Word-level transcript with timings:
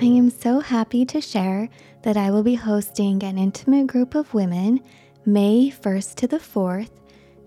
I 0.00 0.06
am 0.06 0.28
so 0.28 0.58
happy 0.58 1.04
to 1.06 1.20
share 1.20 1.68
that 2.02 2.16
I 2.16 2.32
will 2.32 2.42
be 2.42 2.56
hosting 2.56 3.22
an 3.22 3.38
intimate 3.38 3.86
group 3.86 4.16
of 4.16 4.34
women 4.34 4.80
May 5.24 5.70
1st 5.70 6.16
to 6.16 6.26
the 6.26 6.38
4th, 6.38 6.90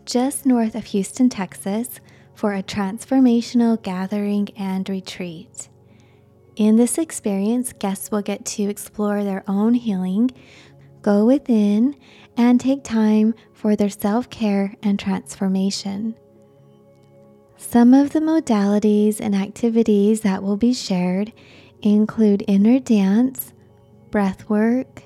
just 0.06 0.46
north 0.46 0.74
of 0.74 0.86
Houston, 0.86 1.28
Texas, 1.28 2.00
for 2.36 2.54
a 2.54 2.64
transformational 2.64 3.82
gathering 3.82 4.48
and 4.56 4.88
retreat. 4.88 5.68
In 6.56 6.78
this 6.78 6.98
experience, 6.98 7.74
guests 7.74 8.12
will 8.12 8.22
get 8.22 8.46
to 8.46 8.64
explore 8.64 9.26
their 9.26 9.44
own 9.48 9.74
healing, 9.74 10.32
go 11.02 11.26
within, 11.26 11.98
and 12.38 12.62
take 12.62 12.84
time 12.84 13.36
for 13.52 13.76
their 13.76 13.90
self 13.90 14.30
care 14.30 14.74
and 14.82 14.98
transformation. 14.98 16.16
Some 17.58 17.94
of 17.94 18.12
the 18.12 18.20
modalities 18.20 19.20
and 19.20 19.36
activities 19.36 20.22
that 20.22 20.44
will 20.44 20.58
be 20.58 20.74
shared 20.74 21.34
include 21.82 22.44
inner 22.48 22.80
dance, 22.80 23.54
breath 24.12 24.50
work, 24.50 25.04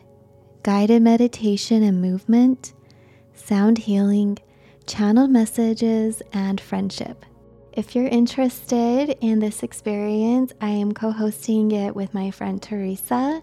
guided 0.63 1.01
meditation 1.01 1.83
and 1.83 2.01
movement, 2.01 2.73
sound 3.33 3.77
healing, 3.79 4.37
channeled 4.85 5.31
messages, 5.31 6.21
and 6.33 6.59
friendship. 6.59 7.25
If 7.73 7.95
you're 7.95 8.07
interested 8.07 9.17
in 9.21 9.39
this 9.39 9.63
experience, 9.63 10.51
I 10.59 10.69
am 10.69 10.91
co 10.91 11.11
hosting 11.11 11.71
it 11.71 11.95
with 11.95 12.13
my 12.13 12.31
friend 12.31 12.61
Teresa, 12.61 13.41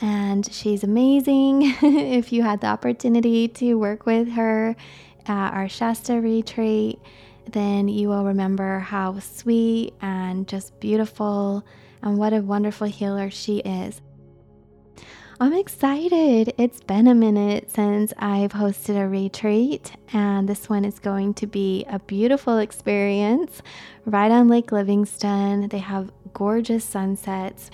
and 0.00 0.50
she's 0.50 0.84
amazing. 0.84 1.62
if 1.82 2.32
you 2.32 2.42
had 2.42 2.60
the 2.60 2.68
opportunity 2.68 3.48
to 3.48 3.74
work 3.74 4.06
with 4.06 4.30
her 4.30 4.74
at 5.26 5.52
our 5.52 5.68
Shasta 5.68 6.20
retreat, 6.20 6.98
then 7.52 7.88
you 7.88 8.08
will 8.08 8.24
remember 8.24 8.78
how 8.78 9.18
sweet 9.18 9.94
and 10.00 10.48
just 10.48 10.78
beautiful 10.80 11.64
and 12.02 12.18
what 12.18 12.32
a 12.32 12.40
wonderful 12.40 12.86
healer 12.86 13.30
she 13.30 13.58
is. 13.58 14.00
I'm 15.40 15.52
excited. 15.52 16.52
It's 16.58 16.80
been 16.80 17.06
a 17.06 17.14
minute 17.14 17.70
since 17.70 18.12
I've 18.18 18.50
hosted 18.52 19.00
a 19.00 19.08
retreat, 19.08 19.92
and 20.12 20.48
this 20.48 20.68
one 20.68 20.84
is 20.84 20.98
going 20.98 21.34
to 21.34 21.46
be 21.46 21.84
a 21.88 22.00
beautiful 22.00 22.58
experience 22.58 23.62
right 24.04 24.32
on 24.32 24.48
Lake 24.48 24.72
Livingston. 24.72 25.68
They 25.68 25.78
have 25.78 26.10
gorgeous 26.32 26.84
sunsets, 26.84 27.70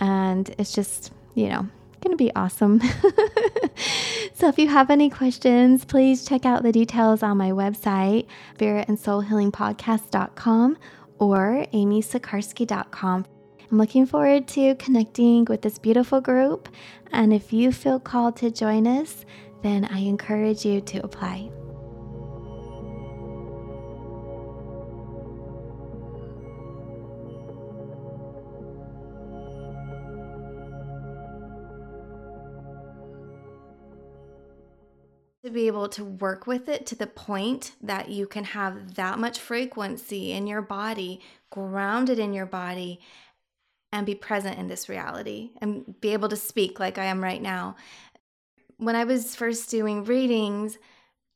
and 0.00 0.52
it's 0.58 0.72
just, 0.72 1.12
you 1.34 1.50
know, 1.50 1.68
going 2.00 2.10
to 2.10 2.16
be 2.16 2.34
awesome. 2.34 2.80
so, 4.34 4.48
if 4.48 4.58
you 4.58 4.66
have 4.68 4.90
any 4.90 5.08
questions, 5.08 5.84
please 5.84 6.24
check 6.24 6.44
out 6.44 6.64
the 6.64 6.72
details 6.72 7.22
on 7.22 7.36
my 7.36 7.50
website, 7.50 8.26
spiritandsoulhealingpodcast.com 8.58 10.78
or 11.18 11.64
amysikarskie.com. 11.72 13.26
I'm 13.70 13.78
looking 13.78 14.06
forward 14.06 14.46
to 14.48 14.74
connecting 14.76 15.46
with 15.46 15.62
this 15.62 15.78
beautiful 15.78 16.20
group. 16.20 16.68
And 17.12 17.32
if 17.32 17.52
you 17.52 17.72
feel 17.72 17.98
called 17.98 18.36
to 18.36 18.50
join 18.50 18.86
us, 18.86 19.24
then 19.62 19.84
I 19.86 20.00
encourage 20.00 20.64
you 20.64 20.80
to 20.82 20.98
apply. 21.04 21.50
to 35.44 35.50
be 35.50 35.66
able 35.66 35.90
to 35.90 36.02
work 36.02 36.46
with 36.46 36.70
it 36.70 36.86
to 36.86 36.94
the 36.94 37.06
point 37.06 37.72
that 37.82 38.08
you 38.08 38.26
can 38.26 38.44
have 38.44 38.94
that 38.94 39.18
much 39.18 39.38
frequency 39.38 40.32
in 40.32 40.46
your 40.46 40.62
body, 40.62 41.20
grounded 41.50 42.18
in 42.18 42.32
your 42.32 42.46
body, 42.46 42.98
and 43.94 44.04
be 44.04 44.14
present 44.16 44.58
in 44.58 44.66
this 44.66 44.88
reality 44.88 45.50
and 45.60 46.00
be 46.00 46.12
able 46.12 46.28
to 46.28 46.36
speak 46.36 46.80
like 46.80 46.98
I 46.98 47.04
am 47.04 47.22
right 47.22 47.40
now. 47.40 47.76
When 48.76 48.96
I 48.96 49.04
was 49.04 49.36
first 49.36 49.70
doing 49.70 50.02
readings, 50.02 50.78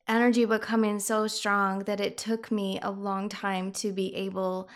energy 0.08 0.44
would 0.44 0.60
come 0.60 0.84
in 0.84 0.98
so 0.98 1.28
strong 1.28 1.84
that 1.84 2.00
it 2.00 2.18
took 2.18 2.50
me 2.50 2.80
a 2.82 2.90
long 2.90 3.28
time 3.28 3.70
to 3.74 3.92
be 3.92 4.12
able 4.16 4.68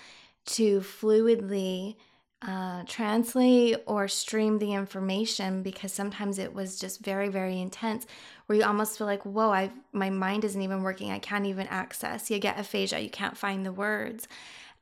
to 0.47 0.79
fluidly 0.79 1.97
uh, 2.41 2.85
translate 2.87 3.77
or 3.87 4.07
stream 4.07 4.61
the 4.61 4.75
information 4.75 5.65
because 5.65 5.93
sometimes 5.93 6.39
it 6.39 6.53
was 6.53 6.79
just 6.79 7.05
very 7.05 7.29
very 7.29 7.61
intense 7.61 8.05
where 8.47 8.59
you 8.59 8.65
almost 8.65 8.99
feel 8.99 9.07
like 9.07 9.25
whoa 9.25 9.51
i 9.51 9.71
my 9.93 10.11
mind 10.11 10.45
isn't 10.45 10.63
even 10.63 10.83
working. 10.83 11.11
I 11.11 11.21
can't 11.21 11.47
even 11.47 11.67
access. 11.69 12.31
You 12.31 12.39
get 12.39 12.59
aphasia. 12.59 13.01
You 13.01 13.11
can't 13.11 13.37
find 13.37 13.67
the 13.67 13.73
words 13.73 14.27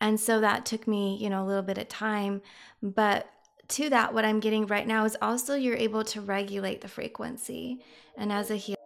and 0.01 0.19
so 0.19 0.41
that 0.41 0.65
took 0.65 0.89
me, 0.89 1.19
you 1.21 1.29
know, 1.29 1.45
a 1.45 1.47
little 1.47 1.63
bit 1.63 1.77
of 1.77 1.89
time. 1.89 2.41
But 2.83 3.31
to 3.69 3.91
that, 3.91 4.15
what 4.15 4.25
I'm 4.25 4.41
getting 4.41 4.67
right 4.67 4.87
now 4.87 5.05
is 5.05 5.17
also 5.21 5.55
you're 5.55 5.77
able 5.77 6.05
to 6.05 6.21
regulate 6.21 6.81
the 6.81 6.89
frequency. 6.89 7.81
And 8.17 8.33
as 8.33 8.51
a 8.51 8.57
healer, 8.57 8.77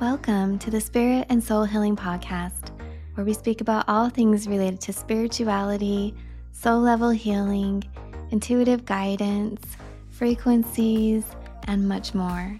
Welcome 0.00 0.58
to 0.60 0.70
the 0.70 0.80
Spirit 0.80 1.26
and 1.28 1.42
Soul 1.42 1.64
Healing 1.64 1.94
Podcast, 1.94 2.70
where 3.14 3.24
we 3.24 3.34
speak 3.34 3.60
about 3.60 3.84
all 3.88 4.08
things 4.08 4.48
related 4.48 4.80
to 4.82 4.92
spirituality, 4.92 6.14
soul 6.50 6.80
level 6.80 7.10
healing, 7.10 7.84
intuitive 8.30 8.84
guidance, 8.84 9.76
frequencies, 10.10 11.24
and 11.66 11.88
much 11.88 12.14
more. 12.14 12.58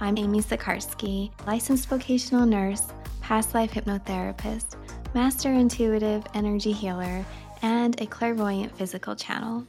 I'm 0.00 0.16
Amy 0.16 0.40
Sikarskie, 0.40 1.30
licensed 1.46 1.88
vocational 1.88 2.46
nurse, 2.46 2.92
past 3.20 3.54
life 3.54 3.72
hypnotherapist, 3.72 4.76
master 5.14 5.52
intuitive 5.52 6.24
energy 6.34 6.72
healer, 6.72 7.24
and 7.62 8.00
a 8.00 8.06
clairvoyant 8.06 8.76
physical 8.76 9.16
channel. 9.16 9.66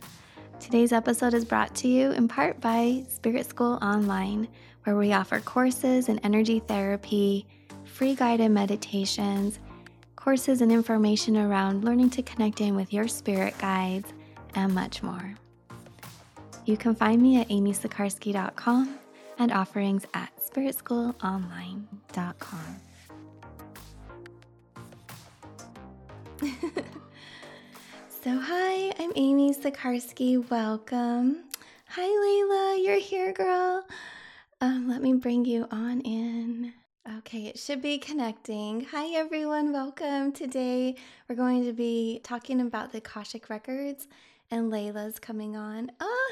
Today's 0.59 0.91
episode 0.91 1.33
is 1.33 1.45
brought 1.45 1.73
to 1.75 1.87
you 1.87 2.11
in 2.11 2.27
part 2.27 2.59
by 2.61 3.03
Spirit 3.07 3.45
School 3.45 3.79
Online, 3.81 4.47
where 4.83 4.95
we 4.95 5.13
offer 5.13 5.39
courses 5.39 6.09
in 6.09 6.19
energy 6.19 6.59
therapy, 6.59 7.47
free 7.85 8.15
guided 8.15 8.51
meditations, 8.51 9.59
courses 10.15 10.61
and 10.61 10.71
information 10.71 11.37
around 11.37 11.83
learning 11.83 12.09
to 12.11 12.21
connect 12.21 12.61
in 12.61 12.75
with 12.75 12.93
your 12.93 13.07
spirit 13.07 13.57
guides, 13.57 14.13
and 14.55 14.75
much 14.75 15.01
more. 15.01 15.35
You 16.69 16.77
can 16.77 16.93
find 16.93 17.19
me 17.19 17.41
at 17.41 17.49
amysikarskie.com 17.49 18.99
and 19.39 19.51
offerings 19.51 20.05
at 20.13 20.29
spiritschoolonline.com. 20.39 22.81
so, 28.07 28.39
hi, 28.39 28.93
I'm 28.99 29.11
Amy 29.15 29.51
Sikarskie. 29.51 30.47
Welcome. 30.51 31.45
Hi, 31.87 32.05
Laila. 32.05 32.77
You're 32.79 32.99
here, 32.99 33.33
girl. 33.33 33.83
Um, 34.61 34.87
let 34.87 35.01
me 35.01 35.13
bring 35.13 35.45
you 35.45 35.67
on 35.71 36.01
in. 36.01 36.71
Okay, 37.17 37.47
it 37.47 37.57
should 37.57 37.81
be 37.81 37.97
connecting. 37.97 38.85
Hi, 38.91 39.07
everyone. 39.15 39.73
Welcome. 39.73 40.33
Today, 40.33 40.97
we're 41.27 41.35
going 41.35 41.65
to 41.65 41.73
be 41.73 42.21
talking 42.23 42.61
about 42.61 42.91
the 42.91 42.99
Akashic 42.99 43.49
Records 43.49 44.07
and 44.51 44.71
Laila's 44.71 45.19
coming 45.19 45.55
on. 45.55 45.91
Oh, 45.99 46.31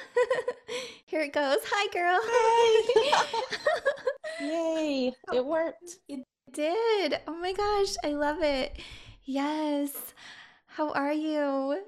here 1.05 1.21
it 1.21 1.33
goes. 1.33 1.59
Hi, 1.65 1.87
girl. 1.93 2.19
Hi. 2.23 3.25
Yay, 4.41 5.13
it 5.33 5.45
worked. 5.45 5.97
It 6.07 6.23
did. 6.51 7.19
Oh 7.27 7.35
my 7.35 7.53
gosh, 7.53 7.95
I 8.03 8.13
love 8.13 8.41
it. 8.41 8.79
Yes. 9.23 10.13
How 10.67 10.91
are 10.91 11.13
you? 11.13 11.83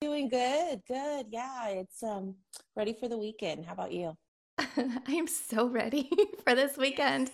Doing 0.00 0.28
good. 0.28 0.82
Good. 0.86 1.26
Yeah, 1.30 1.68
it's 1.68 2.02
um 2.02 2.36
ready 2.76 2.96
for 2.98 3.08
the 3.08 3.18
weekend. 3.18 3.66
How 3.66 3.72
about 3.72 3.92
you? 3.92 4.14
I 4.58 5.12
am 5.12 5.26
so 5.26 5.66
ready 5.68 6.10
for 6.44 6.54
this 6.54 6.76
weekend. 6.76 7.30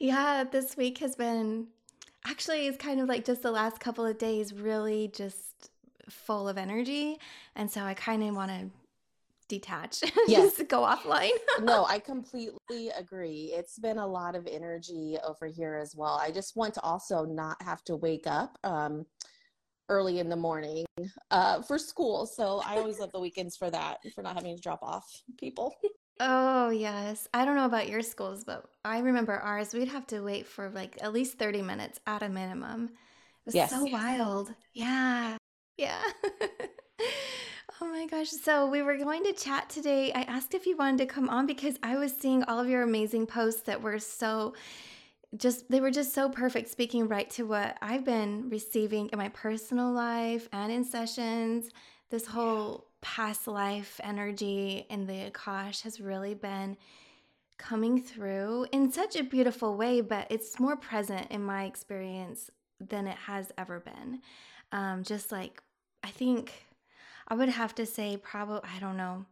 Yeah, 0.00 0.44
this 0.44 0.76
week 0.76 0.98
has 0.98 1.16
been 1.16 1.68
actually 2.26 2.66
it's 2.66 2.76
kind 2.76 3.00
of 3.00 3.08
like 3.08 3.24
just 3.24 3.42
the 3.42 3.50
last 3.50 3.80
couple 3.80 4.04
of 4.04 4.18
days 4.18 4.52
really 4.52 5.08
just 5.08 5.70
full 6.08 6.48
of 6.48 6.58
energy. 6.58 7.18
And 7.54 7.70
so 7.70 7.82
I 7.82 7.94
kind 7.94 8.22
of 8.22 8.34
want 8.34 8.50
to 8.50 8.70
detach, 9.48 10.02
yes. 10.28 10.56
just 10.56 10.68
go 10.68 10.82
offline. 10.82 11.30
no, 11.62 11.86
I 11.86 11.98
completely 11.98 12.90
agree. 12.96 13.52
It's 13.54 13.78
been 13.78 13.98
a 13.98 14.06
lot 14.06 14.36
of 14.36 14.46
energy 14.46 15.16
over 15.26 15.46
here 15.46 15.74
as 15.74 15.96
well. 15.96 16.20
I 16.22 16.30
just 16.30 16.56
want 16.56 16.74
to 16.74 16.82
also 16.82 17.24
not 17.24 17.60
have 17.62 17.82
to 17.84 17.96
wake 17.96 18.26
up 18.26 18.58
um, 18.62 19.06
early 19.88 20.18
in 20.18 20.28
the 20.28 20.36
morning 20.36 20.84
uh, 21.30 21.62
for 21.62 21.78
school. 21.78 22.26
So 22.26 22.60
I 22.64 22.76
always 22.76 22.98
love 23.00 23.12
the 23.12 23.20
weekends 23.20 23.56
for 23.56 23.70
that, 23.70 23.98
for 24.14 24.22
not 24.22 24.34
having 24.34 24.54
to 24.54 24.62
drop 24.62 24.80
off 24.82 25.22
people. 25.38 25.74
Oh, 26.20 26.70
yes. 26.70 27.28
I 27.32 27.44
don't 27.44 27.54
know 27.54 27.66
about 27.66 27.88
your 27.88 28.02
schools, 28.02 28.42
but 28.42 28.64
I 28.84 28.98
remember 28.98 29.34
ours, 29.34 29.72
we'd 29.72 29.86
have 29.86 30.04
to 30.08 30.20
wait 30.20 30.48
for 30.48 30.68
like 30.70 30.98
at 31.00 31.12
least 31.12 31.38
30 31.38 31.62
minutes 31.62 32.00
at 32.08 32.24
a 32.24 32.28
minimum. 32.28 32.86
It 32.86 33.46
was 33.46 33.54
yes. 33.54 33.70
so 33.70 33.84
wild. 33.84 34.52
Yeah. 34.74 35.36
Yeah. 35.78 36.02
oh 37.80 37.86
my 37.86 38.06
gosh. 38.06 38.28
So, 38.28 38.66
we 38.66 38.82
were 38.82 38.96
going 38.96 39.24
to 39.24 39.32
chat 39.32 39.70
today. 39.70 40.12
I 40.12 40.22
asked 40.22 40.52
if 40.52 40.66
you 40.66 40.76
wanted 40.76 40.98
to 40.98 41.06
come 41.06 41.30
on 41.30 41.46
because 41.46 41.76
I 41.82 41.96
was 41.96 42.12
seeing 42.12 42.42
all 42.44 42.60
of 42.60 42.68
your 42.68 42.82
amazing 42.82 43.26
posts 43.26 43.62
that 43.62 43.80
were 43.80 43.98
so 43.98 44.54
just 45.36 45.70
they 45.70 45.80
were 45.80 45.90
just 45.90 46.14
so 46.14 46.28
perfect 46.28 46.70
speaking 46.70 47.06
right 47.06 47.28
to 47.30 47.44
what 47.44 47.76
I've 47.82 48.04
been 48.04 48.48
receiving 48.48 49.08
in 49.08 49.18
my 49.18 49.28
personal 49.28 49.92
life 49.92 50.48
and 50.52 50.72
in 50.72 50.84
sessions 50.84 51.68
this 52.10 52.26
whole 52.26 52.86
past 53.00 53.46
life 53.46 54.00
energy 54.02 54.86
in 54.88 55.06
the 55.06 55.30
Akash 55.30 55.82
has 55.82 56.00
really 56.00 56.34
been 56.34 56.76
coming 57.58 58.00
through 58.00 58.66
in 58.72 58.90
such 58.92 59.16
a 59.16 59.22
beautiful 59.22 59.76
way, 59.76 60.00
but 60.00 60.26
it's 60.30 60.58
more 60.58 60.76
present 60.76 61.26
in 61.30 61.42
my 61.42 61.64
experience 61.64 62.50
than 62.80 63.06
it 63.06 63.16
has 63.16 63.52
ever 63.58 63.80
been. 63.80 64.20
Um, 64.70 65.02
just 65.02 65.32
like, 65.32 65.62
I 66.02 66.08
think 66.08 66.52
I 67.28 67.34
would 67.34 67.48
have 67.48 67.74
to 67.76 67.86
say, 67.86 68.16
probably, 68.16 68.68
I 68.74 68.78
don't 68.78 68.96
know, 68.96 69.26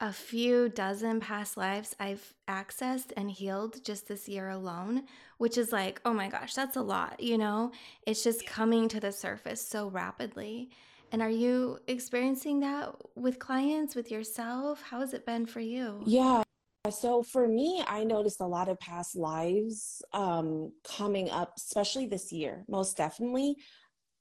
a 0.00 0.12
few 0.12 0.68
dozen 0.68 1.18
past 1.20 1.56
lives 1.56 1.96
I've 1.98 2.34
accessed 2.48 3.12
and 3.16 3.30
healed 3.30 3.84
just 3.84 4.06
this 4.06 4.28
year 4.28 4.48
alone, 4.48 5.04
which 5.38 5.58
is 5.58 5.72
like, 5.72 6.00
oh 6.04 6.12
my 6.12 6.28
gosh, 6.28 6.54
that's 6.54 6.76
a 6.76 6.82
lot, 6.82 7.20
you 7.20 7.36
know? 7.36 7.72
It's 8.06 8.22
just 8.22 8.46
coming 8.46 8.88
to 8.88 9.00
the 9.00 9.10
surface 9.12 9.60
so 9.60 9.88
rapidly. 9.88 10.70
And 11.10 11.22
are 11.22 11.30
you 11.30 11.78
experiencing 11.88 12.60
that 12.60 12.94
with 13.16 13.38
clients, 13.38 13.96
with 13.96 14.10
yourself? 14.10 14.82
How 14.82 15.00
has 15.00 15.14
it 15.14 15.26
been 15.26 15.46
for 15.46 15.60
you? 15.60 16.02
Yeah. 16.06 16.42
So 16.90 17.22
for 17.22 17.48
me, 17.48 17.82
I 17.86 18.04
noticed 18.04 18.40
a 18.40 18.46
lot 18.46 18.68
of 18.68 18.78
past 18.78 19.16
lives 19.16 20.00
um, 20.12 20.72
coming 20.96 21.28
up, 21.28 21.54
especially 21.56 22.06
this 22.06 22.32
year, 22.32 22.64
most 22.68 22.96
definitely. 22.96 23.56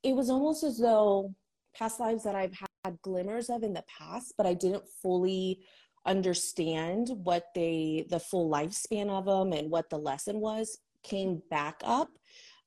It 0.07 0.15
was 0.15 0.29
almost 0.29 0.63
as 0.63 0.77
though 0.77 1.35
past 1.75 1.99
lives 1.99 2.23
that 2.23 2.33
I've 2.33 2.57
had 2.85 3.01
glimmers 3.01 3.49
of 3.49 3.61
in 3.61 3.73
the 3.73 3.83
past, 3.99 4.35
but 4.37 4.45
I 4.45 4.53
didn't 4.53 4.87
fully 5.03 5.65
understand 6.05 7.09
what 7.09 7.47
they, 7.53 8.05
the 8.09 8.21
full 8.21 8.49
lifespan 8.49 9.09
of 9.09 9.25
them 9.25 9.51
and 9.51 9.69
what 9.69 9.89
the 9.89 9.97
lesson 9.97 10.39
was, 10.39 10.77
came 11.03 11.41
back 11.49 11.81
up. 11.83 12.07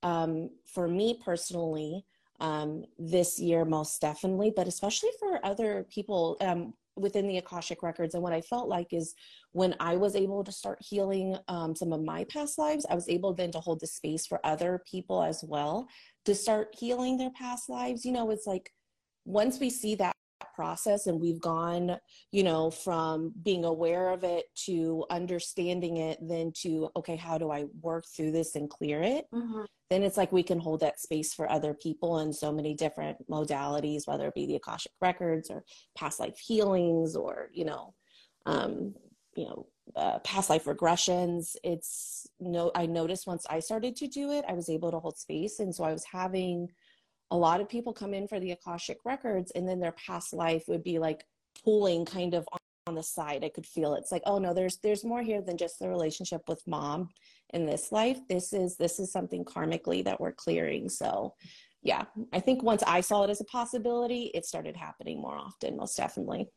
Um, 0.02 0.50
for 0.66 0.86
me 0.86 1.18
personally, 1.24 2.04
um, 2.40 2.84
this 2.98 3.38
year, 3.38 3.64
most 3.64 4.02
definitely, 4.02 4.52
but 4.54 4.68
especially 4.68 5.10
for 5.18 5.40
other 5.42 5.86
people 5.88 6.36
um, 6.42 6.74
within 6.96 7.26
the 7.26 7.38
Akashic 7.38 7.82
Records. 7.82 8.14
And 8.14 8.22
what 8.22 8.32
I 8.32 8.40
felt 8.40 8.68
like 8.68 8.92
is 8.92 9.14
when 9.52 9.74
I 9.80 9.96
was 9.96 10.16
able 10.16 10.44
to 10.44 10.52
start 10.52 10.78
healing 10.80 11.36
um, 11.48 11.74
some 11.74 11.92
of 11.92 12.02
my 12.02 12.24
past 12.24 12.58
lives, 12.58 12.86
I 12.88 12.94
was 12.94 13.08
able 13.08 13.34
then 13.34 13.52
to 13.52 13.60
hold 13.60 13.80
the 13.80 13.86
space 13.86 14.26
for 14.26 14.44
other 14.44 14.82
people 14.90 15.22
as 15.22 15.42
well 15.42 15.88
to 16.24 16.34
start 16.34 16.74
healing 16.78 17.16
their 17.16 17.30
past 17.30 17.68
lives. 17.68 18.04
You 18.04 18.12
know, 18.12 18.30
it's 18.30 18.46
like 18.46 18.70
once 19.24 19.58
we 19.58 19.70
see 19.70 19.94
that 19.96 20.14
process 20.60 21.06
and 21.06 21.18
we've 21.18 21.40
gone 21.40 21.96
you 22.32 22.42
know 22.42 22.70
from 22.70 23.32
being 23.42 23.64
aware 23.64 24.10
of 24.10 24.24
it 24.24 24.44
to 24.54 25.06
understanding 25.08 25.96
it 25.96 26.18
then 26.20 26.52
to 26.54 26.90
okay 26.94 27.16
how 27.16 27.38
do 27.38 27.50
i 27.50 27.64
work 27.80 28.04
through 28.14 28.30
this 28.30 28.56
and 28.56 28.68
clear 28.68 29.00
it? 29.00 29.24
Mm-hmm. 29.32 29.62
then 29.88 30.02
it's 30.02 30.18
like 30.18 30.32
we 30.32 30.42
can 30.42 30.60
hold 30.60 30.80
that 30.80 31.00
space 31.00 31.32
for 31.32 31.50
other 31.50 31.72
people 31.72 32.18
in 32.18 32.30
so 32.30 32.52
many 32.52 32.74
different 32.74 33.16
modalities 33.26 34.06
whether 34.06 34.26
it 34.28 34.34
be 34.34 34.44
the 34.44 34.56
akashic 34.56 34.92
records 35.00 35.48
or 35.50 35.64
past 35.96 36.20
life 36.20 36.38
healings 36.38 37.16
or 37.16 37.48
you 37.54 37.64
know 37.64 37.94
um 38.44 38.94
you 39.34 39.46
know 39.46 39.66
uh, 39.96 40.20
past 40.20 40.50
life 40.50 40.66
regressions. 40.66 41.56
It's 41.64 42.28
no 42.38 42.70
i 42.74 42.84
noticed 42.86 43.26
once 43.26 43.44
i 43.50 43.58
started 43.58 43.96
to 43.96 44.06
do 44.06 44.30
it 44.30 44.44
i 44.46 44.52
was 44.52 44.68
able 44.68 44.90
to 44.90 45.00
hold 45.00 45.16
space. 45.18 45.58
And 45.58 45.74
so 45.74 45.84
i 45.84 45.92
was 45.92 46.04
having 46.04 46.68
a 47.30 47.36
lot 47.36 47.60
of 47.60 47.68
people 47.68 47.92
come 47.92 48.14
in 48.14 48.26
for 48.26 48.40
the 48.40 48.52
Akashic 48.52 48.98
records 49.04 49.52
and 49.52 49.68
then 49.68 49.80
their 49.80 49.92
past 49.92 50.32
life 50.32 50.64
would 50.68 50.82
be 50.82 50.98
like 50.98 51.24
pulling 51.64 52.04
kind 52.04 52.34
of 52.34 52.46
on 52.86 52.94
the 52.94 53.02
side. 53.02 53.44
I 53.44 53.48
could 53.48 53.66
feel 53.66 53.94
it. 53.94 54.00
it's 54.00 54.12
like, 54.12 54.22
oh 54.26 54.38
no, 54.38 54.52
there's 54.52 54.78
there's 54.78 55.04
more 55.04 55.22
here 55.22 55.42
than 55.42 55.56
just 55.56 55.78
the 55.78 55.88
relationship 55.88 56.42
with 56.48 56.66
mom 56.66 57.08
in 57.50 57.66
this 57.66 57.92
life. 57.92 58.18
This 58.28 58.52
is 58.52 58.76
this 58.76 58.98
is 58.98 59.12
something 59.12 59.44
karmically 59.44 60.04
that 60.04 60.20
we're 60.20 60.32
clearing. 60.32 60.88
So 60.88 61.34
yeah, 61.82 62.04
I 62.32 62.40
think 62.40 62.62
once 62.62 62.82
I 62.86 63.00
saw 63.00 63.24
it 63.24 63.30
as 63.30 63.40
a 63.40 63.44
possibility, 63.44 64.30
it 64.34 64.44
started 64.44 64.76
happening 64.76 65.20
more 65.20 65.36
often, 65.36 65.76
most 65.76 65.96
definitely. 65.96 66.48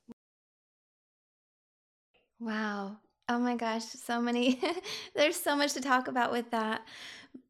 Wow. 2.40 2.98
Oh 3.30 3.40
my 3.40 3.56
gosh, 3.56 3.86
so 3.86 4.20
many 4.22 4.60
there's 5.16 5.38
so 5.38 5.56
much 5.56 5.74
to 5.74 5.82
talk 5.82 6.08
about 6.08 6.32
with 6.32 6.52
that. 6.52 6.82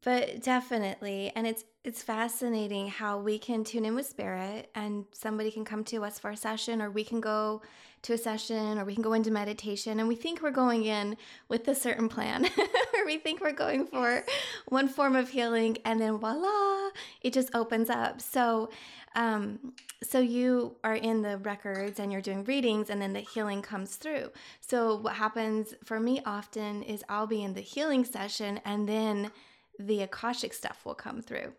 But 0.02 0.42
definitely, 0.42 1.32
and 1.34 1.46
it's 1.46 1.64
it's 1.84 2.02
fascinating 2.02 2.88
how 2.88 3.18
we 3.18 3.38
can 3.38 3.62
tune 3.62 3.84
in 3.84 3.94
with 3.94 4.06
spirit 4.06 4.70
and 4.74 5.04
somebody 5.12 5.50
can 5.50 5.66
come 5.66 5.84
to 5.84 6.02
us 6.02 6.18
for 6.18 6.30
a 6.30 6.36
session 6.36 6.80
or 6.80 6.90
we 6.90 7.04
can 7.04 7.20
go 7.20 7.60
to 8.00 8.14
a 8.14 8.18
session 8.18 8.78
or 8.78 8.86
we 8.86 8.94
can 8.94 9.02
go 9.02 9.12
into 9.12 9.30
meditation 9.30 10.00
and 10.00 10.08
we 10.08 10.14
think 10.14 10.42
we're 10.42 10.50
going 10.50 10.84
in 10.84 11.14
with 11.48 11.68
a 11.68 11.74
certain 11.74 12.08
plan 12.08 12.46
or 12.46 13.04
we 13.06 13.18
think 13.18 13.42
we're 13.42 13.52
going 13.52 13.86
for 13.86 14.24
one 14.68 14.88
form 14.88 15.14
of 15.14 15.28
healing 15.28 15.76
and 15.84 16.00
then 16.00 16.16
voila, 16.16 16.90
it 17.20 17.34
just 17.34 17.54
opens 17.54 17.90
up. 17.90 18.20
So 18.20 18.70
um, 19.14 19.74
so 20.02 20.18
you 20.18 20.76
are 20.82 20.96
in 20.96 21.22
the 21.22 21.38
records 21.38 22.00
and 22.00 22.10
you're 22.10 22.20
doing 22.20 22.44
readings 22.44 22.90
and 22.90 23.00
then 23.00 23.12
the 23.12 23.20
healing 23.20 23.62
comes 23.62 23.96
through. 23.96 24.30
So 24.60 24.96
what 24.96 25.14
happens 25.14 25.74
for 25.84 26.00
me 26.00 26.20
often 26.26 26.82
is 26.82 27.04
I'll 27.08 27.26
be 27.26 27.42
in 27.42 27.54
the 27.54 27.60
healing 27.60 28.04
session 28.04 28.60
and 28.64 28.88
then 28.88 29.30
the 29.78 30.02
Akashic 30.02 30.52
stuff 30.52 30.84
will 30.84 30.94
come 30.94 31.22
through. 31.22 31.52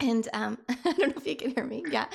And 0.00 0.28
um, 0.32 0.58
I 0.68 0.92
don't 0.92 0.98
know 0.98 1.14
if 1.16 1.26
you 1.26 1.36
can 1.36 1.50
hear 1.50 1.64
me. 1.64 1.84
Yeah. 1.90 2.06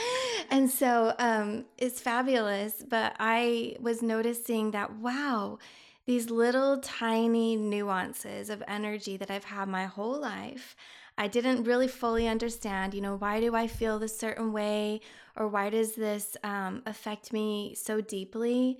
And 0.49 0.69
so 0.69 1.13
um, 1.19 1.65
it's 1.77 1.99
fabulous. 1.99 2.83
But 2.87 3.15
I 3.19 3.75
was 3.79 4.01
noticing 4.01 4.71
that, 4.71 4.95
wow, 4.95 5.59
these 6.05 6.29
little 6.29 6.79
tiny 6.79 7.55
nuances 7.55 8.49
of 8.49 8.63
energy 8.67 9.17
that 9.17 9.31
I've 9.31 9.45
had 9.45 9.67
my 9.67 9.85
whole 9.85 10.19
life. 10.19 10.75
I 11.17 11.27
didn't 11.27 11.63
really 11.63 11.87
fully 11.87 12.27
understand, 12.27 12.93
you 12.93 13.01
know, 13.01 13.15
why 13.15 13.39
do 13.39 13.55
I 13.55 13.67
feel 13.67 13.99
this 13.99 14.17
certain 14.17 14.51
way 14.51 15.01
or 15.35 15.47
why 15.47 15.69
does 15.69 15.93
this 15.93 16.35
um, 16.43 16.81
affect 16.85 17.31
me 17.31 17.75
so 17.75 18.01
deeply? 18.01 18.79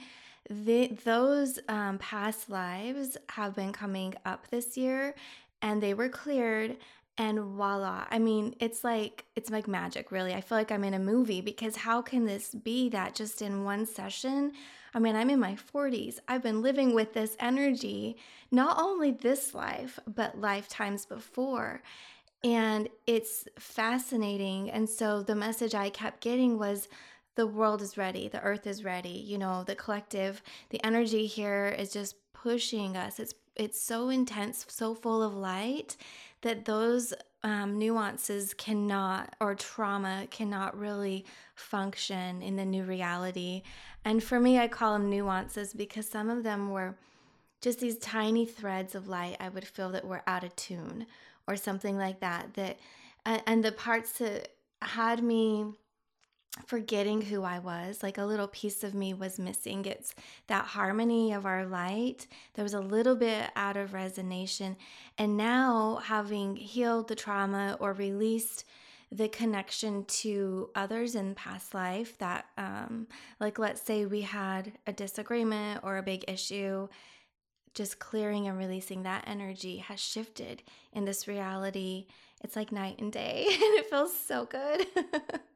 The, 0.50 0.88
those 1.06 1.60
um, 1.70 2.00
past 2.00 2.50
lives 2.50 3.18
have 3.30 3.56
been 3.56 3.72
coming 3.72 4.16
up 4.26 4.48
this 4.50 4.76
year 4.76 5.16
and 5.62 5.82
they 5.82 5.94
were 5.94 6.10
cleared 6.10 6.78
and 7.18 7.40
voila 7.40 8.06
i 8.10 8.18
mean 8.18 8.56
it's 8.60 8.84
like 8.84 9.26
it's 9.36 9.52
like 9.52 9.68
magic 9.68 10.12
really. 10.12 10.34
I 10.34 10.42
feel 10.42 10.58
like 10.58 10.72
i'm 10.72 10.84
in 10.84 10.94
a 10.94 11.00
movie 11.00 11.42
because 11.42 11.76
how 11.76 12.02
can 12.02 12.26
this 12.26 12.54
be 12.56 12.90
that 12.90 13.16
just 13.16 13.42
in 13.42 13.64
one 13.64 13.86
session? 13.86 14.54
I 14.96 15.00
mean 15.00 15.16
i'm 15.16 15.30
in 15.30 15.40
my 15.40 15.56
40s 15.56 16.20
i've 16.28 16.44
been 16.44 16.62
living 16.62 16.94
with 16.96 17.14
this 17.14 17.36
energy 17.40 18.18
not 18.52 18.80
only 18.80 19.12
this 19.12 19.54
life 19.54 20.00
but 20.08 20.40
lifetimes 20.40 21.06
before. 21.06 21.82
And 22.46 22.90
it's 23.08 23.48
fascinating. 23.58 24.70
And 24.70 24.90
so 24.90 25.24
the 25.24 25.36
message 25.36 25.76
i 25.76 25.90
kept 25.90 26.22
getting 26.22 26.58
was 26.58 26.90
the 27.36 27.48
world 27.48 27.82
is 27.82 27.98
ready. 27.98 28.28
The 28.28 28.42
earth 28.42 28.68
is 28.68 28.84
ready. 28.84 29.10
You 29.10 29.38
know 29.38 29.64
the 29.64 29.76
collective 29.76 30.42
the 30.70 30.84
energy 30.84 31.26
here 31.26 31.76
is 31.78 31.94
just 31.94 32.16
pushing 32.34 32.98
us. 32.98 33.20
It's 33.20 33.34
it's 33.56 33.80
so 33.80 34.10
intense 34.10 34.66
so 34.68 34.96
full 34.96 35.22
of 35.22 35.36
light 35.36 35.96
that 36.44 36.66
those 36.66 37.14
um, 37.44 37.78
nuances 37.78 38.54
cannot 38.54 39.36
or 39.42 39.54
trauma 39.56 40.28
cannot 40.30 40.78
really 40.78 41.26
function 41.56 42.42
in 42.42 42.56
the 42.56 42.66
new 42.66 42.84
reality. 42.84 43.64
And 44.06 44.24
for 44.24 44.40
me, 44.40 44.60
I 44.60 44.68
call 44.68 44.94
them 44.94 45.10
nuances 45.10 45.74
because 45.74 46.08
some 46.08 46.30
of 46.30 46.44
them 46.44 46.70
were 46.70 46.96
just 47.62 47.80
these 47.80 47.98
tiny 47.98 48.46
threads 48.46 48.96
of 48.96 49.08
light 49.08 49.38
I 49.40 49.50
would 49.50 49.66
feel 49.66 49.90
that 49.92 50.06
were 50.06 50.24
out 50.28 50.44
of 50.44 50.56
tune 50.56 51.08
or 51.48 51.56
something 51.56 51.98
like 51.98 52.20
that. 52.22 52.54
That 52.54 52.78
and 53.26 53.64
the 53.64 53.72
parts 53.72 54.14
that 54.20 54.50
had 54.82 55.24
me 55.24 55.74
forgetting 56.66 57.22
who 57.22 57.44
I 57.44 57.60
was. 57.60 58.04
Like 58.04 58.18
a 58.18 58.26
little 58.26 58.48
piece 58.48 58.84
of 58.84 58.94
me 58.94 59.14
was 59.14 59.40
missing. 59.40 59.86
It's 59.86 60.14
that 60.48 60.66
harmony 60.66 61.34
of 61.34 61.46
our 61.46 61.66
light. 61.66 62.28
There 62.54 62.64
was 62.64 62.74
a 62.74 62.80
little 62.80 63.16
bit 63.16 63.50
out 63.56 63.78
of 63.78 63.92
resonation. 63.92 64.76
And 65.18 65.38
now, 65.38 66.02
having 66.04 66.56
healed 66.56 67.08
the 67.08 67.16
trauma 67.16 67.78
or 67.80 67.94
released 67.94 68.66
the 69.12 69.28
connection 69.28 70.06
to 70.06 70.70
others 70.74 71.16
in 71.16 71.36
past 71.36 71.74
life, 71.74 72.18
that, 72.18 72.46
um, 72.58 73.08
like, 73.40 73.60
let's 73.60 73.82
say 73.82 74.06
we 74.06 74.22
had 74.22 74.74
a 74.88 74.94
disagreement 74.94 75.82
or 75.84 75.98
a 75.98 76.04
big 76.04 76.26
issue. 76.28 76.88
Just 77.74 77.98
clearing 77.98 78.48
and 78.48 78.58
releasing 78.58 79.04
that 79.04 79.24
energy 79.28 79.78
has 79.78 80.00
shifted 80.00 80.62
in 80.92 81.06
this 81.06 81.28
reality. 81.28 82.06
It's 82.44 82.56
like 82.56 82.72
night 82.72 83.00
and 83.00 83.12
day, 83.12 83.46
and 83.50 83.80
it 83.80 83.90
feels 83.90 84.16
so 84.16 84.46
good. 84.46 84.86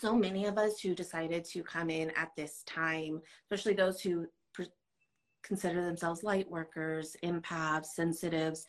so 0.00 0.14
many 0.14 0.46
of 0.46 0.58
us 0.58 0.80
who 0.80 0.94
decided 0.94 1.44
to 1.44 1.62
come 1.62 1.90
in 1.90 2.10
at 2.16 2.30
this 2.36 2.62
time, 2.66 3.20
especially 3.44 3.74
those 3.74 4.00
who 4.00 4.26
consider 5.42 5.84
themselves 5.84 6.22
light 6.22 6.50
workers, 6.50 7.16
empaths, 7.24 7.86
sensitives, 7.86 8.66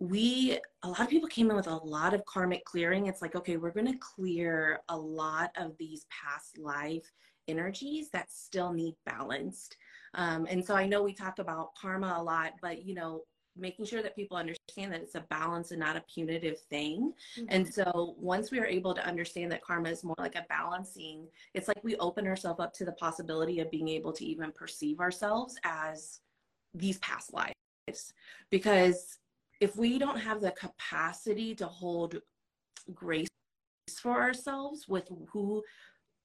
we 0.00 0.58
a 0.82 0.88
lot 0.88 1.00
of 1.00 1.08
people 1.08 1.28
came 1.28 1.50
in 1.50 1.56
with 1.56 1.66
a 1.66 1.76
lot 1.76 2.14
of 2.14 2.24
karmic 2.24 2.64
clearing. 2.64 3.06
It's 3.06 3.22
like, 3.22 3.36
okay, 3.36 3.56
we're 3.56 3.70
going 3.70 3.92
to 3.92 3.98
clear 3.98 4.80
a 4.88 4.96
lot 4.96 5.50
of 5.56 5.72
these 5.78 6.06
past 6.10 6.58
life 6.58 7.10
energies 7.46 8.10
that 8.12 8.32
still 8.32 8.72
need 8.72 8.94
balanced. 9.06 9.76
Um, 10.14 10.46
and 10.48 10.64
so 10.64 10.74
I 10.74 10.86
know 10.86 11.02
we 11.02 11.14
talk 11.14 11.38
about 11.38 11.74
karma 11.80 12.16
a 12.18 12.22
lot, 12.22 12.52
but 12.62 12.84
you 12.84 12.94
know, 12.94 13.22
making 13.56 13.86
sure 13.86 14.02
that 14.02 14.16
people 14.16 14.36
understand 14.36 14.92
that 14.92 15.00
it's 15.00 15.14
a 15.14 15.24
balance 15.30 15.70
and 15.70 15.80
not 15.80 15.96
a 15.96 16.04
punitive 16.12 16.58
thing. 16.70 17.12
Mm-hmm. 17.38 17.46
And 17.48 17.72
so 17.72 18.14
once 18.18 18.50
we 18.50 18.58
are 18.58 18.66
able 18.66 18.94
to 18.94 19.06
understand 19.06 19.52
that 19.52 19.62
karma 19.62 19.90
is 19.90 20.04
more 20.04 20.16
like 20.18 20.34
a 20.34 20.44
balancing, 20.48 21.26
it's 21.54 21.68
like 21.68 21.82
we 21.82 21.96
open 21.96 22.26
ourselves 22.26 22.60
up 22.60 22.72
to 22.74 22.84
the 22.84 22.92
possibility 22.92 23.60
of 23.60 23.70
being 23.70 23.88
able 23.88 24.12
to 24.12 24.24
even 24.24 24.52
perceive 24.52 25.00
ourselves 25.00 25.56
as 25.64 26.20
these 26.74 26.98
past 26.98 27.32
lives. 27.32 28.12
Because 28.50 29.18
if 29.60 29.76
we 29.76 29.98
don't 29.98 30.18
have 30.18 30.40
the 30.40 30.52
capacity 30.52 31.54
to 31.54 31.66
hold 31.66 32.20
grace 32.92 33.28
for 34.00 34.20
ourselves 34.20 34.88
with 34.88 35.08
who 35.30 35.62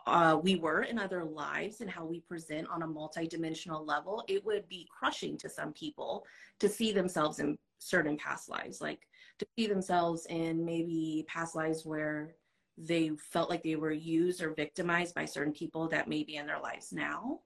uh, 0.10 0.36
we 0.36 0.56
were 0.56 0.84
in 0.84 1.00
other 1.00 1.24
lives 1.24 1.82
and 1.82 1.90
how 1.90 2.06
we 2.06 2.22
present 2.22 2.68
on 2.70 2.82
a 2.82 2.88
multidimensional 2.88 3.88
level, 3.88 4.24
it 4.28 4.44
would 4.46 4.68
be 4.68 4.88
crushing 4.90 5.38
to 5.38 5.50
some 5.50 5.74
people 5.74 6.26
to 6.60 6.68
see 6.68 6.92
themselves 6.92 7.40
in 7.40 7.58
certain 7.80 8.18
past 8.18 8.50
lives, 8.50 8.82
like 8.82 9.08
to 9.40 9.46
see 9.58 9.68
themselves 9.68 10.26
in 10.30 10.66
maybe 10.66 11.26
past 11.28 11.56
lives 11.56 11.86
where 11.86 12.36
they 12.78 13.12
felt 13.32 13.50
like 13.50 13.64
they 13.64 13.76
were 13.76 13.92
used 13.92 14.42
or 14.42 14.54
victimized 14.54 15.14
by 15.14 15.26
certain 15.26 15.54
people 15.54 15.88
that 15.90 16.08
may 16.08 16.24
be 16.24 16.38
in 16.38 16.48
their 16.48 16.60
lives 16.60 16.92
now, 16.92 17.40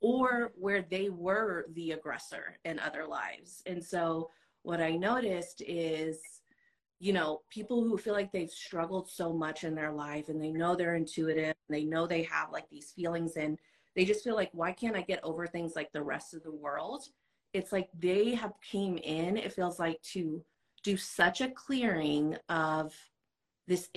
or 0.00 0.52
where 0.56 0.82
they 0.82 1.08
were 1.08 1.66
the 1.74 1.92
aggressor 1.92 2.58
in 2.64 2.78
other 2.78 3.06
lives. 3.06 3.62
And 3.66 3.82
so, 3.82 4.30
what 4.64 4.80
I 4.80 4.96
noticed 4.96 5.62
is 5.66 6.20
you 7.02 7.12
know, 7.12 7.40
people 7.50 7.82
who 7.82 7.98
feel 7.98 8.14
like 8.14 8.30
they've 8.30 8.48
struggled 8.48 9.10
so 9.10 9.32
much 9.32 9.64
in 9.64 9.74
their 9.74 9.90
life 9.90 10.28
and 10.28 10.40
they 10.40 10.52
know 10.52 10.76
they're 10.76 10.94
intuitive 10.94 11.52
and 11.68 11.76
they 11.76 11.82
know 11.82 12.06
they 12.06 12.22
have 12.22 12.52
like 12.52 12.68
these 12.70 12.92
feelings 12.92 13.32
and 13.36 13.58
they 13.96 14.04
just 14.04 14.22
feel 14.22 14.36
like, 14.36 14.50
why 14.52 14.70
can't 14.70 14.94
I 14.94 15.02
get 15.02 15.18
over 15.24 15.48
things 15.48 15.72
like 15.74 15.90
the 15.90 16.00
rest 16.00 16.32
of 16.32 16.44
the 16.44 16.54
world? 16.54 17.02
It's 17.54 17.72
like 17.72 17.88
they 17.98 18.36
have 18.36 18.52
came 18.62 18.98
in, 18.98 19.36
it 19.36 19.52
feels 19.52 19.80
like 19.80 20.00
to 20.12 20.44
do 20.84 20.96
such 20.96 21.40
a 21.40 21.50
clearing 21.50 22.36
of 22.48 22.94
this 23.66 23.88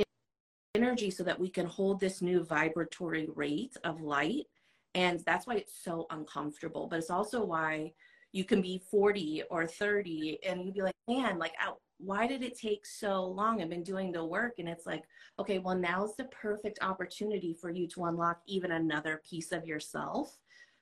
energy 0.73 1.11
so 1.11 1.23
that 1.25 1.39
we 1.39 1.51
can 1.51 1.67
hold 1.67 1.99
this 1.99 2.23
new 2.23 2.43
vibratory 2.43 3.27
rate 3.35 3.77
of 3.83 4.01
light. 4.01 4.47
And 4.95 5.19
that's 5.27 5.45
why 5.45 5.57
it's 5.57 5.79
so 5.83 6.07
uncomfortable. 6.09 6.87
But 6.87 6.97
it's 6.97 7.11
also 7.11 7.45
why 7.45 7.91
you 8.31 8.45
can 8.45 8.63
be 8.63 8.81
40 8.89 9.43
or 9.51 9.67
30 9.67 10.39
and 10.43 10.65
you'd 10.65 10.73
be 10.73 10.81
like, 10.81 10.95
man, 11.07 11.37
like 11.37 11.53
why 11.97 12.27
did 12.27 12.43
it 12.43 12.57
take 12.57 12.85
so 12.85 13.25
long? 13.25 13.61
I've 13.61 13.69
been 13.69 13.83
doing 13.83 14.11
the 14.11 14.23
work. 14.23 14.55
And 14.59 14.67
it's 14.67 14.85
like, 14.85 15.03
okay, 15.39 15.59
well, 15.59 15.75
now's 15.75 16.15
the 16.15 16.25
perfect 16.25 16.79
opportunity 16.81 17.53
for 17.53 17.69
you 17.69 17.87
to 17.89 18.05
unlock 18.05 18.41
even 18.47 18.71
another 18.71 19.21
piece 19.27 19.51
of 19.51 19.65
yourself 19.65 20.37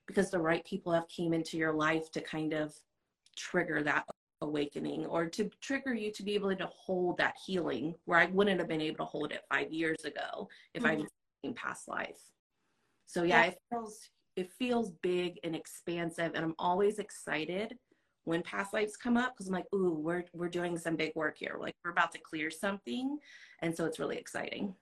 because 0.08 0.29
the 0.29 0.39
right 0.39 0.65
people 0.65 0.91
have 0.91 1.08
came 1.08 1.34
into 1.34 1.58
your 1.58 1.74
life 1.74 2.12
to 2.12 2.22
kind 2.22 2.53
of 2.53 2.74
trigger 3.36 3.84
that 3.84 4.05
awakening 4.41 5.05
or 5.05 5.27
to 5.27 5.50
trigger 5.62 5.93
you 5.93 6.12
to 6.12 6.24
be 6.24 6.34
able 6.36 6.53
to 6.53 6.70
hold 6.75 7.17
that 7.17 7.36
healing 7.46 7.96
where 8.05 8.20
I 8.20 8.25
wouldn't 8.25 8.60
have 8.60 8.67
been 8.67 8.82
able 8.82 8.98
to 8.98 9.05
hold 9.05 9.32
it 9.32 9.41
five 9.50 9.72
years 9.72 10.03
ago 10.03 10.50
if 10.74 10.84
mm-hmm. 10.84 10.91
I 10.91 10.96
was 10.96 11.10
in 11.43 11.53
past 11.53 11.88
life. 11.88 12.20
So 13.05 13.24
yeah, 13.24 13.43
yeah, 13.43 13.51
it 13.51 13.58
feels 13.70 14.10
it 14.36 14.51
feels 14.51 14.91
big 15.01 15.39
and 15.43 15.55
expansive 15.55 16.32
and 16.36 16.43
I'm 16.43 16.55
always 16.60 17.00
excited 17.00 17.77
when 18.25 18.41
past 18.43 18.73
lives 18.73 18.95
come 18.97 19.17
up 19.17 19.33
because 19.33 19.47
I'm 19.47 19.53
like, 19.53 19.73
ooh, 19.73 19.91
we're 19.99 20.23
we're 20.33 20.49
doing 20.49 20.77
some 20.77 20.95
big 20.95 21.13
work 21.15 21.37
here. 21.37 21.57
Like 21.59 21.75
we're 21.83 21.91
about 21.91 22.11
to 22.13 22.19
clear 22.19 22.49
something. 22.51 23.17
And 23.61 23.75
so 23.75 23.85
it's 23.85 23.99
really 23.99 24.17
exciting. 24.17 24.75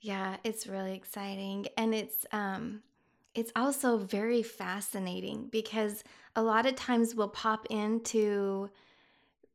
Yeah, 0.00 0.36
it's 0.44 0.66
really 0.66 0.94
exciting. 0.94 1.66
And 1.76 1.94
it's 1.94 2.26
um 2.32 2.82
it's 3.34 3.52
also 3.56 3.98
very 3.98 4.42
fascinating 4.42 5.48
because 5.50 6.04
a 6.36 6.42
lot 6.42 6.66
of 6.66 6.76
times 6.76 7.14
we'll 7.14 7.28
pop 7.28 7.66
into 7.70 8.70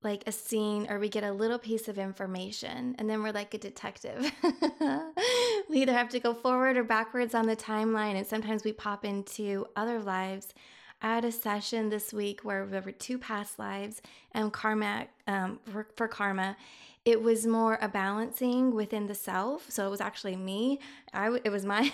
like 0.03 0.23
a 0.27 0.31
scene 0.31 0.87
or 0.89 0.99
we 0.99 1.09
get 1.09 1.23
a 1.23 1.31
little 1.31 1.59
piece 1.59 1.87
of 1.87 1.97
information 1.97 2.95
and 2.97 3.09
then 3.09 3.21
we're 3.21 3.31
like 3.31 3.53
a 3.53 3.57
detective. 3.57 4.31
we 5.69 5.81
either 5.81 5.93
have 5.93 6.09
to 6.09 6.19
go 6.19 6.33
forward 6.33 6.77
or 6.77 6.83
backwards 6.83 7.35
on 7.35 7.47
the 7.47 7.55
timeline 7.55 8.15
and 8.15 8.25
sometimes 8.25 8.63
we 8.63 8.71
pop 8.71 9.03
into 9.03 9.65
other 9.75 9.99
lives. 9.99 10.53
I 11.01 11.15
had 11.15 11.25
a 11.25 11.31
session 11.31 11.89
this 11.89 12.11
week 12.11 12.41
where 12.41 12.65
there 12.65 12.81
were 12.81 12.91
two 12.91 13.17
past 13.17 13.57
lives 13.57 14.01
and 14.33 14.51
karma 14.51 15.07
um, 15.27 15.59
for, 15.65 15.87
for 15.95 16.07
karma 16.07 16.57
it 17.05 17.21
was 17.21 17.47
more 17.47 17.79
a 17.81 17.87
balancing 17.87 18.75
within 18.75 19.07
the 19.07 19.15
self. 19.15 19.65
So 19.69 19.87
it 19.87 19.89
was 19.89 20.01
actually 20.01 20.35
me. 20.35 20.79
I 21.13 21.39
it 21.43 21.49
was 21.49 21.65
my 21.65 21.91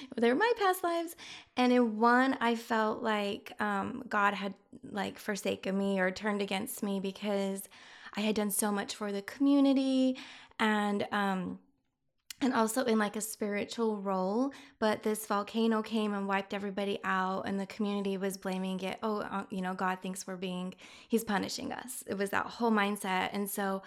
they 0.16 0.28
were 0.28 0.38
my 0.38 0.52
past 0.58 0.82
lives, 0.82 1.16
and 1.56 1.72
in 1.72 1.98
one 1.98 2.36
I 2.40 2.56
felt 2.56 3.02
like 3.02 3.52
um, 3.60 4.04
God 4.08 4.34
had 4.34 4.54
like 4.90 5.18
forsaken 5.18 5.78
me 5.78 6.00
or 6.00 6.10
turned 6.10 6.42
against 6.42 6.82
me 6.82 7.00
because 7.00 7.68
I 8.16 8.20
had 8.20 8.34
done 8.34 8.50
so 8.50 8.72
much 8.72 8.94
for 8.94 9.12
the 9.12 9.22
community 9.22 10.18
and. 10.58 11.06
Um, 11.12 11.58
and 12.40 12.54
also 12.54 12.84
in 12.84 12.98
like 12.98 13.16
a 13.16 13.20
spiritual 13.20 13.98
role 13.98 14.52
but 14.78 15.02
this 15.02 15.26
volcano 15.26 15.82
came 15.82 16.14
and 16.14 16.26
wiped 16.26 16.54
everybody 16.54 16.98
out 17.04 17.42
and 17.46 17.58
the 17.58 17.66
community 17.66 18.16
was 18.16 18.36
blaming 18.36 18.80
it 18.80 18.98
oh 19.02 19.20
uh, 19.20 19.44
you 19.50 19.60
know 19.60 19.74
god 19.74 19.98
thinks 20.00 20.26
we're 20.26 20.36
being 20.36 20.74
he's 21.08 21.24
punishing 21.24 21.72
us 21.72 22.02
it 22.06 22.16
was 22.16 22.30
that 22.30 22.46
whole 22.46 22.70
mindset 22.70 23.30
and 23.32 23.48
so 23.48 23.82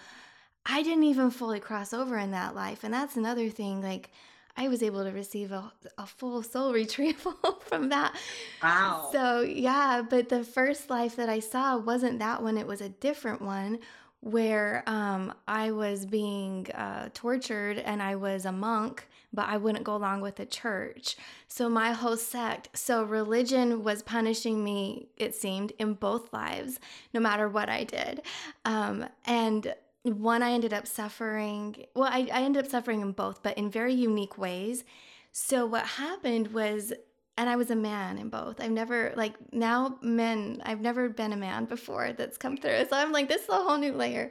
I 0.66 0.82
didn't 0.82 1.04
even 1.04 1.30
fully 1.30 1.60
cross 1.60 1.92
over 1.92 2.16
in 2.16 2.30
that 2.30 2.54
life. 2.54 2.84
And 2.84 2.94
that's 2.94 3.16
another 3.16 3.50
thing. 3.50 3.82
Like, 3.82 4.10
I 4.56 4.68
was 4.68 4.82
able 4.82 5.04
to 5.04 5.10
receive 5.10 5.52
a, 5.52 5.72
a 5.98 6.06
full 6.06 6.42
soul 6.42 6.72
retrieval 6.72 7.60
from 7.66 7.90
that. 7.90 8.14
Wow. 8.62 9.10
So, 9.12 9.42
yeah, 9.42 10.02
but 10.08 10.28
the 10.28 10.44
first 10.44 10.88
life 10.88 11.16
that 11.16 11.28
I 11.28 11.40
saw 11.40 11.76
wasn't 11.76 12.20
that 12.20 12.42
one, 12.42 12.56
it 12.56 12.66
was 12.66 12.80
a 12.80 12.88
different 12.88 13.42
one 13.42 13.80
where 14.24 14.82
um, 14.86 15.34
I 15.46 15.70
was 15.70 16.06
being 16.06 16.66
uh, 16.72 17.10
tortured 17.12 17.78
and 17.78 18.02
I 18.02 18.16
was 18.16 18.46
a 18.46 18.52
monk, 18.52 19.06
but 19.34 19.50
I 19.50 19.58
wouldn't 19.58 19.84
go 19.84 19.94
along 19.94 20.22
with 20.22 20.36
the 20.36 20.46
church. 20.46 21.16
So, 21.46 21.68
my 21.68 21.92
whole 21.92 22.16
sect, 22.16 22.70
so 22.72 23.04
religion 23.04 23.84
was 23.84 24.02
punishing 24.02 24.64
me, 24.64 25.08
it 25.18 25.34
seemed, 25.34 25.72
in 25.78 25.92
both 25.92 26.32
lives, 26.32 26.80
no 27.12 27.20
matter 27.20 27.50
what 27.50 27.68
I 27.68 27.84
did. 27.84 28.22
Um, 28.64 29.04
and 29.26 29.74
one 30.04 30.42
I 30.42 30.52
ended 30.52 30.72
up 30.72 30.86
suffering, 30.86 31.84
well, 31.94 32.08
I, 32.10 32.26
I 32.32 32.42
ended 32.44 32.64
up 32.64 32.70
suffering 32.70 33.02
in 33.02 33.12
both, 33.12 33.42
but 33.42 33.58
in 33.58 33.70
very 33.70 33.92
unique 33.92 34.38
ways. 34.38 34.84
So 35.32 35.66
what 35.66 35.84
happened 35.84 36.48
was, 36.54 36.94
and 37.36 37.50
I 37.50 37.56
was 37.56 37.70
a 37.70 37.76
man 37.76 38.18
in 38.18 38.28
both. 38.28 38.60
I've 38.60 38.70
never, 38.70 39.12
like, 39.16 39.34
now 39.52 39.98
men, 40.02 40.62
I've 40.64 40.80
never 40.80 41.08
been 41.08 41.32
a 41.32 41.36
man 41.36 41.64
before 41.64 42.12
that's 42.12 42.38
come 42.38 42.56
through. 42.56 42.86
So 42.88 42.96
I'm 42.96 43.12
like, 43.12 43.28
this 43.28 43.42
is 43.42 43.48
a 43.48 43.54
whole 43.54 43.78
new 43.78 43.92
layer. 43.92 44.30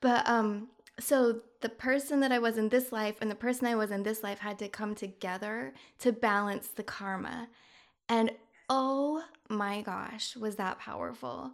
But, 0.00 0.28
um, 0.28 0.68
so 1.00 1.40
the 1.60 1.68
person 1.68 2.20
that 2.20 2.30
I 2.30 2.38
was 2.38 2.56
in 2.56 2.68
this 2.68 2.92
life 2.92 3.16
and 3.20 3.30
the 3.30 3.34
person 3.34 3.66
I 3.66 3.74
was 3.74 3.90
in 3.90 4.04
this 4.04 4.22
life 4.22 4.38
had 4.38 4.58
to 4.60 4.68
come 4.68 4.94
together 4.94 5.72
to 6.00 6.12
balance 6.12 6.68
the 6.68 6.84
karma. 6.84 7.48
And 8.08 8.30
oh 8.70 9.24
my 9.48 9.82
gosh, 9.82 10.36
was 10.36 10.56
that 10.56 10.78
powerful 10.78 11.52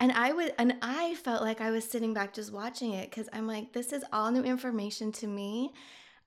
and 0.00 0.10
i 0.12 0.32
would 0.32 0.52
and 0.58 0.74
i 0.82 1.14
felt 1.16 1.42
like 1.42 1.60
i 1.60 1.70
was 1.70 1.84
sitting 1.84 2.12
back 2.12 2.32
just 2.32 2.52
watching 2.52 2.92
it 2.92 3.10
because 3.10 3.28
i'm 3.32 3.46
like 3.46 3.72
this 3.72 3.92
is 3.92 4.02
all 4.12 4.30
new 4.30 4.42
information 4.42 5.12
to 5.12 5.26
me 5.26 5.72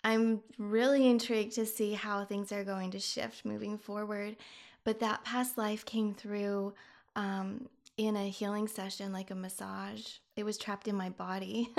i'm 0.04 0.42
really 0.58 1.08
intrigued 1.08 1.54
to 1.54 1.66
see 1.66 1.94
how 1.94 2.24
things 2.24 2.52
are 2.52 2.64
going 2.64 2.92
to 2.92 3.00
shift 3.00 3.46
moving 3.46 3.78
forward 3.78 4.36
but 4.84 5.00
that 5.00 5.24
past 5.24 5.58
life 5.58 5.86
came 5.86 6.14
through 6.14 6.74
um, 7.16 7.68
in 7.98 8.16
a 8.16 8.30
healing 8.30 8.68
session 8.68 9.14
like 9.14 9.32
a 9.32 9.36
massage 9.36 10.06
it 10.36 10.44
was 10.44 10.58
trapped 10.58 10.88
in 10.88 10.96
my 10.96 11.10
body 11.10 11.70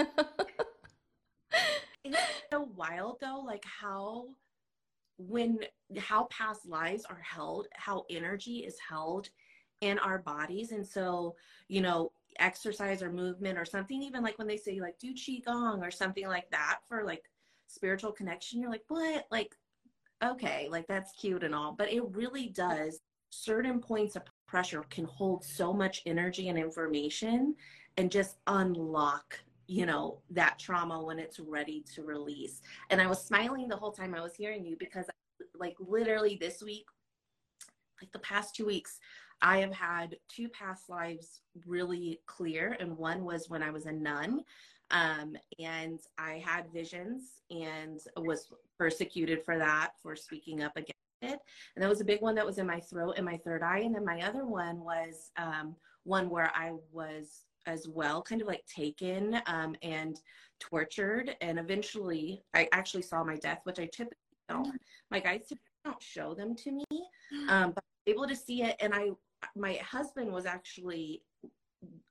it's 2.04 2.18
so 2.50 2.68
wild 2.76 3.18
though 3.20 3.42
like 3.44 3.64
how 3.64 4.26
when 5.16 5.58
how 5.98 6.24
past 6.24 6.66
lives 6.66 7.04
are 7.04 7.20
held 7.22 7.66
how 7.74 8.04
energy 8.10 8.58
is 8.58 8.76
held 8.88 9.28
in 9.84 9.98
our 9.98 10.18
bodies. 10.18 10.72
And 10.72 10.86
so, 10.86 11.36
you 11.68 11.80
know, 11.80 12.10
exercise 12.38 13.02
or 13.02 13.12
movement 13.12 13.58
or 13.58 13.64
something, 13.64 14.02
even 14.02 14.22
like 14.22 14.38
when 14.38 14.48
they 14.48 14.56
say 14.56 14.80
like 14.80 14.98
do 14.98 15.14
qigong 15.14 15.80
or 15.80 15.90
something 15.90 16.26
like 16.26 16.50
that 16.50 16.78
for 16.88 17.04
like 17.04 17.22
spiritual 17.74 18.12
connection, 18.12 18.60
you're 18.60 18.70
like, 18.70 18.84
what? 18.88 19.26
Like, 19.30 19.54
okay, 20.22 20.68
like 20.70 20.86
that's 20.86 21.12
cute 21.12 21.44
and 21.44 21.54
all, 21.54 21.72
but 21.72 21.92
it 21.92 22.02
really 22.10 22.48
does. 22.48 23.00
Certain 23.30 23.80
points 23.80 24.16
of 24.16 24.22
pressure 24.46 24.84
can 24.90 25.04
hold 25.04 25.44
so 25.44 25.72
much 25.72 26.02
energy 26.06 26.48
and 26.48 26.58
information 26.58 27.54
and 27.96 28.10
just 28.10 28.36
unlock 28.46 29.38
you 29.66 29.86
know 29.86 30.18
that 30.28 30.58
trauma 30.58 31.02
when 31.02 31.18
it's 31.18 31.40
ready 31.40 31.82
to 31.94 32.02
release 32.02 32.60
and 32.90 33.00
i 33.00 33.06
was 33.06 33.24
smiling 33.24 33.66
the 33.66 33.74
whole 33.74 33.92
time 33.92 34.14
i 34.14 34.20
was 34.20 34.34
hearing 34.34 34.62
you 34.62 34.76
because 34.78 35.06
like 35.58 35.74
literally 35.80 36.36
this 36.38 36.62
week 36.62 36.84
like 38.02 38.12
the 38.12 38.18
past 38.18 38.54
two 38.54 38.66
weeks 38.66 39.00
I 39.44 39.58
have 39.58 39.74
had 39.74 40.16
two 40.28 40.48
past 40.48 40.88
lives 40.88 41.40
really 41.66 42.20
clear, 42.26 42.76
and 42.80 42.96
one 42.96 43.24
was 43.24 43.50
when 43.50 43.62
I 43.62 43.70
was 43.70 43.84
a 43.86 43.92
nun. 43.92 44.42
Um, 44.90 45.36
and 45.58 46.00
I 46.18 46.42
had 46.44 46.72
visions 46.72 47.42
and 47.50 48.00
was 48.16 48.52
persecuted 48.78 49.44
for 49.44 49.58
that, 49.58 49.92
for 50.02 50.14
speaking 50.14 50.62
up 50.62 50.76
against 50.76 50.92
it. 51.22 51.38
And 51.74 51.82
that 51.82 51.88
was 51.88 52.00
a 52.00 52.04
big 52.04 52.20
one 52.20 52.34
that 52.34 52.46
was 52.46 52.58
in 52.58 52.66
my 52.66 52.80
throat 52.80 53.14
and 53.16 53.24
my 53.24 53.36
third 53.38 53.62
eye. 53.62 53.80
And 53.80 53.94
then 53.94 54.04
my 54.04 54.20
other 54.22 54.46
one 54.46 54.80
was 54.80 55.30
um, 55.36 55.74
one 56.04 56.28
where 56.28 56.52
I 56.54 56.72
was 56.92 57.44
as 57.66 57.88
well, 57.88 58.22
kind 58.22 58.42
of 58.42 58.46
like 58.46 58.64
taken 58.66 59.40
um, 59.46 59.74
and 59.82 60.20
tortured. 60.60 61.34
And 61.40 61.58
eventually, 61.58 62.42
I 62.54 62.68
actually 62.72 63.02
saw 63.02 63.24
my 63.24 63.36
death, 63.36 63.60
which 63.64 63.78
I 63.78 63.86
typically 63.86 64.18
don't. 64.48 64.80
My 65.10 65.20
guides 65.20 65.52
don't 65.84 66.02
show 66.02 66.34
them 66.34 66.54
to 66.56 66.72
me, 66.72 66.84
um, 67.48 67.72
but 67.72 67.84
able 68.06 68.26
to 68.26 68.36
see 68.36 68.62
it. 68.62 68.76
And 68.80 68.94
I, 68.94 69.10
my 69.56 69.74
husband 69.74 70.32
was 70.32 70.46
actually 70.46 71.22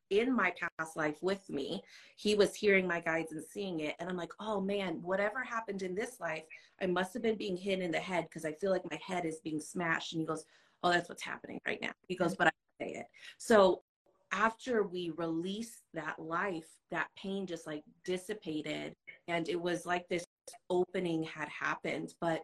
in 0.10 0.36
my 0.36 0.53
past 0.77 0.95
life 0.95 1.17
with 1.22 1.50
me. 1.50 1.81
He 2.15 2.36
was 2.36 2.55
hearing 2.55 2.88
my 2.88 3.00
guides 3.00 3.31
and 3.31 3.43
seeing 3.43 3.81
it. 3.81 3.95
And 4.00 4.10
I'm 4.10 4.17
like, 4.17 4.31
oh 4.39 4.62
man, 4.62 5.00
whatever 5.01 5.43
happened 5.43 5.81
in 5.81 5.95
this 5.95 6.19
life, 6.19 6.43
I 6.81 6.86
must 6.88 7.13
have 7.13 7.24
been 7.24 7.38
being 7.38 7.57
hit 7.57 7.79
in 7.79 7.91
the 7.91 8.00
head 8.00 8.25
because 8.25 8.45
I 8.45 8.53
feel 8.53 8.72
like 8.72 8.89
my 8.89 9.00
head 9.05 9.25
is 9.25 9.39
being 9.43 9.60
smashed. 9.60 10.13
And 10.13 10.22
he 10.22 10.25
goes, 10.25 10.45
oh, 10.83 10.91
that's 10.91 11.10
what's 11.10 11.24
happening 11.24 11.60
right 11.65 11.81
now. 11.81 11.91
He 12.07 12.15
goes, 12.15 12.36
but 12.36 12.48
I 12.48 12.51
say 12.79 12.91
it. 12.91 13.05
So 13.38 13.81
after 14.31 14.83
we 14.83 15.12
released 15.17 15.83
that 15.93 16.19
life, 16.19 16.67
that 16.91 17.07
pain 17.15 17.45
just 17.45 17.65
like 17.65 17.83
dissipated. 18.03 18.95
And 19.27 19.48
it 19.48 19.60
was 19.60 19.86
like 19.86 20.07
this 20.10 20.25
opening 20.69 21.24
had 21.24 21.48
happened. 21.50 22.13
But 22.19 22.41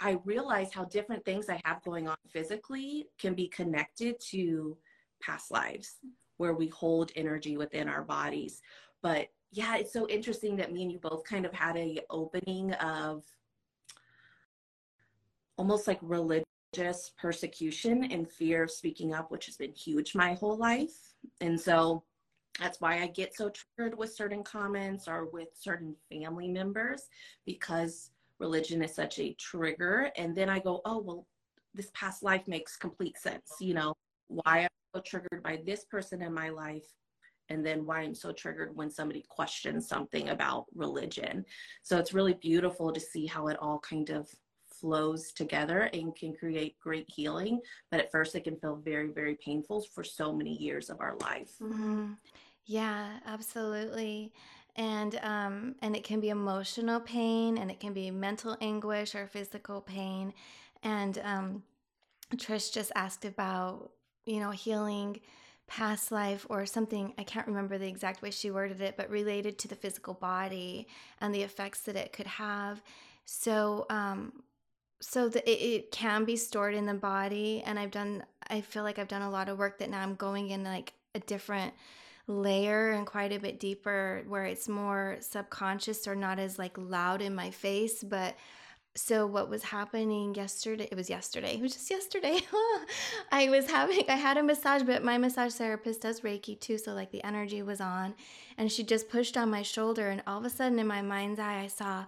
I 0.00 0.18
realized 0.24 0.74
how 0.74 0.84
different 0.86 1.24
things 1.24 1.48
I 1.48 1.60
have 1.64 1.82
going 1.84 2.08
on 2.08 2.16
physically 2.32 3.06
can 3.18 3.34
be 3.34 3.48
connected 3.48 4.16
to 4.30 4.76
past 5.22 5.52
lives 5.52 5.98
where 6.42 6.54
we 6.54 6.66
hold 6.66 7.12
energy 7.14 7.56
within 7.56 7.88
our 7.88 8.02
bodies. 8.02 8.62
But 9.00 9.28
yeah, 9.52 9.76
it's 9.76 9.92
so 9.92 10.08
interesting 10.08 10.56
that 10.56 10.72
me 10.72 10.82
and 10.82 10.90
you 10.90 10.98
both 10.98 11.22
kind 11.22 11.46
of 11.46 11.52
had 11.52 11.76
a 11.76 12.00
opening 12.10 12.72
of 12.74 13.22
almost 15.56 15.86
like 15.86 16.00
religious 16.02 17.12
persecution 17.16 18.10
and 18.10 18.28
fear 18.28 18.64
of 18.64 18.72
speaking 18.72 19.14
up, 19.14 19.30
which 19.30 19.46
has 19.46 19.56
been 19.56 19.70
huge 19.70 20.16
my 20.16 20.34
whole 20.34 20.56
life. 20.56 21.14
And 21.40 21.60
so 21.60 22.02
that's 22.58 22.80
why 22.80 23.00
I 23.00 23.06
get 23.06 23.36
so 23.36 23.48
triggered 23.48 23.96
with 23.96 24.12
certain 24.12 24.42
comments 24.42 25.06
or 25.06 25.26
with 25.26 25.50
certain 25.54 25.94
family 26.10 26.48
members 26.48 27.04
because 27.46 28.10
religion 28.40 28.82
is 28.82 28.92
such 28.92 29.20
a 29.20 29.32
trigger. 29.34 30.10
And 30.16 30.34
then 30.34 30.48
I 30.48 30.58
go, 30.58 30.80
oh, 30.84 30.98
well, 30.98 31.28
this 31.72 31.92
past 31.94 32.24
life 32.24 32.48
makes 32.48 32.76
complete 32.76 33.16
sense. 33.16 33.52
You 33.60 33.74
know, 33.74 33.94
why 34.26 34.66
triggered 35.00 35.42
by 35.42 35.60
this 35.64 35.84
person 35.84 36.22
in 36.22 36.32
my 36.32 36.48
life 36.48 36.86
and 37.48 37.64
then 37.64 37.84
why 37.84 38.00
I'm 38.00 38.14
so 38.14 38.32
triggered 38.32 38.74
when 38.74 38.90
somebody 38.90 39.24
questions 39.28 39.88
something 39.88 40.30
about 40.30 40.66
religion. 40.74 41.44
So 41.82 41.98
it's 41.98 42.14
really 42.14 42.34
beautiful 42.34 42.92
to 42.92 43.00
see 43.00 43.26
how 43.26 43.48
it 43.48 43.58
all 43.60 43.78
kind 43.80 44.10
of 44.10 44.28
flows 44.68 45.32
together 45.32 45.90
and 45.92 46.14
can 46.16 46.34
create 46.34 46.78
great 46.80 47.06
healing. 47.08 47.60
But 47.90 48.00
at 48.00 48.10
first, 48.10 48.34
it 48.34 48.44
can 48.44 48.56
feel 48.56 48.76
very, 48.76 49.08
very 49.08 49.36
painful 49.36 49.84
for 49.94 50.02
so 50.02 50.32
many 50.32 50.56
years 50.56 50.90
of 50.90 51.00
our 51.00 51.16
life. 51.20 51.52
Mm-hmm. 51.60 52.12
Yeah, 52.64 53.18
absolutely. 53.26 54.32
And 54.76 55.18
um, 55.22 55.74
and 55.82 55.94
it 55.94 56.02
can 56.02 56.20
be 56.20 56.30
emotional 56.30 56.98
pain, 56.98 57.58
and 57.58 57.70
it 57.70 57.78
can 57.78 57.92
be 57.92 58.10
mental 58.10 58.56
anguish 58.62 59.14
or 59.14 59.26
physical 59.26 59.82
pain. 59.82 60.32
And 60.82 61.20
um, 61.22 61.62
Trish 62.36 62.72
just 62.72 62.90
asked 62.94 63.26
about 63.26 63.90
you 64.26 64.40
know, 64.40 64.50
healing 64.50 65.20
past 65.66 66.12
life 66.12 66.44
or 66.50 66.66
something 66.66 67.14
i 67.16 67.22
can't 67.22 67.46
remember 67.46 67.78
the 67.78 67.86
exact 67.86 68.20
way 68.20 68.30
she 68.30 68.50
worded 68.50 68.80
it 68.82 68.94
but 68.96 69.08
related 69.08 69.58
to 69.58 69.68
the 69.68 69.74
physical 69.74 70.12
body 70.12 70.86
and 71.20 71.34
the 71.34 71.40
effects 71.40 71.80
that 71.82 71.96
it 71.96 72.12
could 72.12 72.26
have. 72.26 72.82
So 73.24 73.86
um 73.88 74.42
so 75.00 75.28
that 75.28 75.48
it, 75.50 75.62
it 75.62 75.90
can 75.90 76.24
be 76.24 76.36
stored 76.36 76.74
in 76.74 76.86
the 76.86 76.94
body 76.94 77.62
and 77.66 77.78
i've 77.78 77.90
done 77.90 78.24
i 78.48 78.60
feel 78.60 78.84
like 78.84 78.98
i've 78.98 79.08
done 79.08 79.22
a 79.22 79.30
lot 79.30 79.48
of 79.48 79.58
work 79.58 79.78
that 79.78 79.90
now 79.90 80.00
i'm 80.00 80.14
going 80.14 80.50
in 80.50 80.62
like 80.62 80.92
a 81.14 81.18
different 81.20 81.74
layer 82.28 82.90
and 82.90 83.06
quite 83.06 83.32
a 83.32 83.40
bit 83.40 83.58
deeper 83.58 84.22
where 84.28 84.44
it's 84.44 84.68
more 84.68 85.16
subconscious 85.20 86.06
or 86.06 86.14
not 86.14 86.38
as 86.38 86.58
like 86.58 86.76
loud 86.78 87.20
in 87.20 87.34
my 87.34 87.50
face 87.50 88.04
but 88.04 88.36
so 88.94 89.26
what 89.26 89.48
was 89.48 89.62
happening 89.62 90.34
yesterday 90.34 90.86
it 90.90 90.96
was 90.96 91.08
yesterday 91.08 91.54
it 91.54 91.60
was 91.60 91.72
just 91.72 91.90
yesterday. 91.90 92.38
I 93.32 93.48
was 93.48 93.70
having 93.70 94.04
i 94.08 94.16
had 94.16 94.36
a 94.36 94.42
massage 94.42 94.82
but 94.82 95.02
my 95.02 95.16
massage 95.16 95.54
therapist 95.54 96.02
does 96.02 96.20
reiki 96.20 96.60
too 96.60 96.76
so 96.76 96.92
like 96.92 97.10
the 97.10 97.24
energy 97.24 97.62
was 97.62 97.80
on 97.80 98.14
and 98.58 98.70
she 98.70 98.82
just 98.82 99.08
pushed 99.08 99.36
on 99.36 99.50
my 99.50 99.62
shoulder 99.62 100.08
and 100.08 100.22
all 100.26 100.38
of 100.38 100.44
a 100.44 100.50
sudden 100.50 100.78
in 100.78 100.86
my 100.86 101.00
mind's 101.00 101.40
eye 101.40 101.60
i 101.60 101.66
saw 101.66 102.04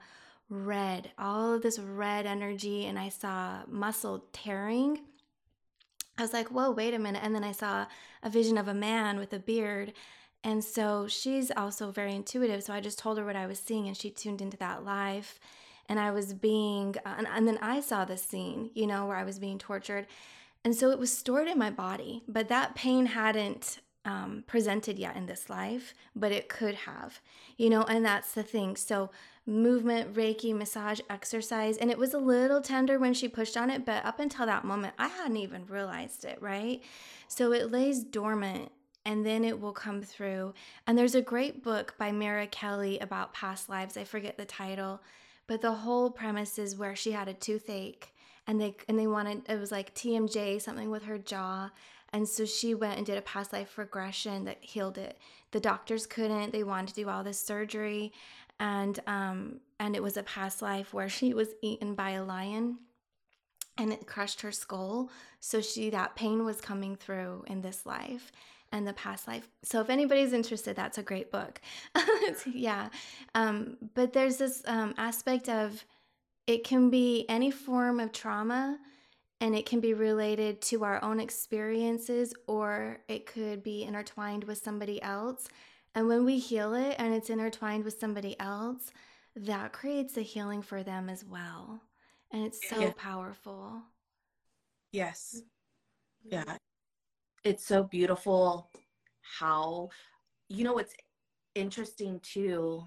red 0.50 1.10
all 1.18 1.54
of 1.54 1.62
this 1.62 1.78
red 1.78 2.26
energy 2.26 2.84
and 2.84 2.98
i 2.98 3.08
saw 3.08 3.60
muscle 3.66 4.26
tearing. 4.32 5.00
I 6.18 6.22
was 6.22 6.34
like 6.34 6.48
whoa 6.48 6.70
wait 6.70 6.92
a 6.92 6.98
minute 6.98 7.22
and 7.24 7.34
then 7.34 7.44
i 7.44 7.52
saw 7.52 7.86
a 8.22 8.28
vision 8.28 8.58
of 8.58 8.68
a 8.68 8.74
man 8.74 9.18
with 9.18 9.32
a 9.32 9.38
beard 9.38 9.94
and 10.42 10.62
so 10.62 11.08
she's 11.08 11.50
also 11.56 11.90
very 11.90 12.14
intuitive 12.14 12.62
so 12.62 12.74
i 12.74 12.80
just 12.80 12.98
told 12.98 13.16
her 13.16 13.24
what 13.24 13.36
i 13.36 13.46
was 13.46 13.58
seeing 13.58 13.88
and 13.88 13.96
she 13.96 14.10
tuned 14.10 14.42
into 14.42 14.58
that 14.58 14.84
live 14.84 15.38
and 15.88 16.00
I 16.00 16.10
was 16.10 16.32
being, 16.32 16.94
uh, 17.04 17.14
and, 17.18 17.26
and 17.26 17.46
then 17.46 17.58
I 17.60 17.80
saw 17.80 18.04
this 18.04 18.22
scene, 18.22 18.70
you 18.74 18.86
know, 18.86 19.06
where 19.06 19.16
I 19.16 19.24
was 19.24 19.38
being 19.38 19.58
tortured. 19.58 20.06
And 20.64 20.74
so 20.74 20.90
it 20.90 20.98
was 20.98 21.12
stored 21.12 21.48
in 21.48 21.58
my 21.58 21.70
body, 21.70 22.22
but 22.26 22.48
that 22.48 22.74
pain 22.74 23.06
hadn't 23.06 23.80
um, 24.04 24.44
presented 24.46 24.98
yet 24.98 25.16
in 25.16 25.26
this 25.26 25.48
life, 25.48 25.94
but 26.14 26.32
it 26.32 26.48
could 26.48 26.74
have, 26.74 27.20
you 27.56 27.70
know, 27.70 27.82
and 27.82 28.04
that's 28.04 28.32
the 28.32 28.42
thing. 28.42 28.76
So, 28.76 29.10
movement, 29.46 30.14
Reiki, 30.14 30.54
massage, 30.54 31.00
exercise, 31.10 31.76
and 31.76 31.90
it 31.90 31.98
was 31.98 32.14
a 32.14 32.18
little 32.18 32.62
tender 32.62 32.98
when 32.98 33.14
she 33.14 33.28
pushed 33.28 33.56
on 33.56 33.70
it, 33.70 33.84
but 33.84 34.04
up 34.04 34.20
until 34.20 34.46
that 34.46 34.64
moment, 34.64 34.94
I 34.98 35.08
hadn't 35.08 35.36
even 35.36 35.66
realized 35.66 36.24
it, 36.24 36.40
right? 36.40 36.82
So, 37.28 37.52
it 37.52 37.70
lays 37.70 38.04
dormant 38.04 38.70
and 39.06 39.24
then 39.24 39.44
it 39.44 39.60
will 39.60 39.72
come 39.72 40.02
through. 40.02 40.54
And 40.86 40.96
there's 40.96 41.14
a 41.14 41.22
great 41.22 41.62
book 41.62 41.94
by 41.98 42.10
Mara 42.10 42.46
Kelly 42.46 42.98
about 43.00 43.34
past 43.34 43.68
lives. 43.68 43.96
I 43.96 44.04
forget 44.04 44.38
the 44.38 44.46
title. 44.46 45.00
But 45.46 45.60
the 45.60 45.72
whole 45.72 46.10
premise 46.10 46.58
is 46.58 46.76
where 46.76 46.96
she 46.96 47.12
had 47.12 47.28
a 47.28 47.34
toothache 47.34 48.14
and 48.46 48.60
they 48.60 48.76
and 48.88 48.98
they 48.98 49.06
wanted 49.06 49.42
it 49.48 49.58
was 49.58 49.72
like 49.72 49.94
TMJ 49.94 50.60
something 50.60 50.90
with 50.90 51.04
her 51.04 51.18
jaw 51.18 51.70
and 52.12 52.28
so 52.28 52.44
she 52.44 52.74
went 52.74 52.96
and 52.96 53.06
did 53.06 53.18
a 53.18 53.22
past 53.22 53.52
life 53.52 53.76
regression 53.76 54.44
that 54.44 54.58
healed 54.60 54.98
it. 54.98 55.18
The 55.50 55.60
doctors 55.60 56.06
couldn't. 56.06 56.52
They 56.52 56.62
wanted 56.62 56.88
to 56.88 56.94
do 56.94 57.08
all 57.08 57.24
this 57.24 57.40
surgery 57.40 58.12
and 58.60 59.00
um 59.06 59.60
and 59.78 59.96
it 59.96 60.02
was 60.02 60.16
a 60.16 60.22
past 60.22 60.62
life 60.62 60.94
where 60.94 61.08
she 61.08 61.34
was 61.34 61.48
eaten 61.62 61.94
by 61.94 62.10
a 62.10 62.24
lion 62.24 62.78
and 63.76 63.92
it 63.92 64.06
crushed 64.06 64.42
her 64.42 64.52
skull. 64.52 65.10
So 65.40 65.60
she 65.60 65.90
that 65.90 66.16
pain 66.16 66.44
was 66.44 66.60
coming 66.60 66.96
through 66.96 67.44
in 67.48 67.62
this 67.62 67.84
life 67.84 68.32
and 68.74 68.86
the 68.86 68.92
past 68.92 69.28
life. 69.28 69.48
So 69.62 69.80
if 69.80 69.88
anybody's 69.88 70.32
interested, 70.32 70.74
that's 70.74 70.98
a 70.98 71.02
great 71.02 71.30
book. 71.30 71.60
yeah. 72.52 72.88
Um, 73.34 73.76
but 73.94 74.12
there's 74.12 74.36
this 74.36 74.64
um, 74.66 74.94
aspect 74.98 75.48
of 75.48 75.84
it 76.48 76.64
can 76.64 76.90
be 76.90 77.24
any 77.28 77.52
form 77.52 78.00
of 78.00 78.10
trauma 78.10 78.78
and 79.40 79.54
it 79.54 79.64
can 79.64 79.78
be 79.78 79.94
related 79.94 80.60
to 80.62 80.82
our 80.82 81.02
own 81.04 81.20
experiences 81.20 82.34
or 82.48 82.98
it 83.06 83.26
could 83.26 83.62
be 83.62 83.84
intertwined 83.84 84.42
with 84.42 84.58
somebody 84.58 85.00
else. 85.00 85.46
And 85.94 86.08
when 86.08 86.24
we 86.24 86.40
heal 86.40 86.74
it 86.74 86.96
and 86.98 87.14
it's 87.14 87.30
intertwined 87.30 87.84
with 87.84 88.00
somebody 88.00 88.38
else, 88.40 88.90
that 89.36 89.72
creates 89.72 90.16
a 90.16 90.22
healing 90.22 90.62
for 90.62 90.82
them 90.82 91.08
as 91.08 91.24
well. 91.24 91.80
And 92.32 92.44
it's 92.44 92.68
so 92.68 92.80
yeah. 92.80 92.92
powerful. 92.96 93.82
Yes. 94.90 95.42
Yeah 96.24 96.56
it's 97.44 97.66
so 97.66 97.84
beautiful 97.84 98.70
how 99.38 99.88
you 100.48 100.64
know 100.64 100.72
what's 100.72 100.94
interesting 101.54 102.20
too 102.22 102.82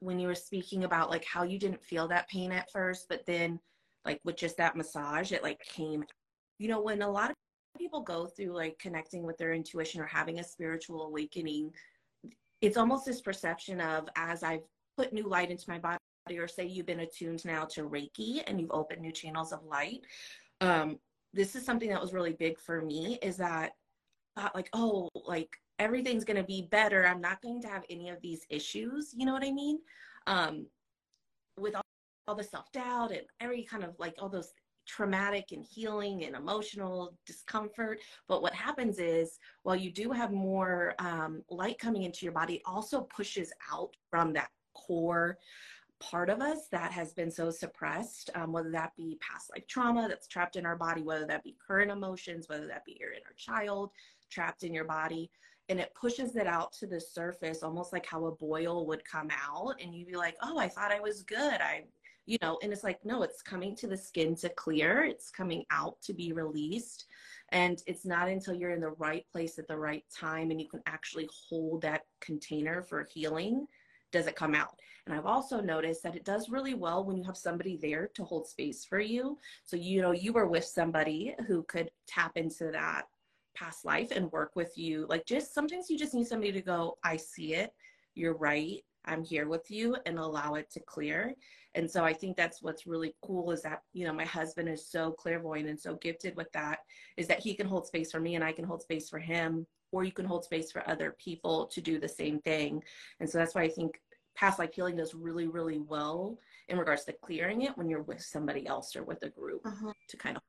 when 0.00 0.18
you 0.18 0.28
were 0.28 0.34
speaking 0.34 0.84
about 0.84 1.10
like 1.10 1.24
how 1.24 1.42
you 1.42 1.58
didn't 1.58 1.84
feel 1.84 2.08
that 2.08 2.28
pain 2.28 2.52
at 2.52 2.70
first 2.70 3.06
but 3.08 3.26
then 3.26 3.58
like 4.04 4.20
with 4.24 4.36
just 4.36 4.56
that 4.56 4.76
massage 4.76 5.32
it 5.32 5.42
like 5.42 5.60
came 5.60 6.04
you 6.58 6.68
know 6.68 6.80
when 6.80 7.02
a 7.02 7.10
lot 7.10 7.30
of 7.30 7.36
people 7.76 8.00
go 8.00 8.26
through 8.26 8.54
like 8.54 8.78
connecting 8.78 9.24
with 9.24 9.36
their 9.36 9.52
intuition 9.52 10.00
or 10.00 10.06
having 10.06 10.38
a 10.38 10.44
spiritual 10.44 11.06
awakening 11.06 11.70
it's 12.60 12.76
almost 12.76 13.04
this 13.04 13.20
perception 13.20 13.80
of 13.80 14.08
as 14.16 14.42
i've 14.42 14.62
put 14.96 15.12
new 15.12 15.28
light 15.28 15.50
into 15.50 15.68
my 15.68 15.78
body 15.78 15.98
or 16.38 16.48
say 16.48 16.66
you've 16.66 16.86
been 16.86 17.00
attuned 17.00 17.44
now 17.44 17.64
to 17.64 17.88
reiki 17.88 18.42
and 18.46 18.60
you've 18.60 18.70
opened 18.70 19.00
new 19.00 19.12
channels 19.12 19.52
of 19.52 19.64
light 19.64 20.00
um, 20.60 20.98
this 21.32 21.54
is 21.54 21.64
something 21.64 21.88
that 21.88 22.00
was 22.00 22.12
really 22.12 22.32
big 22.32 22.58
for 22.58 22.82
me 22.82 23.18
is 23.22 23.36
that 23.36 23.72
thought 24.38 24.54
like, 24.54 24.68
oh, 24.72 25.08
like 25.26 25.56
everything's 25.78 26.24
going 26.24 26.36
to 26.36 26.44
be 26.44 26.62
better. 26.70 27.06
I'm 27.06 27.20
not 27.20 27.42
going 27.42 27.60
to 27.62 27.68
have 27.68 27.84
any 27.90 28.08
of 28.10 28.20
these 28.22 28.46
issues. 28.50 29.14
You 29.16 29.26
know 29.26 29.32
what 29.32 29.44
I 29.44 29.52
mean? 29.52 29.78
Um, 30.26 30.66
with 31.58 31.74
all, 31.74 31.82
all 32.26 32.34
the 32.34 32.44
self 32.44 32.70
doubt 32.72 33.10
and 33.10 33.22
every 33.40 33.62
kind 33.62 33.84
of 33.84 33.94
like 33.98 34.14
all 34.18 34.28
those 34.28 34.52
traumatic 34.86 35.52
and 35.52 35.64
healing 35.64 36.24
and 36.24 36.34
emotional 36.34 37.14
discomfort. 37.26 38.00
But 38.26 38.42
what 38.42 38.54
happens 38.54 38.98
is, 38.98 39.38
while 39.62 39.76
you 39.76 39.90
do 39.90 40.10
have 40.12 40.32
more 40.32 40.94
um, 40.98 41.42
light 41.50 41.78
coming 41.78 42.04
into 42.04 42.24
your 42.24 42.32
body, 42.32 42.62
also 42.64 43.02
pushes 43.02 43.52
out 43.72 43.90
from 44.10 44.32
that 44.34 44.50
core 44.74 45.38
part 46.00 46.30
of 46.30 46.40
us 46.40 46.68
that 46.70 46.92
has 46.92 47.12
been 47.12 47.30
so 47.30 47.50
suppressed, 47.50 48.30
um, 48.36 48.52
whether 48.52 48.70
that 48.70 48.94
be 48.96 49.18
past 49.20 49.50
life 49.52 49.66
trauma 49.66 50.06
that's 50.08 50.28
trapped 50.28 50.56
in 50.56 50.64
our 50.64 50.76
body, 50.76 51.02
whether 51.02 51.26
that 51.26 51.42
be 51.42 51.56
current 51.66 51.90
emotions, 51.90 52.48
whether 52.48 52.68
that 52.68 52.84
be 52.84 52.96
your 53.00 53.10
inner 53.10 53.34
child 53.36 53.90
trapped 54.30 54.62
in 54.62 54.74
your 54.74 54.84
body. 54.84 55.30
And 55.70 55.78
it 55.78 55.94
pushes 55.94 56.36
it 56.36 56.46
out 56.46 56.72
to 56.74 56.86
the 56.86 57.00
surface, 57.00 57.62
almost 57.62 57.92
like 57.92 58.06
how 58.06 58.24
a 58.24 58.34
boil 58.34 58.86
would 58.86 59.04
come 59.04 59.28
out. 59.30 59.74
And 59.82 59.94
you'd 59.94 60.08
be 60.08 60.16
like, 60.16 60.36
oh, 60.42 60.58
I 60.58 60.68
thought 60.68 60.92
I 60.92 61.00
was 61.00 61.22
good. 61.22 61.60
I, 61.60 61.84
you 62.24 62.38
know, 62.40 62.58
and 62.62 62.72
it's 62.72 62.84
like, 62.84 63.04
no, 63.04 63.22
it's 63.22 63.42
coming 63.42 63.76
to 63.76 63.86
the 63.86 63.96
skin 63.96 64.34
to 64.36 64.48
clear, 64.50 65.04
it's 65.04 65.30
coming 65.30 65.64
out 65.70 66.00
to 66.02 66.14
be 66.14 66.32
released. 66.32 67.06
And 67.50 67.82
it's 67.86 68.04
not 68.04 68.28
until 68.28 68.54
you're 68.54 68.72
in 68.72 68.80
the 68.80 68.90
right 68.98 69.24
place 69.32 69.58
at 69.58 69.68
the 69.68 69.76
right 69.76 70.04
time 70.14 70.50
and 70.50 70.60
you 70.60 70.68
can 70.68 70.82
actually 70.86 71.28
hold 71.48 71.82
that 71.82 72.02
container 72.20 72.82
for 72.82 73.08
healing 73.12 73.66
does 74.10 74.26
it 74.26 74.36
come 74.36 74.54
out. 74.54 74.78
And 75.06 75.14
I've 75.14 75.26
also 75.26 75.60
noticed 75.60 76.02
that 76.02 76.16
it 76.16 76.24
does 76.24 76.50
really 76.50 76.74
well 76.74 77.04
when 77.04 77.16
you 77.16 77.24
have 77.24 77.36
somebody 77.36 77.78
there 77.80 78.10
to 78.14 78.24
hold 78.24 78.46
space 78.46 78.84
for 78.84 79.00
you. 79.00 79.38
So, 79.64 79.76
you 79.76 80.02
know, 80.02 80.12
you 80.12 80.32
were 80.32 80.46
with 80.46 80.64
somebody 80.64 81.34
who 81.46 81.62
could 81.64 81.90
tap 82.06 82.32
into 82.36 82.70
that 82.72 83.04
past 83.58 83.84
life 83.84 84.10
and 84.10 84.30
work 84.32 84.52
with 84.54 84.76
you. 84.76 85.06
Like, 85.08 85.26
just 85.26 85.54
sometimes 85.54 85.90
you 85.90 85.98
just 85.98 86.14
need 86.14 86.26
somebody 86.26 86.52
to 86.52 86.60
go, 86.60 86.96
I 87.04 87.16
see 87.16 87.54
it. 87.54 87.72
You're 88.14 88.36
right. 88.36 88.82
I'm 89.04 89.24
here 89.24 89.48
with 89.48 89.70
you 89.70 89.96
and 90.06 90.18
allow 90.18 90.54
it 90.54 90.70
to 90.72 90.80
clear. 90.80 91.34
And 91.74 91.90
so 91.90 92.04
I 92.04 92.12
think 92.12 92.36
that's 92.36 92.62
what's 92.62 92.86
really 92.86 93.14
cool 93.22 93.52
is 93.52 93.62
that, 93.62 93.82
you 93.92 94.06
know, 94.06 94.12
my 94.12 94.24
husband 94.24 94.68
is 94.68 94.90
so 94.90 95.12
clairvoyant 95.12 95.68
and 95.68 95.80
so 95.80 95.94
gifted 95.96 96.36
with 96.36 96.50
that 96.52 96.80
is 97.16 97.26
that 97.28 97.40
he 97.40 97.54
can 97.54 97.66
hold 97.66 97.86
space 97.86 98.10
for 98.10 98.20
me 98.20 98.34
and 98.34 98.44
I 98.44 98.52
can 98.52 98.64
hold 98.64 98.82
space 98.82 99.08
for 99.08 99.18
him 99.18 99.66
or 99.92 100.04
you 100.04 100.12
can 100.12 100.24
hold 100.24 100.44
space 100.44 100.70
for 100.70 100.88
other 100.88 101.16
people 101.18 101.66
to 101.66 101.80
do 101.80 101.98
the 101.98 102.08
same 102.08 102.40
thing. 102.40 102.82
And 103.20 103.28
so 103.28 103.38
that's 103.38 103.54
why 103.54 103.62
I 103.62 103.68
think 103.68 104.00
past 104.36 104.58
life 104.58 104.74
healing 104.74 104.96
does 104.96 105.14
really, 105.14 105.46
really 105.46 105.78
well 105.78 106.38
in 106.68 106.78
regards 106.78 107.04
to 107.04 107.14
clearing 107.24 107.62
it 107.62 107.76
when 107.76 107.88
you're 107.88 108.02
with 108.02 108.20
somebody 108.20 108.66
else 108.66 108.94
or 108.94 109.02
with 109.02 109.22
a 109.22 109.30
group 109.30 109.62
uh-huh. 109.64 109.92
to 110.08 110.16
kind 110.16 110.36
of. 110.36 110.42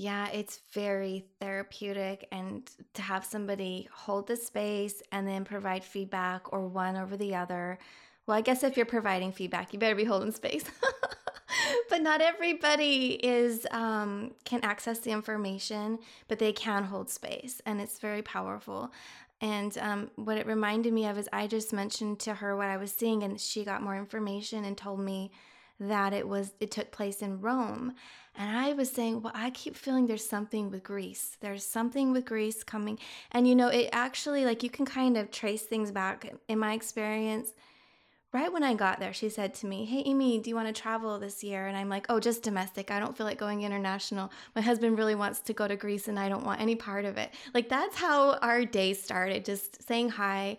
Yeah, 0.00 0.28
it's 0.28 0.60
very 0.72 1.24
therapeutic. 1.40 2.28
And 2.30 2.70
to 2.94 3.02
have 3.02 3.24
somebody 3.24 3.88
hold 3.92 4.28
the 4.28 4.36
space 4.36 5.02
and 5.10 5.26
then 5.26 5.44
provide 5.44 5.82
feedback 5.82 6.52
or 6.52 6.68
one 6.68 6.96
over 6.96 7.16
the 7.16 7.34
other. 7.34 7.80
Well, 8.24 8.36
I 8.36 8.40
guess 8.40 8.62
if 8.62 8.76
you're 8.76 8.86
providing 8.86 9.32
feedback, 9.32 9.72
you 9.72 9.80
better 9.80 9.96
be 9.96 10.04
holding 10.04 10.30
space. 10.30 10.64
but 11.90 12.00
not 12.00 12.20
everybody 12.20 13.14
is 13.24 13.66
um, 13.72 14.34
can 14.44 14.60
access 14.62 15.00
the 15.00 15.10
information, 15.10 15.98
but 16.28 16.38
they 16.38 16.52
can 16.52 16.84
hold 16.84 17.10
space, 17.10 17.60
and 17.66 17.80
it's 17.80 17.98
very 17.98 18.22
powerful. 18.22 18.92
And 19.40 19.76
um, 19.78 20.10
what 20.14 20.36
it 20.36 20.46
reminded 20.46 20.92
me 20.92 21.06
of 21.06 21.18
is 21.18 21.28
I 21.32 21.48
just 21.48 21.72
mentioned 21.72 22.20
to 22.20 22.34
her 22.34 22.56
what 22.56 22.68
I 22.68 22.76
was 22.76 22.92
seeing, 22.92 23.24
and 23.24 23.40
she 23.40 23.64
got 23.64 23.82
more 23.82 23.96
information 23.96 24.64
and 24.64 24.76
told 24.76 25.00
me 25.00 25.32
that 25.80 26.12
it 26.12 26.28
was 26.28 26.52
it 26.60 26.70
took 26.70 26.90
place 26.90 27.22
in 27.22 27.40
Rome. 27.40 27.94
And 28.38 28.56
I 28.56 28.72
was 28.72 28.90
saying, 28.90 29.20
well, 29.20 29.32
I 29.34 29.50
keep 29.50 29.76
feeling 29.76 30.06
there's 30.06 30.26
something 30.26 30.70
with 30.70 30.84
Greece. 30.84 31.36
There's 31.40 31.64
something 31.64 32.12
with 32.12 32.24
Greece 32.24 32.62
coming. 32.62 32.98
And 33.32 33.46
you 33.46 33.54
know, 33.54 33.68
it 33.68 33.90
actually 33.92 34.44
like 34.46 34.62
you 34.62 34.70
can 34.70 34.86
kind 34.86 35.16
of 35.16 35.30
trace 35.30 35.62
things 35.62 35.90
back 35.90 36.32
in 36.48 36.58
my 36.58 36.72
experience 36.72 37.52
right 38.32 38.52
when 38.52 38.62
I 38.62 38.74
got 38.74 39.00
there, 39.00 39.12
she 39.12 39.28
said 39.28 39.54
to 39.54 39.66
me, 39.66 39.84
Hey, 39.84 40.02
Amy, 40.06 40.38
do 40.38 40.50
you 40.50 40.56
want 40.56 40.74
to 40.74 40.80
travel 40.80 41.18
this 41.18 41.42
year? 41.42 41.66
And 41.66 41.76
I'm 41.76 41.88
like, 41.88 42.06
Oh, 42.08 42.20
just 42.20 42.42
domestic. 42.42 42.90
I 42.90 43.00
don't 43.00 43.16
feel 43.16 43.26
like 43.26 43.38
going 43.38 43.62
international. 43.62 44.30
My 44.54 44.62
husband 44.62 44.98
really 44.98 45.14
wants 45.14 45.40
to 45.40 45.52
go 45.52 45.66
to 45.66 45.76
Greece 45.76 46.08
and 46.08 46.18
I 46.18 46.28
don't 46.28 46.44
want 46.44 46.60
any 46.60 46.74
part 46.74 47.04
of 47.04 47.16
it. 47.16 47.32
Like, 47.54 47.68
that's 47.68 47.96
how 47.96 48.34
our 48.38 48.64
day 48.64 48.94
started, 48.94 49.44
just 49.44 49.86
saying 49.86 50.10
hi. 50.10 50.58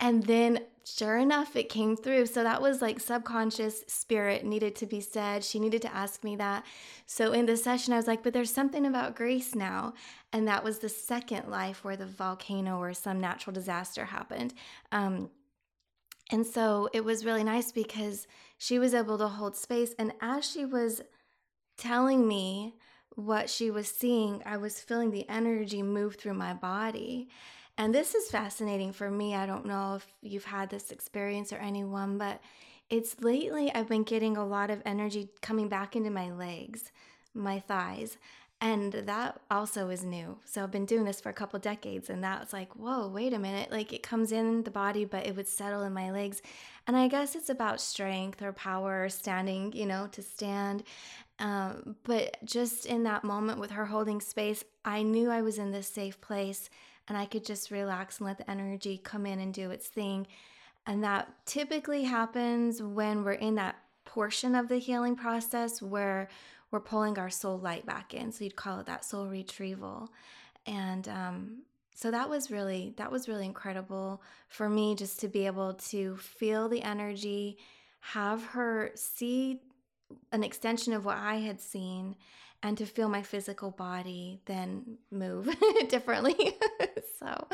And 0.00 0.22
then, 0.24 0.60
sure 0.96 1.16
enough, 1.16 1.56
it 1.56 1.68
came 1.68 1.96
through. 1.96 2.26
So 2.26 2.42
that 2.42 2.62
was 2.62 2.80
like 2.80 3.00
subconscious 3.00 3.84
spirit 3.86 4.44
needed 4.44 4.76
to 4.76 4.86
be 4.86 5.00
said. 5.00 5.44
She 5.44 5.58
needed 5.58 5.82
to 5.82 5.94
ask 5.94 6.22
me 6.22 6.36
that. 6.36 6.64
So 7.06 7.32
in 7.32 7.46
the 7.46 7.56
session, 7.56 7.92
I 7.92 7.96
was 7.96 8.06
like, 8.06 8.22
But 8.22 8.32
there's 8.32 8.52
something 8.52 8.86
about 8.86 9.16
grace 9.16 9.54
now. 9.54 9.94
And 10.32 10.46
that 10.48 10.64
was 10.64 10.78
the 10.78 10.88
second 10.88 11.50
life 11.50 11.84
where 11.84 11.96
the 11.96 12.06
volcano 12.06 12.78
or 12.78 12.94
some 12.94 13.20
natural 13.20 13.54
disaster 13.54 14.04
happened. 14.04 14.54
Um, 14.92 15.30
and 16.30 16.46
so 16.46 16.88
it 16.92 17.04
was 17.04 17.24
really 17.24 17.44
nice 17.44 17.72
because 17.72 18.26
she 18.58 18.78
was 18.78 18.94
able 18.94 19.18
to 19.18 19.28
hold 19.28 19.56
space. 19.56 19.94
And 19.98 20.12
as 20.20 20.48
she 20.48 20.64
was 20.64 21.00
telling 21.78 22.28
me 22.28 22.74
what 23.14 23.48
she 23.48 23.70
was 23.70 23.88
seeing, 23.88 24.42
I 24.44 24.58
was 24.58 24.80
feeling 24.80 25.10
the 25.10 25.28
energy 25.28 25.82
move 25.82 26.16
through 26.16 26.34
my 26.34 26.52
body. 26.52 27.28
And 27.78 27.94
this 27.94 28.16
is 28.16 28.28
fascinating 28.28 28.92
for 28.92 29.08
me. 29.08 29.36
I 29.36 29.46
don't 29.46 29.64
know 29.64 29.94
if 29.94 30.06
you've 30.20 30.44
had 30.44 30.68
this 30.68 30.90
experience 30.90 31.52
or 31.52 31.58
anyone, 31.58 32.18
but 32.18 32.40
it's 32.90 33.20
lately 33.20 33.72
I've 33.72 33.88
been 33.88 34.02
getting 34.02 34.36
a 34.36 34.44
lot 34.44 34.70
of 34.70 34.82
energy 34.84 35.28
coming 35.42 35.68
back 35.68 35.94
into 35.94 36.10
my 36.10 36.32
legs, 36.32 36.90
my 37.34 37.60
thighs. 37.60 38.18
And 38.60 38.92
that 38.92 39.40
also 39.48 39.90
is 39.90 40.02
new. 40.02 40.38
So 40.44 40.64
I've 40.64 40.72
been 40.72 40.86
doing 40.86 41.04
this 41.04 41.20
for 41.20 41.28
a 41.28 41.32
couple 41.32 41.60
decades, 41.60 42.10
and 42.10 42.24
that's 42.24 42.52
like, 42.52 42.74
whoa, 42.74 43.06
wait 43.06 43.32
a 43.32 43.38
minute. 43.38 43.70
Like 43.70 43.92
it 43.92 44.02
comes 44.02 44.32
in 44.32 44.64
the 44.64 44.72
body, 44.72 45.04
but 45.04 45.24
it 45.24 45.36
would 45.36 45.46
settle 45.46 45.84
in 45.84 45.92
my 45.92 46.10
legs. 46.10 46.42
And 46.88 46.96
I 46.96 47.06
guess 47.06 47.36
it's 47.36 47.50
about 47.50 47.80
strength 47.80 48.42
or 48.42 48.52
power 48.52 49.04
or 49.04 49.08
standing, 49.08 49.72
you 49.74 49.86
know, 49.86 50.08
to 50.10 50.22
stand. 50.22 50.82
Um, 51.38 51.94
but 52.02 52.38
just 52.44 52.86
in 52.86 53.04
that 53.04 53.22
moment 53.22 53.60
with 53.60 53.70
her 53.70 53.86
holding 53.86 54.20
space, 54.20 54.64
I 54.84 55.04
knew 55.04 55.30
I 55.30 55.42
was 55.42 55.58
in 55.58 55.70
this 55.70 55.86
safe 55.86 56.20
place 56.20 56.68
and 57.08 57.16
I 57.16 57.26
could 57.26 57.44
just 57.44 57.70
relax 57.70 58.18
and 58.18 58.26
let 58.26 58.38
the 58.38 58.50
energy 58.50 58.98
come 59.02 59.26
in 59.26 59.40
and 59.40 59.52
do 59.52 59.70
its 59.70 59.88
thing. 59.88 60.26
And 60.86 61.02
that 61.04 61.28
typically 61.46 62.04
happens 62.04 62.82
when 62.82 63.24
we're 63.24 63.32
in 63.32 63.56
that 63.56 63.76
portion 64.04 64.54
of 64.54 64.68
the 64.68 64.78
healing 64.78 65.16
process 65.16 65.82
where 65.82 66.28
we're 66.70 66.80
pulling 66.80 67.18
our 67.18 67.30
soul 67.30 67.58
light 67.58 67.86
back 67.86 68.14
in. 68.14 68.32
So 68.32 68.44
you'd 68.44 68.56
call 68.56 68.80
it 68.80 68.86
that 68.86 69.04
soul 69.04 69.26
retrieval. 69.26 70.10
And 70.66 71.08
um, 71.08 71.62
so 71.94 72.10
that 72.10 72.28
was 72.28 72.50
really 72.50 72.94
that 72.96 73.10
was 73.10 73.28
really 73.28 73.46
incredible 73.46 74.22
for 74.48 74.68
me 74.68 74.94
just 74.94 75.20
to 75.20 75.28
be 75.28 75.46
able 75.46 75.74
to 75.74 76.16
feel 76.16 76.68
the 76.68 76.82
energy, 76.82 77.58
have 78.00 78.44
her 78.44 78.92
see 78.94 79.60
an 80.32 80.44
extension 80.44 80.92
of 80.92 81.04
what 81.04 81.16
I 81.16 81.36
had 81.36 81.60
seen, 81.60 82.16
and 82.62 82.76
to 82.78 82.86
feel 82.86 83.08
my 83.08 83.22
physical 83.22 83.70
body 83.70 84.40
then 84.46 84.98
move 85.10 85.48
differently. 85.88 86.34
so 87.18 87.46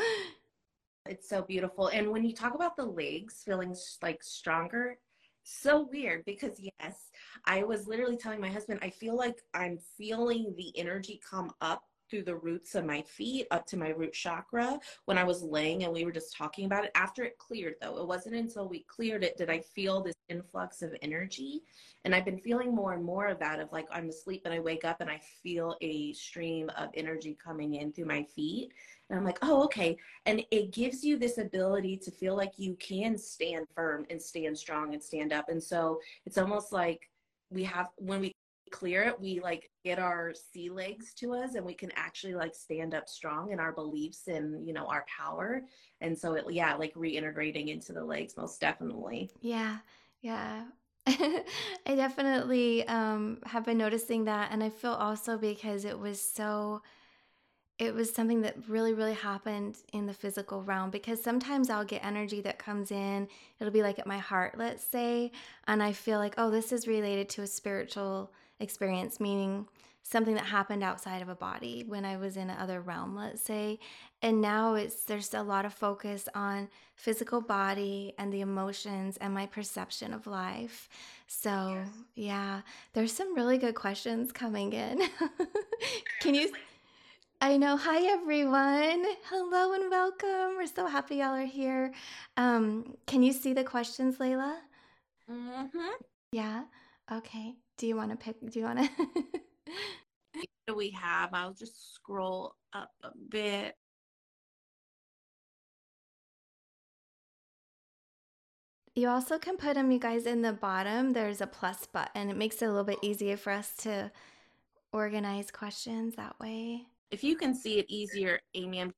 it's 1.07 1.29
so 1.29 1.43
beautiful. 1.43 1.87
And 1.87 2.09
when 2.09 2.23
you 2.23 2.33
talk 2.33 2.55
about 2.55 2.75
the 2.75 2.85
legs 2.85 3.43
feeling 3.45 3.75
like 4.01 4.23
stronger, 4.23 4.97
so 5.43 5.87
weird 5.91 6.25
because 6.25 6.59
yes, 6.59 7.11
I 7.45 7.63
was 7.63 7.87
literally 7.87 8.17
telling 8.17 8.41
my 8.41 8.49
husband, 8.49 8.79
I 8.81 8.89
feel 8.89 9.15
like 9.15 9.37
I'm 9.53 9.77
feeling 9.97 10.53
the 10.57 10.77
energy 10.77 11.21
come 11.27 11.51
up 11.61 11.83
through 12.09 12.23
the 12.23 12.35
roots 12.35 12.75
of 12.75 12.85
my 12.85 13.01
feet 13.01 13.47
up 13.51 13.65
to 13.67 13.77
my 13.77 13.89
root 13.89 14.13
chakra 14.13 14.79
when 15.05 15.17
I 15.17 15.23
was 15.23 15.43
laying 15.43 15.83
and 15.83 15.93
we 15.93 16.05
were 16.05 16.11
just 16.11 16.35
talking 16.35 16.65
about 16.65 16.85
it. 16.85 16.91
After 16.95 17.23
it 17.23 17.37
cleared, 17.37 17.75
though, 17.81 17.97
it 17.97 18.07
wasn't 18.07 18.35
until 18.35 18.67
we 18.67 18.83
cleared 18.83 19.23
it 19.23 19.37
did 19.37 19.49
I 19.49 19.59
feel 19.59 20.01
this 20.01 20.15
influx 20.29 20.81
of 20.81 20.95
energy. 21.01 21.61
And 22.03 22.13
I've 22.13 22.25
been 22.25 22.39
feeling 22.39 22.73
more 22.73 22.93
and 22.93 23.03
more 23.03 23.27
of 23.27 23.39
that 23.39 23.59
of 23.59 23.71
like 23.71 23.87
I'm 23.91 24.09
asleep 24.09 24.43
and 24.45 24.53
I 24.53 24.59
wake 24.59 24.85
up 24.85 25.01
and 25.01 25.09
I 25.09 25.19
feel 25.43 25.75
a 25.81 26.13
stream 26.13 26.69
of 26.77 26.89
energy 26.93 27.37
coming 27.43 27.75
in 27.75 27.91
through 27.91 28.05
my 28.05 28.23
feet. 28.23 28.71
And 29.09 29.19
I'm 29.19 29.25
like, 29.25 29.39
oh, 29.41 29.63
okay. 29.65 29.97
And 30.25 30.43
it 30.51 30.71
gives 30.71 31.03
you 31.03 31.17
this 31.17 31.37
ability 31.37 31.97
to 31.97 32.11
feel 32.11 32.35
like 32.35 32.53
you 32.57 32.75
can 32.75 33.17
stand 33.17 33.67
firm 33.75 34.05
and 34.09 34.21
stand 34.21 34.57
strong 34.57 34.93
and 34.93 35.03
stand 35.03 35.33
up. 35.33 35.49
And 35.49 35.61
so 35.61 35.99
it's 36.25 36.37
almost 36.37 36.71
like 36.71 37.09
we 37.49 37.63
have, 37.63 37.89
when 37.97 38.21
we 38.21 38.35
clear 38.75 39.03
it, 39.03 39.19
we 39.19 39.39
like 39.39 39.71
get 39.85 39.99
our 39.99 40.33
sea 40.33 40.69
legs 40.69 41.13
to 41.13 41.33
us 41.33 41.55
and 41.55 41.65
we 41.65 41.73
can 41.73 41.91
actually 41.95 42.35
like 42.35 42.53
stand 42.53 42.93
up 42.93 43.07
strong 43.07 43.51
in 43.51 43.59
our 43.59 43.71
beliefs 43.71 44.27
and, 44.27 44.67
you 44.67 44.73
know, 44.73 44.85
our 44.87 45.05
power. 45.17 45.63
And 46.01 46.17
so 46.17 46.33
it, 46.33 46.43
yeah, 46.49 46.75
like 46.75 46.93
reintegrating 46.93 47.69
into 47.69 47.93
the 47.93 48.03
legs, 48.03 48.33
most 48.37 48.59
definitely. 48.59 49.31
Yeah. 49.39 49.77
Yeah. 50.21 50.63
I 51.07 51.95
definitely 51.95 52.85
um, 52.89 53.37
have 53.45 53.63
been 53.63 53.77
noticing 53.77 54.25
that. 54.25 54.49
And 54.51 54.61
I 54.61 54.69
feel 54.69 54.91
also 54.91 55.37
because 55.37 55.85
it 55.85 55.97
was 55.97 56.21
so 56.21 56.81
it 57.77 57.93
was 57.93 58.13
something 58.13 58.41
that 58.41 58.55
really, 58.69 58.93
really 58.93 59.13
happened 59.13 59.77
in 59.91 60.05
the 60.05 60.13
physical 60.13 60.63
realm 60.63 60.89
because 60.89 61.21
sometimes 61.21 61.69
I'll 61.69 61.83
get 61.83 62.05
energy 62.05 62.39
that 62.41 62.57
comes 62.57 62.89
in. 62.89 63.27
It'll 63.59 63.73
be 63.73 63.83
like 63.83 63.99
at 63.99 64.07
my 64.07 64.17
heart, 64.17 64.57
let's 64.57 64.83
say, 64.83 65.33
and 65.67 65.83
I 65.83 65.91
feel 65.91 66.17
like, 66.19 66.35
oh, 66.37 66.49
this 66.49 66.71
is 66.71 66.87
related 66.87 67.27
to 67.31 67.41
a 67.41 67.47
spiritual 67.47 68.31
experience, 68.59 69.19
meaning 69.19 69.67
something 70.03 70.35
that 70.35 70.45
happened 70.45 70.83
outside 70.83 71.21
of 71.21 71.29
a 71.29 71.35
body 71.35 71.83
when 71.87 72.05
I 72.05 72.17
was 72.17 72.37
in 72.37 72.49
another 72.49 72.79
realm, 72.79 73.15
let's 73.15 73.41
say. 73.41 73.79
And 74.21 74.39
now 74.39 74.75
it's 74.75 75.03
there's 75.05 75.33
a 75.33 75.41
lot 75.41 75.65
of 75.65 75.73
focus 75.73 76.29
on 76.35 76.69
physical 76.95 77.41
body 77.41 78.13
and 78.19 78.31
the 78.31 78.41
emotions 78.41 79.17
and 79.17 79.33
my 79.33 79.47
perception 79.47 80.13
of 80.13 80.27
life. 80.27 80.87
So, 81.27 81.73
yes. 81.73 81.87
yeah, 82.15 82.61
there's 82.93 83.11
some 83.11 83.35
really 83.35 83.57
good 83.57 83.75
questions 83.75 84.31
coming 84.31 84.73
in. 84.73 85.01
Can 86.21 86.35
you 86.35 86.51
I 87.41 87.57
know. 87.57 87.75
Hi, 87.75 88.01
everyone. 88.13 89.05
Hello 89.29 89.73
and 89.73 89.91
welcome. 89.91 90.55
We're 90.55 90.67
so 90.67 90.87
happy 90.87 91.17
y'all 91.17 91.35
are 91.35 91.45
here. 91.45 91.93
Um, 92.37 92.95
can 93.05 93.21
you 93.21 93.33
see 93.33 93.53
the 93.53 93.63
questions, 93.63 94.19
Laila? 94.19 94.57
Mm-hmm. 95.29 95.89
Yeah. 96.31 96.63
Okay. 97.11 97.55
Do 97.77 97.87
you 97.87 97.95
want 97.95 98.11
to 98.11 98.17
pick? 98.17 98.35
Do 98.49 98.59
you 98.59 98.65
want 98.65 98.79
to? 98.79 98.89
do 100.67 100.75
we 100.75 100.91
have? 100.91 101.29
I'll 101.33 101.53
just 101.53 101.93
scroll 101.93 102.55
up 102.73 102.91
a 103.03 103.09
bit. 103.29 103.75
You 108.95 109.09
also 109.09 109.37
can 109.37 109.57
put 109.57 109.73
them, 109.73 109.91
you 109.91 109.99
guys, 109.99 110.25
in 110.25 110.41
the 110.41 110.53
bottom. 110.53 111.11
There's 111.11 111.41
a 111.41 111.47
plus 111.47 111.85
button. 111.85 112.29
It 112.29 112.37
makes 112.37 112.61
it 112.61 112.65
a 112.65 112.69
little 112.69 112.85
bit 112.85 112.99
easier 113.01 113.35
for 113.35 113.51
us 113.51 113.75
to 113.79 114.09
organize 114.93 115.51
questions 115.51 116.15
that 116.15 116.39
way. 116.39 116.83
If 117.11 117.21
you 117.21 117.35
can 117.35 117.53
see 117.53 117.79
it 117.79 117.85
easier, 117.89 118.39
Amy. 118.53 118.79
I'm- 118.79 118.93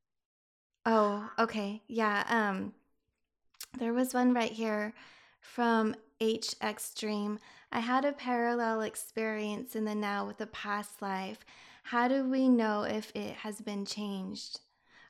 oh, 0.85 1.27
okay. 1.39 1.81
Yeah. 1.87 2.23
Um, 2.29 2.73
there 3.79 3.93
was 3.93 4.13
one 4.13 4.35
right 4.35 4.51
here 4.51 4.93
from 5.41 5.95
H 6.19 6.55
Extreme. 6.61 7.39
I 7.71 7.79
had 7.79 8.05
a 8.05 8.11
parallel 8.13 8.81
experience 8.81 9.75
in 9.75 9.85
the 9.85 9.95
now 9.95 10.25
with 10.25 10.39
a 10.41 10.47
past 10.47 11.01
life. 11.01 11.39
How 11.83 12.07
do 12.07 12.23
we 12.29 12.49
know 12.49 12.83
if 12.83 13.11
it 13.15 13.35
has 13.37 13.61
been 13.61 13.85
changed? 13.85 14.59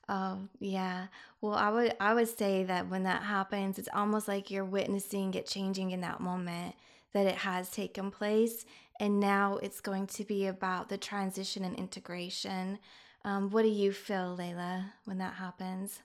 Oh, 0.10 0.48
yeah. 0.60 1.08
Well, 1.42 1.54
I 1.56 1.70
would 1.70 1.96
I 2.00 2.14
would 2.14 2.30
say 2.30 2.64
that 2.64 2.90
when 2.90 3.04
that 3.04 3.24
happens, 3.24 3.78
it's 3.78 3.90
almost 3.94 4.28
like 4.28 4.50
you're 4.50 4.66
witnessing 4.66 5.34
it 5.34 5.46
changing 5.48 5.92
in 5.92 6.02
that 6.02 6.22
moment 6.22 6.76
that 7.14 7.26
it 7.28 7.36
has 7.36 7.70
taken 7.72 8.12
place 8.12 8.66
and 9.00 9.20
now 9.20 9.58
it's 9.58 9.82
going 9.82 10.08
to 10.08 10.24
be 10.26 10.48
about 10.48 10.90
the 10.90 10.98
transition 10.98 11.64
and 11.64 11.76
integration. 11.76 12.80
Um, 13.26 13.50
what 13.50 13.64
do 13.64 13.70
you 13.70 13.92
feel, 13.92 14.36
Laila, 14.36 14.94
when 15.06 15.18
that 15.20 15.36
happens? 15.36 16.02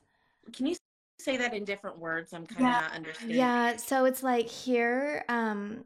Can 0.52 0.66
you 0.66 0.76
say 1.24 1.36
that 1.36 1.54
in 1.54 1.64
different 1.64 1.98
words? 1.98 2.32
I'm 2.32 2.46
kind 2.46 2.60
of 2.60 2.66
yeah. 2.66 2.80
not 2.80 2.92
understanding. 2.92 3.36
Yeah, 3.36 3.76
so 3.76 4.04
it's 4.04 4.22
like 4.22 4.48
here, 4.48 5.24
um, 5.28 5.84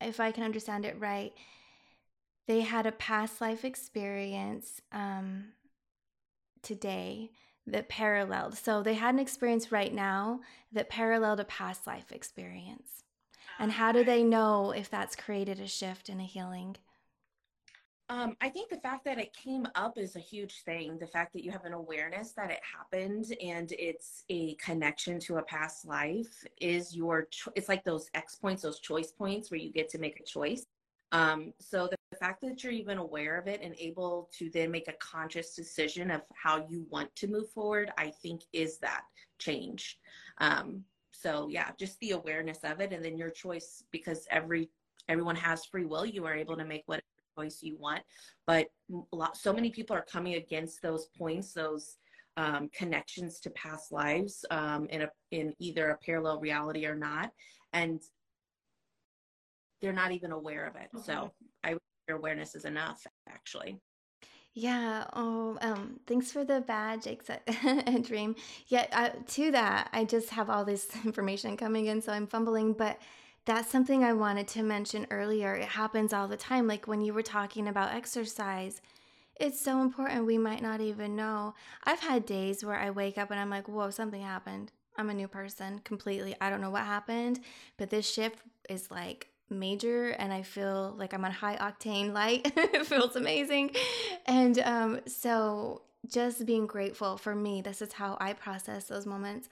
if 0.00 0.20
I 0.20 0.30
can 0.30 0.44
understand 0.44 0.84
it 0.84 0.98
right, 0.98 1.32
they 2.46 2.60
had 2.60 2.86
a 2.86 2.92
past 2.92 3.40
life 3.40 3.64
experience 3.64 4.80
um, 4.92 5.52
today 6.62 7.30
that 7.66 7.88
paralleled. 7.88 8.56
So 8.56 8.82
they 8.82 8.94
had 8.94 9.14
an 9.14 9.20
experience 9.20 9.72
right 9.72 9.92
now 9.92 10.40
that 10.72 10.90
paralleled 10.90 11.40
a 11.40 11.44
past 11.44 11.86
life 11.86 12.12
experience. 12.12 13.04
And 13.58 13.72
how 13.72 13.92
do 13.92 14.04
they 14.04 14.22
know 14.22 14.72
if 14.72 14.90
that's 14.90 15.16
created 15.16 15.60
a 15.60 15.68
shift 15.68 16.08
and 16.08 16.20
a 16.20 16.24
healing? 16.24 16.76
Um, 18.10 18.36
I 18.42 18.50
think 18.50 18.68
the 18.68 18.76
fact 18.76 19.04
that 19.06 19.18
it 19.18 19.32
came 19.32 19.66
up 19.74 19.96
is 19.96 20.14
a 20.14 20.20
huge 20.20 20.62
thing. 20.62 20.98
The 20.98 21.06
fact 21.06 21.32
that 21.32 21.42
you 21.42 21.50
have 21.50 21.64
an 21.64 21.72
awareness 21.72 22.32
that 22.32 22.50
it 22.50 22.60
happened 22.76 23.34
and 23.42 23.72
it's 23.72 24.24
a 24.28 24.54
connection 24.56 25.18
to 25.20 25.36
a 25.36 25.42
past 25.42 25.86
life 25.86 26.44
is 26.60 26.94
your. 26.94 27.28
Cho- 27.30 27.52
it's 27.54 27.68
like 27.68 27.82
those 27.82 28.10
X 28.14 28.36
points, 28.36 28.62
those 28.62 28.80
choice 28.80 29.10
points 29.10 29.50
where 29.50 29.60
you 29.60 29.72
get 29.72 29.88
to 29.90 29.98
make 29.98 30.20
a 30.20 30.24
choice. 30.24 30.66
Um, 31.12 31.54
so 31.60 31.88
the, 31.90 31.96
the 32.10 32.18
fact 32.18 32.42
that 32.42 32.62
you're 32.62 32.72
even 32.72 32.98
aware 32.98 33.38
of 33.38 33.46
it 33.46 33.62
and 33.62 33.74
able 33.78 34.28
to 34.38 34.50
then 34.50 34.70
make 34.70 34.88
a 34.88 34.94
conscious 34.94 35.54
decision 35.54 36.10
of 36.10 36.22
how 36.34 36.66
you 36.68 36.86
want 36.90 37.14
to 37.16 37.26
move 37.26 37.48
forward, 37.50 37.90
I 37.96 38.10
think 38.10 38.42
is 38.52 38.78
that 38.78 39.02
change. 39.38 39.98
Um, 40.38 40.84
so 41.14 41.48
yeah 41.48 41.70
just 41.78 41.98
the 42.00 42.10
awareness 42.10 42.58
of 42.64 42.80
it 42.80 42.92
and 42.92 43.04
then 43.04 43.16
your 43.16 43.30
choice 43.30 43.84
because 43.92 44.26
every 44.30 44.68
everyone 45.08 45.36
has 45.36 45.64
free 45.64 45.84
will 45.84 46.04
you 46.04 46.26
are 46.26 46.34
able 46.34 46.56
to 46.56 46.64
make 46.64 46.82
whatever 46.86 47.04
choice 47.36 47.58
you 47.62 47.76
want 47.78 48.02
but 48.46 48.66
a 49.12 49.16
lot 49.16 49.36
so 49.36 49.52
many 49.52 49.70
people 49.70 49.94
are 49.96 50.04
coming 50.10 50.34
against 50.34 50.80
those 50.82 51.08
points 51.16 51.52
those 51.52 51.96
um, 52.36 52.68
connections 52.76 53.38
to 53.40 53.50
past 53.50 53.92
lives 53.92 54.44
um, 54.50 54.86
in 54.90 55.02
a 55.02 55.08
in 55.30 55.54
either 55.58 55.90
a 55.90 55.98
parallel 55.98 56.40
reality 56.40 56.84
or 56.86 56.96
not 56.96 57.30
and 57.72 58.02
they're 59.80 59.92
not 59.92 60.12
even 60.12 60.32
aware 60.32 60.66
of 60.66 60.76
it 60.76 60.88
so 61.04 61.30
i 61.62 61.76
your 62.08 62.18
awareness 62.18 62.54
is 62.54 62.64
enough 62.64 63.06
actually 63.28 63.80
yeah. 64.54 65.06
Oh, 65.14 65.58
um, 65.62 65.98
thanks 66.06 66.30
for 66.30 66.44
the 66.44 66.60
badge, 66.60 67.08
except 67.08 67.50
Dream. 68.06 68.36
Yeah. 68.68 68.86
Uh, 68.92 69.10
to 69.26 69.50
that, 69.50 69.88
I 69.92 70.04
just 70.04 70.30
have 70.30 70.48
all 70.48 70.64
this 70.64 70.86
information 71.04 71.56
coming 71.56 71.86
in, 71.86 72.00
so 72.00 72.12
I'm 72.12 72.28
fumbling. 72.28 72.72
But 72.72 73.00
that's 73.44 73.70
something 73.70 74.02
I 74.02 74.12
wanted 74.12 74.48
to 74.48 74.62
mention 74.62 75.06
earlier. 75.10 75.54
It 75.54 75.68
happens 75.68 76.12
all 76.12 76.28
the 76.28 76.36
time. 76.36 76.66
Like 76.66 76.86
when 76.86 77.02
you 77.02 77.12
were 77.12 77.22
talking 77.22 77.68
about 77.68 77.92
exercise, 77.94 78.80
it's 79.38 79.60
so 79.60 79.80
important. 79.80 80.26
We 80.26 80.38
might 80.38 80.62
not 80.62 80.80
even 80.80 81.16
know. 81.16 81.54
I've 81.84 82.00
had 82.00 82.24
days 82.24 82.64
where 82.64 82.78
I 82.78 82.90
wake 82.90 83.18
up 83.18 83.30
and 83.30 83.40
I'm 83.40 83.50
like, 83.50 83.68
"Whoa, 83.68 83.90
something 83.90 84.22
happened. 84.22 84.72
I'm 84.96 85.10
a 85.10 85.14
new 85.14 85.28
person 85.28 85.80
completely. 85.80 86.36
I 86.40 86.50
don't 86.50 86.60
know 86.60 86.70
what 86.70 86.82
happened, 86.82 87.40
but 87.76 87.90
this 87.90 88.08
shift 88.08 88.38
is 88.68 88.90
like 88.90 89.28
major 89.50 90.10
and 90.10 90.32
I 90.32 90.42
feel 90.42 90.94
like 90.96 91.12
I'm 91.12 91.24
on 91.24 91.32
high 91.32 91.56
octane 91.56 92.12
light. 92.12 92.52
it 92.56 92.86
feels 92.86 93.16
amazing. 93.16 93.74
And 94.26 94.58
um, 94.60 95.00
so 95.06 95.82
just 96.06 96.46
being 96.46 96.66
grateful 96.66 97.16
for 97.16 97.34
me, 97.34 97.60
this 97.60 97.82
is 97.82 97.92
how 97.92 98.16
I 98.20 98.32
process 98.34 98.84
those 98.84 99.06
moments. 99.06 99.48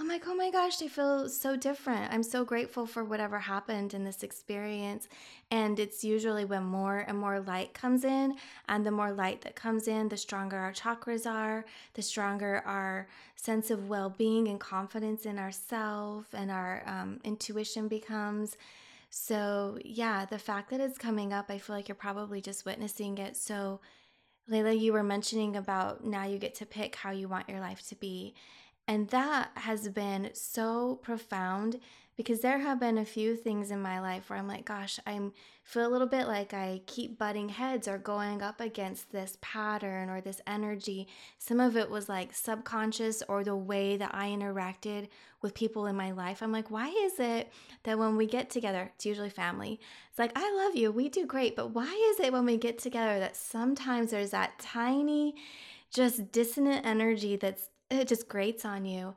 I'm 0.00 0.06
like, 0.06 0.28
oh 0.28 0.34
my 0.34 0.50
gosh, 0.52 0.80
I 0.80 0.86
feel 0.86 1.28
so 1.28 1.56
different. 1.56 2.12
I'm 2.12 2.22
so 2.22 2.44
grateful 2.44 2.86
for 2.86 3.02
whatever 3.02 3.40
happened 3.40 3.94
in 3.94 4.04
this 4.04 4.22
experience. 4.22 5.08
And 5.50 5.80
it's 5.80 6.04
usually 6.04 6.44
when 6.44 6.62
more 6.62 6.98
and 7.08 7.18
more 7.18 7.40
light 7.40 7.74
comes 7.74 8.04
in, 8.04 8.36
and 8.68 8.86
the 8.86 8.92
more 8.92 9.10
light 9.10 9.40
that 9.42 9.56
comes 9.56 9.88
in, 9.88 10.08
the 10.08 10.16
stronger 10.16 10.56
our 10.56 10.72
chakras 10.72 11.28
are, 11.28 11.64
the 11.94 12.02
stronger 12.02 12.62
our 12.64 13.08
sense 13.34 13.72
of 13.72 13.88
well 13.88 14.08
being 14.08 14.46
and 14.46 14.60
confidence 14.60 15.26
in 15.26 15.36
ourself 15.36 16.26
and 16.32 16.52
our 16.52 16.84
um, 16.86 17.18
intuition 17.24 17.88
becomes. 17.88 18.56
So, 19.10 19.78
yeah, 19.84 20.26
the 20.26 20.38
fact 20.38 20.70
that 20.70 20.80
it's 20.80 20.98
coming 20.98 21.32
up, 21.32 21.46
I 21.48 21.58
feel 21.58 21.74
like 21.74 21.88
you're 21.88 21.96
probably 21.96 22.40
just 22.40 22.64
witnessing 22.64 23.18
it. 23.18 23.36
So, 23.36 23.80
Laila, 24.46 24.72
you 24.74 24.92
were 24.92 25.02
mentioning 25.02 25.56
about 25.56 26.04
now 26.04 26.24
you 26.24 26.38
get 26.38 26.54
to 26.56 26.66
pick 26.66 26.94
how 26.94 27.10
you 27.10 27.26
want 27.26 27.48
your 27.48 27.60
life 27.60 27.86
to 27.88 27.96
be. 27.96 28.34
And 28.88 29.06
that 29.08 29.50
has 29.54 29.86
been 29.90 30.30
so 30.32 30.98
profound 31.02 31.78
because 32.16 32.40
there 32.40 32.58
have 32.58 32.80
been 32.80 32.98
a 32.98 33.04
few 33.04 33.36
things 33.36 33.70
in 33.70 33.80
my 33.80 34.00
life 34.00 34.28
where 34.28 34.38
I'm 34.38 34.48
like, 34.48 34.64
gosh, 34.64 34.98
I 35.06 35.20
feel 35.62 35.86
a 35.86 35.92
little 35.92 36.08
bit 36.08 36.26
like 36.26 36.52
I 36.52 36.80
keep 36.86 37.16
butting 37.16 37.50
heads 37.50 37.86
or 37.86 37.98
going 37.98 38.42
up 38.42 38.60
against 38.60 39.12
this 39.12 39.36
pattern 39.40 40.08
or 40.08 40.20
this 40.20 40.40
energy. 40.46 41.06
Some 41.38 41.60
of 41.60 41.76
it 41.76 41.90
was 41.90 42.08
like 42.08 42.34
subconscious 42.34 43.22
or 43.28 43.44
the 43.44 43.54
way 43.54 43.98
that 43.98 44.14
I 44.14 44.30
interacted 44.30 45.08
with 45.42 45.54
people 45.54 45.86
in 45.86 45.94
my 45.94 46.10
life. 46.10 46.42
I'm 46.42 46.50
like, 46.50 46.70
why 46.70 46.88
is 46.88 47.20
it 47.20 47.52
that 47.84 47.98
when 47.98 48.16
we 48.16 48.26
get 48.26 48.50
together, 48.50 48.90
it's 48.94 49.06
usually 49.06 49.30
family, 49.30 49.78
it's 50.08 50.18
like, 50.18 50.32
I 50.34 50.64
love 50.64 50.74
you, 50.74 50.90
we 50.90 51.08
do 51.08 51.24
great, 51.24 51.54
but 51.54 51.72
why 51.72 52.10
is 52.12 52.18
it 52.18 52.32
when 52.32 52.46
we 52.46 52.56
get 52.56 52.78
together 52.78 53.20
that 53.20 53.36
sometimes 53.36 54.10
there's 54.10 54.30
that 54.30 54.58
tiny, 54.58 55.34
just 55.92 56.32
dissonant 56.32 56.84
energy 56.84 57.36
that's 57.36 57.68
it 57.90 58.08
just 58.08 58.28
grates 58.28 58.64
on 58.64 58.84
you 58.84 59.14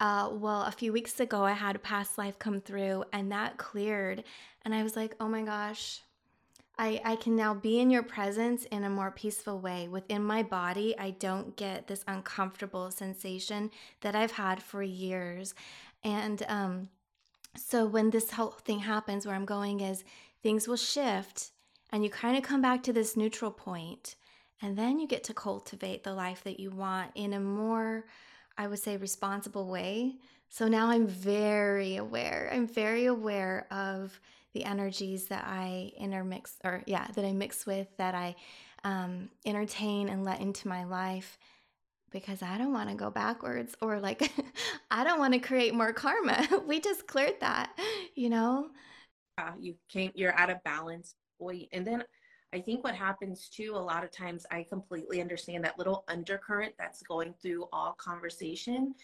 uh, 0.00 0.28
well, 0.32 0.62
a 0.62 0.72
few 0.72 0.92
weeks 0.92 1.20
ago, 1.20 1.44
I 1.44 1.52
had 1.52 1.76
a 1.76 1.78
past 1.78 2.18
life 2.18 2.38
come 2.38 2.60
through 2.60 3.04
and 3.12 3.30
that 3.32 3.56
cleared. 3.56 4.24
And 4.62 4.74
I 4.74 4.82
was 4.82 4.96
like, 4.96 5.14
oh 5.20 5.28
my 5.28 5.42
gosh, 5.42 6.00
I, 6.76 7.00
I 7.04 7.16
can 7.16 7.36
now 7.36 7.54
be 7.54 7.78
in 7.78 7.90
your 7.90 8.02
presence 8.02 8.64
in 8.64 8.82
a 8.84 8.90
more 8.90 9.12
peaceful 9.12 9.60
way. 9.60 9.86
Within 9.86 10.24
my 10.24 10.42
body, 10.42 10.94
I 10.98 11.10
don't 11.10 11.56
get 11.56 11.86
this 11.86 12.04
uncomfortable 12.08 12.90
sensation 12.90 13.70
that 14.00 14.16
I've 14.16 14.32
had 14.32 14.62
for 14.62 14.82
years. 14.82 15.54
And 16.02 16.42
um, 16.48 16.88
so 17.56 17.86
when 17.86 18.10
this 18.10 18.32
whole 18.32 18.50
thing 18.50 18.80
happens, 18.80 19.24
where 19.24 19.36
I'm 19.36 19.44
going 19.44 19.80
is 19.80 20.04
things 20.42 20.66
will 20.66 20.76
shift 20.76 21.52
and 21.92 22.02
you 22.02 22.10
kind 22.10 22.36
of 22.36 22.42
come 22.42 22.60
back 22.60 22.82
to 22.82 22.92
this 22.92 23.16
neutral 23.16 23.52
point, 23.52 24.16
And 24.62 24.78
then 24.78 24.98
you 24.98 25.06
get 25.06 25.24
to 25.24 25.34
cultivate 25.34 26.04
the 26.04 26.14
life 26.14 26.44
that 26.44 26.60
you 26.60 26.70
want 26.70 27.10
in 27.14 27.32
a 27.32 27.40
more 27.40 28.04
I 28.56 28.66
would 28.66 28.78
say, 28.78 28.96
responsible 28.96 29.66
way. 29.66 30.16
So 30.48 30.68
now 30.68 30.88
I'm 30.88 31.06
very 31.06 31.96
aware. 31.96 32.50
I'm 32.52 32.66
very 32.66 33.06
aware 33.06 33.66
of 33.70 34.18
the 34.52 34.64
energies 34.64 35.26
that 35.26 35.44
I 35.46 35.92
intermix, 35.98 36.56
or 36.62 36.82
yeah, 36.86 37.08
that 37.14 37.24
I 37.24 37.32
mix 37.32 37.66
with, 37.66 37.88
that 37.96 38.14
I 38.14 38.36
um, 38.84 39.30
entertain 39.44 40.08
and 40.08 40.24
let 40.24 40.40
into 40.40 40.68
my 40.68 40.84
life 40.84 41.38
because 42.12 42.42
I 42.42 42.58
don't 42.58 42.72
want 42.72 42.90
to 42.90 42.94
go 42.94 43.10
backwards 43.10 43.74
or 43.82 43.98
like 43.98 44.30
I 44.90 45.02
don't 45.02 45.18
want 45.18 45.34
to 45.34 45.40
create 45.40 45.74
more 45.74 45.92
karma. 45.92 46.46
we 46.66 46.78
just 46.78 47.08
cleared 47.08 47.40
that, 47.40 47.76
you 48.14 48.30
know? 48.30 48.68
You 49.58 49.74
came, 49.88 50.12
you're 50.14 50.38
out 50.38 50.50
of 50.50 50.62
balance. 50.62 51.16
And 51.72 51.84
then 51.84 52.04
I 52.54 52.60
think 52.60 52.84
what 52.84 52.94
happens 52.94 53.48
too, 53.48 53.72
a 53.74 53.78
lot 53.78 54.04
of 54.04 54.12
times 54.12 54.46
I 54.50 54.62
completely 54.62 55.20
understand 55.20 55.64
that 55.64 55.76
little 55.76 56.04
undercurrent 56.06 56.74
that's 56.78 57.02
going 57.02 57.34
through 57.42 57.66
all 57.72 57.94
conversation. 57.94 58.94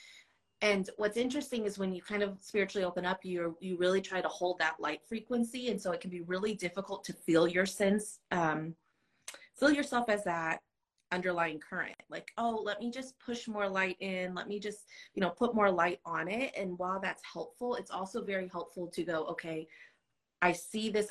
And 0.63 0.89
what's 0.99 1.17
interesting 1.17 1.65
is 1.65 1.79
when 1.79 1.93
you 1.93 2.01
kind 2.01 2.23
of 2.23 2.39
spiritually 2.41 2.85
open 2.85 3.05
up, 3.05 3.25
you 3.25 3.57
you 3.61 3.77
really 3.77 4.01
try 4.01 4.21
to 4.21 4.29
hold 4.29 4.59
that 4.61 4.79
light 4.79 5.01
frequency, 5.09 5.71
and 5.71 5.81
so 5.81 5.91
it 5.91 6.01
can 6.01 6.11
be 6.11 6.21
really 6.21 6.55
difficult 6.55 7.03
to 7.05 7.13
feel 7.13 7.49
your 7.49 7.67
sense, 7.67 8.21
um, 8.31 8.75
feel 9.59 9.73
yourself 9.73 10.09
as 10.09 10.23
that 10.25 10.61
underlying 11.13 11.59
current. 11.59 11.97
Like, 12.09 12.31
oh, 12.37 12.61
let 12.63 12.79
me 12.79 12.91
just 12.91 13.19
push 13.19 13.49
more 13.49 13.69
light 13.69 13.97
in. 14.01 14.35
Let 14.35 14.49
me 14.49 14.61
just, 14.61 14.87
you 15.15 15.21
know, 15.21 15.31
put 15.31 15.55
more 15.55 15.71
light 15.71 15.99
on 16.05 16.29
it. 16.29 16.53
And 16.57 16.79
while 16.79 17.01
that's 17.01 17.23
helpful, 17.33 17.75
it's 17.75 17.91
also 17.91 18.23
very 18.23 18.49
helpful 18.49 18.87
to 18.89 19.03
go, 19.03 19.25
okay, 19.25 19.67
I 20.41 20.53
see 20.53 20.89
this 20.91 21.09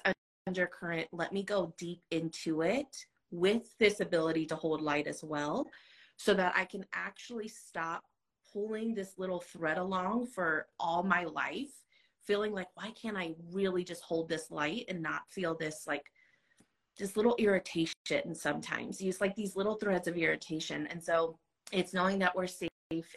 undercurrent. 0.50 1.08
Let 1.12 1.32
me 1.32 1.44
go 1.44 1.74
deep 1.78 2.02
into 2.10 2.62
it 2.62 3.06
with 3.30 3.78
this 3.78 4.00
ability 4.00 4.48
to 4.48 4.56
hold 4.56 4.82
light 4.82 5.06
as 5.06 5.24
well, 5.24 5.68
so 6.18 6.34
that 6.34 6.54
I 6.56 6.66
can 6.66 6.84
actually 6.92 7.48
stop 7.48 8.04
pulling 8.52 8.96
this 8.96 9.14
little 9.20 9.40
thread 9.40 9.78
along 9.78 10.26
for 10.26 10.66
all 10.80 11.04
my 11.04 11.26
life, 11.26 11.72
feeling 12.26 12.52
like, 12.52 12.68
why 12.74 12.90
can't 13.00 13.16
I 13.16 13.36
really 13.52 13.84
just 13.84 14.02
hold 14.02 14.28
this 14.28 14.50
light 14.50 14.86
and 14.90 15.04
not 15.04 15.22
feel 15.30 15.56
this 15.56 15.86
like 15.86 16.06
just 16.98 17.16
little 17.16 17.36
irritation 17.38 18.34
sometimes? 18.34 19.00
Use 19.00 19.22
like 19.22 19.36
these 19.36 19.56
little 19.56 19.76
threads 19.76 20.08
of 20.08 20.18
irritation. 20.18 20.88
And 20.88 21.02
so 21.04 21.38
it's 21.72 21.94
knowing 21.94 22.18
that 22.20 22.36
we're 22.36 22.48
safe 22.48 22.70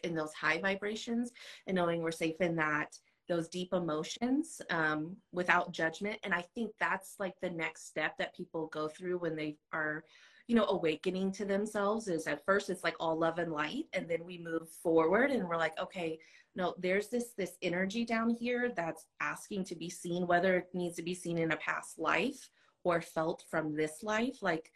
in 0.04 0.14
those 0.14 0.34
high 0.34 0.60
vibrations 0.60 1.32
and 1.66 1.74
knowing 1.74 2.02
we're 2.02 2.10
safe 2.10 2.38
in 2.42 2.54
that 2.56 2.98
those 3.32 3.48
deep 3.48 3.72
emotions 3.72 4.60
um, 4.68 5.16
without 5.32 5.72
judgment. 5.72 6.18
And 6.22 6.34
I 6.34 6.44
think 6.54 6.70
that's 6.78 7.14
like 7.18 7.34
the 7.40 7.48
next 7.48 7.88
step 7.88 8.18
that 8.18 8.36
people 8.36 8.66
go 8.66 8.88
through 8.88 9.18
when 9.18 9.34
they 9.34 9.56
are, 9.72 10.04
you 10.48 10.54
know, 10.54 10.66
awakening 10.66 11.32
to 11.32 11.46
themselves 11.46 12.08
is 12.08 12.26
at 12.26 12.44
first 12.44 12.68
it's 12.68 12.84
like 12.84 12.96
all 13.00 13.18
love 13.18 13.38
and 13.38 13.50
light. 13.50 13.86
And 13.94 14.06
then 14.06 14.22
we 14.26 14.36
move 14.36 14.68
forward 14.82 15.30
and 15.30 15.48
we're 15.48 15.56
like, 15.56 15.80
okay, 15.80 16.18
no, 16.54 16.74
there's 16.78 17.08
this, 17.08 17.32
this 17.38 17.56
energy 17.62 18.04
down 18.04 18.36
here 18.38 18.70
that's 18.76 19.06
asking 19.20 19.64
to 19.64 19.76
be 19.76 19.88
seen, 19.88 20.26
whether 20.26 20.58
it 20.58 20.68
needs 20.74 20.96
to 20.96 21.02
be 21.02 21.14
seen 21.14 21.38
in 21.38 21.52
a 21.52 21.56
past 21.56 21.98
life 21.98 22.50
or 22.84 23.00
felt 23.00 23.44
from 23.50 23.74
this 23.74 24.02
life. 24.02 24.42
Like 24.42 24.70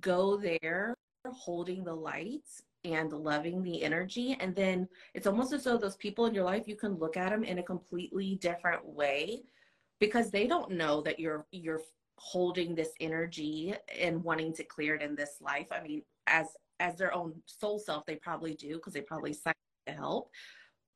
go 0.00 0.38
there 0.38 0.94
holding 1.26 1.84
the 1.84 1.94
lights 1.94 2.62
and 2.84 3.12
loving 3.12 3.62
the 3.62 3.82
energy. 3.82 4.36
And 4.40 4.54
then 4.54 4.88
it's 5.14 5.26
almost 5.26 5.52
as 5.52 5.64
though 5.64 5.76
those 5.76 5.96
people 5.96 6.26
in 6.26 6.34
your 6.34 6.44
life, 6.44 6.66
you 6.66 6.76
can 6.76 6.94
look 6.94 7.16
at 7.16 7.30
them 7.30 7.44
in 7.44 7.58
a 7.58 7.62
completely 7.62 8.36
different 8.36 8.84
way 8.84 9.42
because 9.98 10.30
they 10.30 10.46
don't 10.46 10.72
know 10.72 11.00
that 11.02 11.18
you're, 11.18 11.46
you're 11.50 11.82
holding 12.16 12.74
this 12.74 12.90
energy 13.00 13.74
and 13.98 14.22
wanting 14.22 14.52
to 14.54 14.64
clear 14.64 14.94
it 14.94 15.02
in 15.02 15.14
this 15.14 15.36
life. 15.40 15.68
I 15.70 15.82
mean, 15.82 16.02
as, 16.26 16.46
as 16.78 16.96
their 16.96 17.14
own 17.14 17.34
soul 17.46 17.78
self, 17.78 18.06
they 18.06 18.16
probably 18.16 18.54
do 18.54 18.74
because 18.74 18.94
they 18.94 19.02
probably 19.02 19.32
signed 19.32 19.54
to 19.86 19.92
help. 19.92 20.30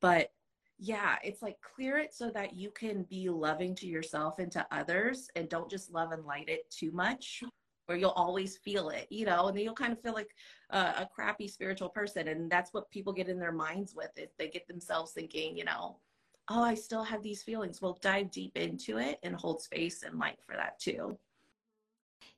But 0.01 0.31
yeah, 0.79 1.17
it's 1.23 1.43
like 1.43 1.57
clear 1.61 1.99
it 1.99 2.15
so 2.15 2.31
that 2.31 2.57
you 2.57 2.71
can 2.71 3.05
be 3.05 3.29
loving 3.29 3.75
to 3.77 3.87
yourself 3.87 4.39
and 4.39 4.51
to 4.53 4.67
others 4.71 5.29
and 5.37 5.49
don't 5.49 5.71
just 5.71 5.93
love 5.93 6.13
and 6.13 6.25
light 6.25 6.49
it 6.49 6.71
too 6.71 6.91
much 6.93 7.43
or 7.89 7.97
you'll 7.97 8.11
always 8.11 8.57
feel 8.57 8.89
it, 8.89 9.07
you 9.11 9.27
know, 9.27 9.49
and 9.49 9.57
then 9.57 9.65
you'll 9.65 9.75
kind 9.75 9.93
of 9.93 10.01
feel 10.01 10.15
like 10.15 10.35
a, 10.71 10.79
a 10.79 11.09
crappy 11.15 11.49
spiritual 11.49 11.89
person. 11.89 12.29
And 12.29 12.51
that's 12.51 12.73
what 12.73 12.91
people 12.91 13.13
get 13.13 13.29
in 13.29 13.39
their 13.39 13.53
minds 13.53 13.95
with 13.95 14.17
it. 14.17 14.33
They 14.39 14.49
get 14.49 14.67
themselves 14.67 15.13
thinking, 15.13 15.57
you 15.57 15.65
know, 15.65 15.99
oh, 16.49 16.63
I 16.63 16.75
still 16.75 17.05
have 17.05 17.23
these 17.23 17.43
feelings. 17.43 17.81
Well, 17.81 17.99
dive 18.01 18.31
deep 18.31 18.57
into 18.57 18.99
it 18.99 19.19
and 19.23 19.35
hold 19.35 19.63
space 19.63 20.03
and 20.03 20.19
light 20.19 20.39
for 20.47 20.57
that 20.57 20.79
too. 20.79 21.19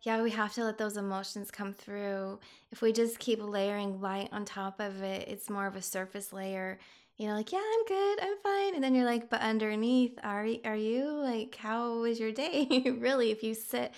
Yeah, 0.02 0.22
we 0.22 0.30
have 0.30 0.52
to 0.54 0.64
let 0.64 0.78
those 0.78 0.96
emotions 0.96 1.50
come 1.50 1.72
through. 1.72 2.38
If 2.70 2.82
we 2.82 2.92
just 2.92 3.18
keep 3.18 3.42
layering 3.42 4.00
light 4.00 4.28
on 4.32 4.44
top 4.44 4.78
of 4.78 5.02
it, 5.02 5.28
it's 5.28 5.50
more 5.50 5.66
of 5.66 5.74
a 5.74 5.82
surface 5.82 6.32
layer. 6.32 6.78
You 7.16 7.28
know, 7.28 7.34
like, 7.34 7.50
yeah, 7.50 7.62
I'm 7.62 7.86
good, 7.86 8.18
I'm 8.22 8.36
fine. 8.42 8.74
And 8.74 8.84
then 8.84 8.94
you're 8.94 9.06
like, 9.06 9.30
but 9.30 9.40
underneath, 9.40 10.18
are, 10.22 10.46
are 10.64 10.76
you? 10.76 11.10
Like, 11.10 11.56
how 11.56 11.94
was 11.94 12.20
your 12.20 12.30
day? 12.30 12.84
really, 12.98 13.30
if 13.30 13.42
you 13.42 13.54
sit, 13.54 13.92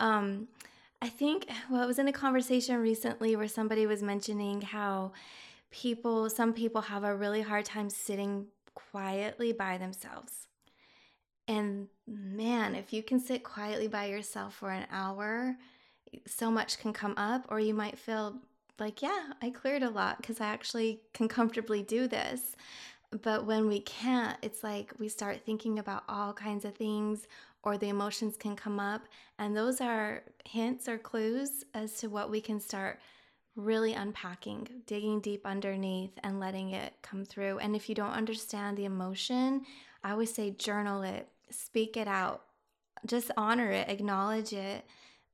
um, 0.00 0.48
I 1.02 1.08
think, 1.08 1.48
well, 1.68 1.82
I 1.82 1.86
was 1.86 1.98
in 1.98 2.06
a 2.06 2.12
conversation 2.12 2.76
recently 2.76 3.34
where 3.34 3.48
somebody 3.48 3.86
was 3.86 4.04
mentioning 4.04 4.60
how 4.60 5.12
people, 5.72 6.30
some 6.30 6.52
people 6.52 6.82
have 6.82 7.02
a 7.02 7.16
really 7.16 7.42
hard 7.42 7.64
time 7.64 7.90
sitting 7.90 8.46
quietly 8.76 9.52
by 9.52 9.78
themselves. 9.78 10.46
And 11.48 11.88
man, 12.06 12.76
if 12.76 12.92
you 12.92 13.02
can 13.02 13.18
sit 13.18 13.42
quietly 13.42 13.88
by 13.88 14.06
yourself 14.06 14.54
for 14.54 14.70
an 14.70 14.86
hour, 14.92 15.56
so 16.24 16.52
much 16.52 16.78
can 16.78 16.92
come 16.92 17.14
up, 17.16 17.46
or 17.48 17.58
you 17.58 17.74
might 17.74 17.98
feel 17.98 18.36
like, 18.78 19.02
yeah, 19.02 19.32
I 19.42 19.50
cleared 19.50 19.82
a 19.82 19.90
lot 19.90 20.18
because 20.18 20.40
I 20.40 20.46
actually 20.46 21.00
can 21.12 21.26
comfortably 21.26 21.82
do 21.82 22.06
this. 22.06 22.54
But 23.22 23.44
when 23.44 23.66
we 23.66 23.80
can't, 23.80 24.38
it's 24.40 24.62
like 24.62 24.92
we 25.00 25.08
start 25.08 25.44
thinking 25.44 25.80
about 25.80 26.04
all 26.08 26.32
kinds 26.32 26.64
of 26.64 26.76
things, 26.76 27.26
or 27.62 27.78
the 27.78 27.88
emotions 27.88 28.36
can 28.36 28.56
come 28.56 28.80
up. 28.80 29.02
And 29.38 29.56
those 29.56 29.80
are 29.80 30.22
hints 30.44 30.88
or 30.88 30.98
clues 30.98 31.64
as 31.74 31.94
to 31.98 32.08
what 32.08 32.30
we 32.30 32.40
can 32.40 32.60
start 32.60 32.98
really 33.54 33.92
unpacking, 33.92 34.68
digging 34.86 35.20
deep 35.20 35.42
underneath 35.44 36.12
and 36.22 36.40
letting 36.40 36.70
it 36.70 36.94
come 37.02 37.24
through. 37.24 37.58
And 37.58 37.76
if 37.76 37.88
you 37.88 37.94
don't 37.94 38.12
understand 38.12 38.76
the 38.76 38.86
emotion, 38.86 39.62
I 40.02 40.12
always 40.12 40.32
say 40.32 40.50
journal 40.50 41.02
it, 41.02 41.28
speak 41.50 41.96
it 41.96 42.08
out, 42.08 42.42
just 43.06 43.30
honor 43.36 43.70
it, 43.70 43.88
acknowledge 43.88 44.52
it. 44.52 44.84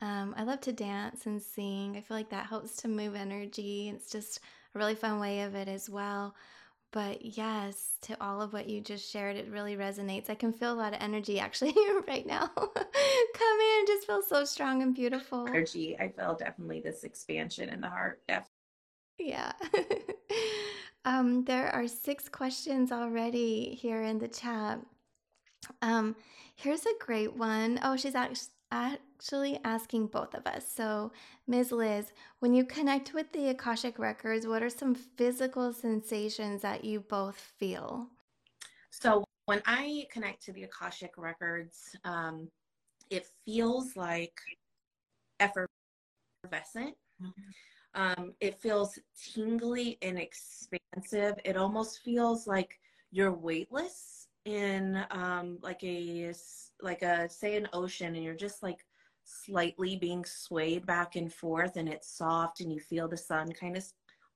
Um, 0.00 0.34
I 0.36 0.44
love 0.44 0.60
to 0.62 0.72
dance 0.72 1.26
and 1.26 1.42
sing. 1.42 1.96
I 1.96 2.00
feel 2.00 2.16
like 2.16 2.30
that 2.30 2.46
helps 2.46 2.76
to 2.78 2.88
move 2.88 3.14
energy. 3.14 3.88
It's 3.88 4.10
just 4.10 4.40
a 4.74 4.78
really 4.78 4.94
fun 4.94 5.20
way 5.20 5.42
of 5.42 5.54
it 5.54 5.68
as 5.68 5.88
well. 5.88 6.34
But 6.90 7.22
yes, 7.22 7.96
to 8.02 8.16
all 8.22 8.40
of 8.40 8.52
what 8.52 8.68
you 8.68 8.80
just 8.80 9.10
shared, 9.10 9.36
it 9.36 9.50
really 9.50 9.76
resonates. 9.76 10.30
I 10.30 10.34
can 10.34 10.52
feel 10.52 10.72
a 10.72 10.74
lot 10.74 10.94
of 10.94 11.02
energy 11.02 11.38
actually 11.38 11.74
right 12.08 12.26
now. 12.26 12.46
Come 12.46 13.60
in, 13.60 13.86
just 13.86 14.06
feel 14.06 14.22
so 14.22 14.44
strong 14.44 14.82
and 14.82 14.94
beautiful. 14.94 15.46
Energy. 15.46 15.98
I 15.98 16.08
feel 16.08 16.34
definitely 16.34 16.80
this 16.80 17.04
expansion 17.04 17.68
in 17.68 17.82
the 17.82 17.88
heart. 17.90 18.22
Definitely. 18.26 18.52
Yeah. 19.18 19.52
um, 21.04 21.44
there 21.44 21.68
are 21.74 21.88
six 21.88 22.28
questions 22.28 22.90
already 22.90 23.74
here 23.74 24.02
in 24.02 24.18
the 24.18 24.28
chat. 24.28 24.80
Um, 25.82 26.16
here's 26.56 26.86
a 26.86 27.04
great 27.04 27.34
one. 27.36 27.80
Oh, 27.82 27.96
she's 27.96 28.14
actually 28.14 28.48
actually 29.18 29.58
asking 29.64 30.06
both 30.06 30.32
of 30.34 30.46
us. 30.46 30.64
So, 30.72 31.10
Ms. 31.48 31.72
Liz, 31.72 32.12
when 32.38 32.54
you 32.54 32.64
connect 32.64 33.14
with 33.14 33.32
the 33.32 33.48
Akashic 33.48 33.98
Records, 33.98 34.46
what 34.46 34.62
are 34.62 34.70
some 34.70 34.94
physical 34.94 35.72
sensations 35.72 36.62
that 36.62 36.84
you 36.84 37.00
both 37.00 37.36
feel? 37.58 38.06
So, 38.90 39.24
when 39.46 39.60
I 39.66 40.06
connect 40.12 40.44
to 40.44 40.52
the 40.52 40.64
Akashic 40.64 41.12
Records, 41.16 41.96
um, 42.04 42.48
it 43.10 43.26
feels 43.44 43.96
like 43.96 44.38
effervescent. 45.40 46.94
Mm-hmm. 47.20 47.30
Um, 47.94 48.34
it 48.40 48.60
feels 48.60 48.98
tingly 49.34 49.98
and 50.02 50.16
expansive. 50.16 51.34
It 51.44 51.56
almost 51.56 52.02
feels 52.04 52.46
like 52.46 52.78
you're 53.10 53.32
weightless 53.32 54.28
in 54.44 55.04
um, 55.10 55.58
like 55.62 55.82
a 55.82 56.32
like 56.80 57.02
a 57.02 57.28
say 57.28 57.56
an 57.56 57.68
ocean 57.72 58.14
and 58.14 58.24
you're 58.24 58.34
just 58.34 58.62
like 58.62 58.84
slightly 59.28 59.96
being 59.96 60.24
swayed 60.24 60.86
back 60.86 61.16
and 61.16 61.32
forth 61.32 61.76
and 61.76 61.88
it's 61.88 62.16
soft 62.16 62.60
and 62.60 62.72
you 62.72 62.80
feel 62.80 63.08
the 63.08 63.16
sun 63.16 63.52
kind 63.52 63.76
of 63.76 63.84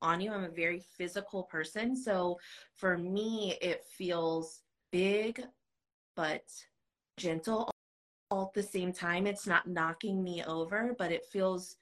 on 0.02 0.20
you. 0.20 0.32
I'm 0.32 0.44
a 0.44 0.48
very 0.48 0.80
physical 0.80 1.44
person. 1.44 1.96
So 1.96 2.38
for 2.74 2.98
me, 2.98 3.56
it 3.62 3.84
feels 3.96 4.62
big 4.90 5.42
but 6.14 6.44
gentle 7.16 7.70
all 8.30 8.46
at 8.46 8.54
the 8.54 8.62
same 8.62 8.92
time. 8.92 9.26
It's 9.26 9.46
not 9.46 9.66
knocking 9.66 10.22
me 10.22 10.42
over, 10.44 10.94
but 10.98 11.12
it 11.12 11.24
feels 11.24 11.76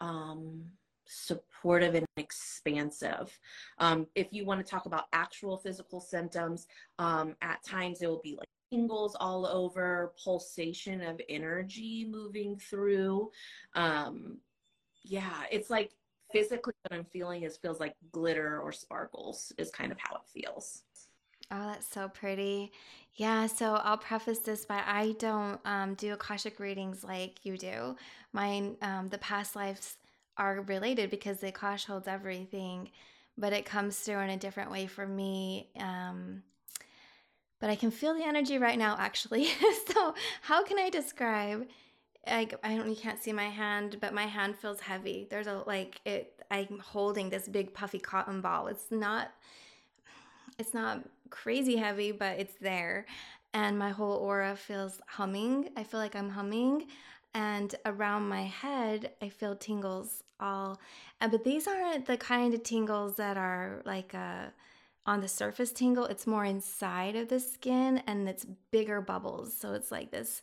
um, 0.00 0.64
supportive 1.06 1.94
and 1.94 2.06
expansive. 2.16 3.38
Um, 3.78 4.06
if 4.14 4.28
you 4.32 4.44
want 4.44 4.64
to 4.64 4.70
talk 4.70 4.86
about 4.86 5.04
actual 5.12 5.58
physical 5.58 6.00
symptoms, 6.00 6.66
um, 6.98 7.36
at 7.42 7.62
times 7.62 8.02
it 8.02 8.08
will 8.08 8.20
be 8.22 8.36
like 8.36 8.48
tingles 8.70 9.16
all 9.18 9.46
over, 9.46 10.12
pulsation 10.22 11.02
of 11.02 11.20
energy 11.28 12.06
moving 12.08 12.56
through. 12.56 13.30
Um, 13.74 14.38
yeah, 15.02 15.44
it's 15.50 15.70
like 15.70 15.92
physically 16.32 16.74
what 16.82 16.98
I'm 16.98 17.04
feeling 17.04 17.42
is 17.44 17.56
feels 17.56 17.80
like 17.80 17.94
glitter 18.12 18.60
or 18.60 18.72
sparkles 18.72 19.52
is 19.58 19.70
kind 19.70 19.92
of 19.92 19.98
how 20.00 20.16
it 20.16 20.22
feels. 20.32 20.82
Oh, 21.50 21.68
that's 21.68 21.86
so 21.88 22.08
pretty. 22.08 22.72
Yeah, 23.14 23.46
so 23.46 23.74
I'll 23.74 23.98
preface 23.98 24.40
this 24.40 24.64
by 24.64 24.82
I 24.84 25.14
don't 25.18 25.60
um, 25.64 25.94
do 25.94 26.12
Akashic 26.12 26.58
readings 26.58 27.04
like 27.04 27.44
you 27.44 27.56
do. 27.56 27.96
Mine, 28.32 28.76
um, 28.82 29.08
the 29.08 29.18
past 29.18 29.54
lives 29.54 29.96
are 30.36 30.62
related 30.62 31.08
because 31.08 31.38
the 31.38 31.52
Akash 31.52 31.86
holds 31.86 32.08
everything, 32.08 32.90
but 33.38 33.52
it 33.52 33.64
comes 33.64 33.98
through 33.98 34.18
in 34.18 34.30
a 34.30 34.36
different 34.36 34.70
way 34.70 34.86
for 34.86 35.06
me. 35.06 35.70
Um, 35.78 36.42
but 37.60 37.70
I 37.70 37.76
can 37.76 37.90
feel 37.90 38.14
the 38.14 38.24
energy 38.24 38.58
right 38.58 38.78
now, 38.78 38.96
actually. 38.98 39.46
so, 39.92 40.14
how 40.42 40.62
can 40.62 40.78
I 40.78 40.90
describe 40.90 41.66
like 42.26 42.54
I 42.64 42.76
don't 42.76 42.88
you 42.88 42.96
can't 42.96 43.22
see 43.22 43.32
my 43.32 43.48
hand, 43.48 43.98
but 44.00 44.12
my 44.12 44.26
hand 44.26 44.56
feels 44.56 44.80
heavy. 44.80 45.26
There's 45.30 45.46
a 45.46 45.62
like 45.66 46.00
it 46.04 46.42
I'm 46.50 46.80
holding 46.80 47.30
this 47.30 47.48
big 47.48 47.72
puffy 47.74 47.98
cotton 47.98 48.40
ball. 48.40 48.66
It's 48.66 48.90
not 48.90 49.30
it's 50.58 50.74
not 50.74 51.02
crazy 51.30 51.76
heavy, 51.76 52.12
but 52.12 52.38
it's 52.38 52.54
there. 52.60 53.06
And 53.52 53.78
my 53.78 53.90
whole 53.90 54.16
aura 54.16 54.56
feels 54.56 55.00
humming. 55.06 55.70
I 55.76 55.84
feel 55.84 56.00
like 56.00 56.16
I'm 56.16 56.30
humming. 56.30 56.86
And 57.34 57.74
around 57.84 58.28
my 58.28 58.44
head, 58.44 59.12
I 59.20 59.28
feel 59.28 59.54
tingles 59.54 60.22
all. 60.40 60.80
But 61.20 61.44
these 61.44 61.66
aren't 61.66 62.06
the 62.06 62.16
kind 62.16 62.54
of 62.54 62.62
tingles 62.62 63.16
that 63.16 63.36
are 63.36 63.82
like 63.84 64.14
a 64.14 64.18
uh, 64.18 64.50
on 65.06 65.20
the 65.20 65.28
surface 65.28 65.72
tingle. 65.72 66.04
It's 66.04 66.26
more 66.26 66.44
inside 66.44 67.16
of 67.16 67.28
the 67.28 67.40
skin 67.40 68.02
and 68.06 68.28
it's 68.28 68.44
bigger 68.70 69.00
bubbles. 69.00 69.56
So 69.56 69.72
it's 69.72 69.90
like 69.90 70.10
this 70.10 70.42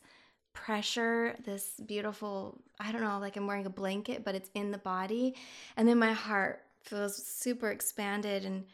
pressure, 0.52 1.36
this 1.44 1.72
beautiful, 1.84 2.60
I 2.80 2.92
don't 2.92 3.02
know, 3.02 3.18
like 3.18 3.36
I'm 3.36 3.46
wearing 3.46 3.66
a 3.66 3.70
blanket, 3.70 4.24
but 4.24 4.34
it's 4.34 4.50
in 4.54 4.70
the 4.70 4.78
body. 4.78 5.34
And 5.76 5.86
then 5.86 5.98
my 5.98 6.12
heart 6.12 6.62
feels 6.82 7.16
super 7.16 7.70
expanded 7.70 8.44
and 8.44 8.64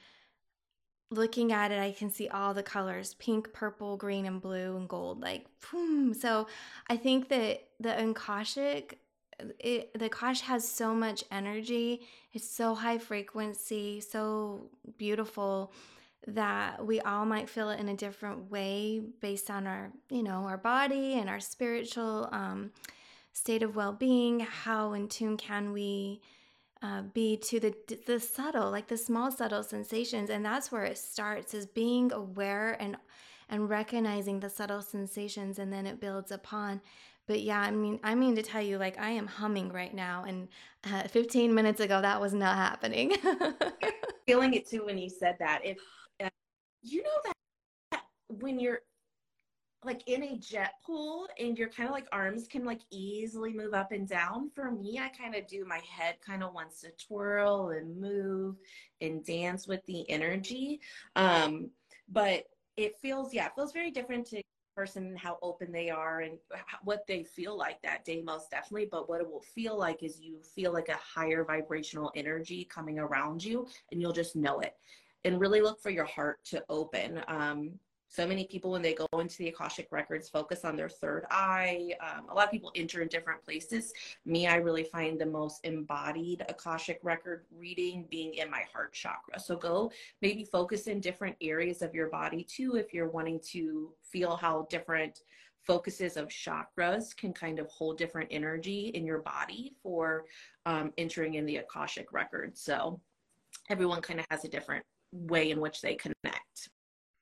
looking 1.11 1.53
at 1.53 1.73
it, 1.73 1.79
I 1.79 1.93
can 1.93 2.11
see 2.11 2.29
all 2.29 2.55
the 2.55 2.63
colors 2.63 3.15
pink, 3.15 3.53
purple, 3.53 3.97
green, 3.97 4.27
and 4.27 4.41
blue, 4.41 4.77
and 4.77 4.89
gold. 4.89 5.21
Like, 5.21 5.47
boom. 5.71 6.15
So 6.15 6.47
I 6.89 6.97
think 6.97 7.29
that 7.29 7.65
the 7.81 8.11
Akashic, 8.11 9.01
it, 9.59 9.93
the 9.99 10.09
Akash 10.09 10.41
has 10.43 10.69
so 10.69 10.95
much 10.95 11.25
energy. 11.31 12.03
It's 12.33 12.49
so 12.49 12.75
high 12.75 12.99
frequency, 12.99 14.01
so 14.01 14.71
beautiful 14.99 15.73
that 16.27 16.85
we 16.85 17.01
all 17.01 17.25
might 17.25 17.49
feel 17.49 17.71
it 17.71 17.81
in 17.81 17.89
a 17.89 17.97
different 17.97 18.51
way 18.51 19.01
based 19.21 19.51
on 19.51 19.67
our, 19.67 19.93
you 20.11 20.23
know, 20.23 20.47
our 20.47 20.59
body 20.59 21.15
and 21.15 21.31
our 21.31 21.41
spiritual 21.41 22.29
um, 22.33 22.71
state 23.33 23.63
of 23.63 23.77
well-being. 23.77 24.41
How 24.41 24.93
in 24.93 25.09
tune 25.09 25.37
can 25.37 25.73
we? 25.73 26.21
uh, 26.83 27.03
be 27.03 27.37
to 27.37 27.61
the 27.61 27.75
the 28.07 28.19
subtle, 28.19 28.71
like 28.71 28.89
the 28.89 28.97
small 28.97 29.31
subtle 29.31 29.63
sensations, 29.63 30.31
and 30.31 30.45
that's 30.45 30.73
where 30.73 30.85
it 30.85 30.99
starts 30.99 31.53
is 31.55 31.67
being 31.67 32.13
aware 32.13 32.77
and 32.81 32.97
and 33.49 33.69
recognizing 33.69 34.41
the 34.41 34.49
subtle 34.49 34.81
sensations, 34.81 35.59
and 35.59 35.73
then 35.73 35.87
it 35.87 36.01
builds 36.01 36.31
upon. 36.31 36.81
But 37.31 37.43
yeah, 37.43 37.61
I 37.61 37.71
mean, 37.71 38.01
I 38.03 38.17
mean 38.17 38.35
to 38.35 38.43
tell 38.43 38.61
you, 38.61 38.77
like 38.77 38.99
I 38.99 39.11
am 39.11 39.29
humming 39.29 39.71
right 39.71 39.95
now, 39.95 40.25
and 40.27 40.49
uh, 40.93 41.07
15 41.07 41.55
minutes 41.55 41.79
ago 41.79 42.01
that 42.01 42.21
was 42.21 42.35
not 42.35 42.57
happening. 42.57 43.13
Feeling 44.27 44.53
it 44.55 44.69
too 44.69 44.85
when 44.87 44.99
you 44.99 45.09
said 45.09 45.37
that. 45.39 45.61
If 45.65 45.79
uh, 46.21 46.29
you 46.83 47.05
know 47.05 47.33
that 47.93 48.03
when 48.27 48.59
you're 48.59 48.81
like 49.85 50.03
in 50.09 50.25
a 50.25 50.39
jet 50.39 50.73
pool 50.85 51.29
and 51.39 51.57
your 51.57 51.69
kind 51.69 51.89
of 51.89 51.95
like 51.95 52.09
arms 52.11 52.49
can 52.49 52.65
like 52.65 52.81
easily 52.91 53.53
move 53.53 53.75
up 53.75 53.93
and 53.93 54.07
down 54.07 54.51
for 54.55 54.71
me 54.71 55.01
i 55.01 55.09
kind 55.09 55.35
of 55.35 55.47
do 55.47 55.65
my 55.65 55.81
head 55.89 56.17
kind 56.21 56.43
of 56.43 56.53
wants 56.53 56.83
to 56.83 56.91
twirl 57.03 57.71
and 57.71 57.99
move 57.99 58.57
and 59.01 59.25
dance 59.25 59.67
with 59.67 59.81
the 59.87 60.09
energy 60.11 60.79
um 61.17 61.71
but 62.11 62.45
it 62.77 62.95
feels 63.01 63.33
yeah 63.33 63.47
it 63.47 63.53
feels 63.57 63.73
very 63.73 63.91
different 63.91 64.27
to 64.27 64.43
person 64.75 65.17
how 65.17 65.39
open 65.43 65.73
they 65.73 65.91
are 65.91 66.21
and 66.21 66.39
what 66.85 67.07
they 67.07 67.23
feel 67.23 67.57
like 67.57 67.81
that 67.83 68.05
day 68.05 68.23
most 68.23 68.51
definitely 68.51 68.89
but 68.91 69.09
what 69.09 69.21
it 69.21 69.31
will 69.31 69.41
feel 69.41 69.79
like 69.79 70.03
is 70.03 70.21
you 70.21 70.39
feel 70.43 70.73
like 70.73 70.89
a 70.89 70.97
higher 70.97 71.45
vibrational 71.45 72.13
energy 72.15 72.65
coming 72.65 72.99
around 72.99 73.43
you 73.43 73.67
and 73.91 74.01
you'll 74.01 74.13
just 74.13 74.37
know 74.37 74.61
it. 74.61 74.75
And 75.25 75.39
really 75.39 75.61
look 75.61 75.83
for 75.83 75.91
your 75.91 76.07
heart 76.07 76.43
to 76.47 76.65
open 76.71 77.23
um, 77.29 77.73
so 78.11 78.27
many 78.27 78.45
people 78.45 78.73
when 78.73 78.83
they 78.83 78.93
go 78.93 79.07
into 79.21 79.39
the 79.39 79.49
akashic 79.49 79.87
records 79.93 80.29
focus 80.29 80.65
on 80.65 80.75
their 80.75 80.89
third 80.89 81.27
eye. 81.31 81.93
Um, 82.01 82.29
a 82.29 82.35
lot 82.35 82.47
of 82.47 82.51
people 82.51 82.73
enter 82.75 83.03
in 83.03 83.09
different 83.09 83.43
places. 83.45 83.93
Me 84.27 84.49
i 84.49 84.57
really 84.57 84.83
find 84.83 85.19
the 85.19 85.27
most 85.27 85.65
embodied 85.65 86.45
akashic 86.49 86.99
record 87.05 87.45
reading 87.57 88.07
being 88.11 88.35
in 88.35 88.51
my 88.51 88.65
heart 88.73 88.93
chakra. 88.93 89.39
So 89.39 89.57
go 89.57 89.93
maybe 90.23 90.45
focus 90.45 90.89
in 90.89 91.01
different 91.01 91.37
areas 91.41 91.83
of 91.83 91.95
your 91.95 92.11
body 92.11 92.43
too 92.43 92.75
if 92.75 92.93
you're 92.93 93.09
wanting 93.09 93.41
to 93.53 93.93
feel 94.03 94.35
how 94.35 94.67
different 94.69 95.21
focuses 95.63 96.17
of 96.17 96.27
chakras 96.29 97.17
can 97.17 97.33
kind 97.33 97.61
of 97.61 97.69
hold 97.69 97.97
different 97.97 98.29
energy 98.33 98.89
in 98.95 99.07
your 99.07 99.21
body 99.21 99.77
for 99.83 100.25
um, 100.67 100.93
entering 100.99 101.35
in 101.35 101.47
the 101.47 101.59
akashic 101.59 102.13
record 102.13 102.57
so 102.59 102.99
everyone 103.69 104.01
kind 104.01 104.19
of 104.19 104.27
has 104.31 104.45
a 104.45 104.49
different 104.49 104.85
way 105.13 105.51
in 105.51 105.61
which 105.61 105.81
they 105.81 105.95
connect 105.95 106.71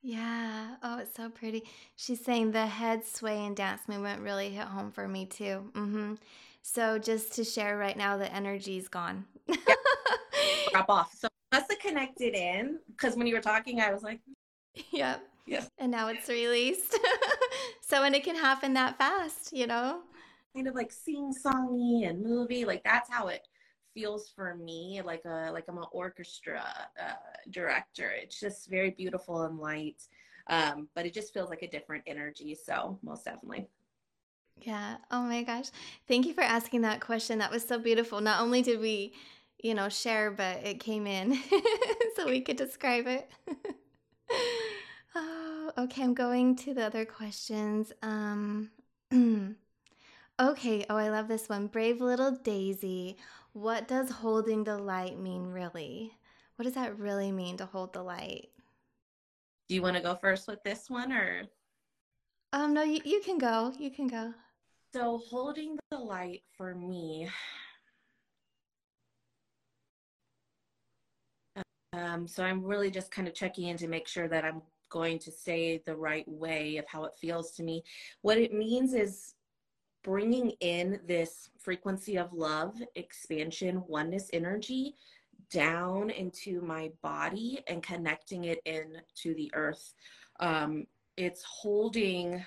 yeah. 0.03 0.77
Oh, 0.83 0.99
it's 0.99 1.17
so 1.17 1.29
pretty. 1.29 1.65
She's 1.97 2.25
saying 2.25 2.53
the 2.53 2.67
head 2.67 3.05
sway 3.05 3.45
and 3.45 3.57
dance 3.57 3.83
movement 3.89 4.23
really 4.23 4.51
hit 4.51 4.67
home 4.67 4.91
for 4.91 5.09
me 5.09 5.27
too. 5.27 5.71
Mm-hmm. 5.75 6.15
So 6.63 6.99
just 6.99 7.33
to 7.35 7.45
share 7.45 7.79
right 7.79 7.97
now, 7.97 8.17
the 8.17 8.33
energy's 8.33 8.89
gone. 8.89 9.25
Drop 10.73 10.89
off. 10.89 11.15
So 11.15 11.29
must 11.53 11.71
have 11.71 11.79
connected 11.81 12.35
in 12.35 12.79
because 12.89 13.17
when 13.17 13.27
you 13.27 13.35
were 13.35 13.41
talking, 13.41 13.81
I 13.81 13.93
was 13.93 14.03
like, 14.03 14.21
Yep. 14.91 15.23
Yeah. 15.47 15.65
And 15.79 15.91
now 15.91 16.09
it's 16.09 16.29
released. 16.29 16.97
so 17.81 18.03
and 18.03 18.15
it 18.15 18.25
can 18.25 18.37
happen 18.37 18.75
that 18.75 18.99
fast, 18.99 19.53
you 19.53 19.67
know? 19.67 20.01
Kind 20.55 20.69
of 20.69 20.75
like 20.75 20.93
sing 20.93 21.33
songy 21.33 22.09
and 22.09 22.23
movie. 22.23 22.65
Like 22.65 22.85
that's 22.85 23.11
how 23.11 23.29
it 23.29 23.47
feels 23.95 24.29
for 24.29 24.55
me 24.55 25.01
like 25.05 25.25
a 25.25 25.51
like 25.53 25.65
I'm 25.69 25.79
an 25.79 25.85
orchestra 25.93 26.63
uh, 27.01 27.13
director. 27.51 28.11
It's 28.11 28.39
just 28.41 28.69
very 28.69 28.91
beautiful 28.91 29.43
and 29.43 29.59
light, 29.59 30.03
um, 30.49 30.89
but 30.95 31.07
it 31.07 31.15
just 31.15 31.33
feels 31.35 31.51
like 31.51 31.63
a 31.63 31.71
different 31.71 32.05
energy. 32.07 32.55
So 32.55 32.99
most 33.03 33.25
definitely. 33.25 33.69
Yeah. 34.63 34.97
Oh 35.11 35.23
my 35.23 35.43
gosh. 35.43 35.67
Thank 36.07 36.27
you 36.27 36.35
for 36.35 36.43
asking 36.43 36.83
that 36.83 37.01
question. 37.01 37.39
That 37.39 37.51
was 37.51 37.67
so 37.67 37.79
beautiful. 37.79 38.21
Not 38.21 38.41
only 38.41 38.63
did 38.63 38.81
we, 38.81 39.15
you 39.63 39.75
know, 39.75 39.89
share, 39.89 40.31
but 40.31 40.65
it 40.67 40.81
came 40.81 41.07
in 41.07 41.39
so 42.17 42.27
we 42.27 42.41
could 42.41 42.57
describe 42.57 43.07
it. 43.07 43.31
oh, 45.15 45.73
okay. 45.79 46.03
I'm 46.03 46.15
going 46.15 46.57
to 46.57 46.75
the 46.75 46.85
other 46.85 47.05
questions. 47.05 47.93
Um, 48.03 48.71
okay. 50.41 50.87
Oh, 50.91 50.97
I 50.97 51.09
love 51.11 51.29
this 51.29 51.49
one. 51.49 51.67
Brave 51.69 52.01
little 52.01 52.33
Daisy. 52.33 53.17
What 53.53 53.89
does 53.89 54.11
holding 54.11 54.65
the 54.65 54.79
light 54.79 55.19
mean 55.19 55.47
really? 55.47 56.13
What 56.57 56.65
does 56.65 56.75
that 56.75 56.99
really 56.99 57.33
mean 57.33 57.57
to 57.59 57.67
hold 57.67 57.93
the 57.93 58.03
light? 58.03 58.49
Do 59.69 59.75
you 59.75 59.83
want 59.83 59.97
to 59.97 60.03
go 60.03 60.15
first 60.15 60.49
with 60.49 60.63
this 60.65 60.89
one 60.89 61.13
or? 61.13 61.43
Um, 62.53 62.73
no, 62.73 62.83
you, 62.83 63.01
you 63.05 63.21
can 63.21 63.39
go. 63.39 63.73
You 63.79 63.91
can 63.91 64.07
go. 64.07 64.33
So, 64.95 65.21
holding 65.29 65.79
the 65.91 65.99
light 65.99 66.43
for 66.57 66.75
me, 66.75 67.29
um, 71.93 72.27
so 72.27 72.43
I'm 72.43 72.65
really 72.65 72.91
just 72.91 73.11
kind 73.11 73.29
of 73.29 73.35
checking 73.35 73.69
in 73.69 73.77
to 73.79 73.89
make 73.89 74.09
sure 74.09 74.29
that 74.29 74.45
I'm 74.45 74.63
going 74.89 75.19
to 75.19 75.31
say 75.31 75.83
the 75.85 75.95
right 75.95 76.27
way 76.27 76.79
of 76.79 76.87
how 76.89 77.05
it 77.05 77.13
feels 77.21 77.51
to 77.53 77.63
me. 77.63 77.83
What 78.23 78.39
it 78.39 78.53
means 78.53 78.95
is 78.95 79.35
bringing 80.03 80.51
in 80.61 81.01
this 81.07 81.51
frequency 81.59 82.17
of 82.17 82.33
love, 82.33 82.75
expansion, 82.95 83.83
oneness 83.87 84.31
energy 84.33 84.95
down 85.51 86.11
into 86.11 86.61
my 86.61 86.91
body 87.03 87.63
and 87.69 87.83
connecting 87.83 88.45
it 88.45 88.61
in 88.65 89.01
to 89.15 89.35
the 89.35 89.51
earth. 89.55 89.95
Um, 90.41 90.87
it's 91.17 91.43
holding 91.43 92.45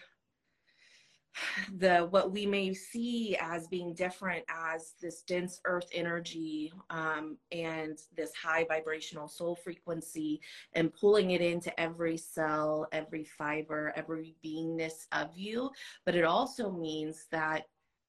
the 1.77 2.07
what 2.09 2.31
we 2.31 2.45
may 2.45 2.73
see 2.73 3.37
as 3.39 3.67
being 3.67 3.93
different 3.93 4.43
as 4.49 4.93
this 5.01 5.21
dense 5.21 5.61
earth 5.65 5.87
energy 5.93 6.71
um, 6.89 7.37
and 7.51 7.99
this 8.15 8.33
high 8.33 8.65
vibrational 8.67 9.27
soul 9.27 9.55
frequency 9.55 10.41
and 10.73 10.93
pulling 10.93 11.31
it 11.31 11.41
into 11.41 11.77
every 11.79 12.17
cell 12.17 12.87
every 12.91 13.23
fiber 13.23 13.93
every 13.95 14.35
beingness 14.43 15.07
of 15.11 15.35
you. 15.35 15.69
But 16.05 16.15
it 16.15 16.23
also 16.25 16.71
means 16.71 17.25
that 17.31 17.63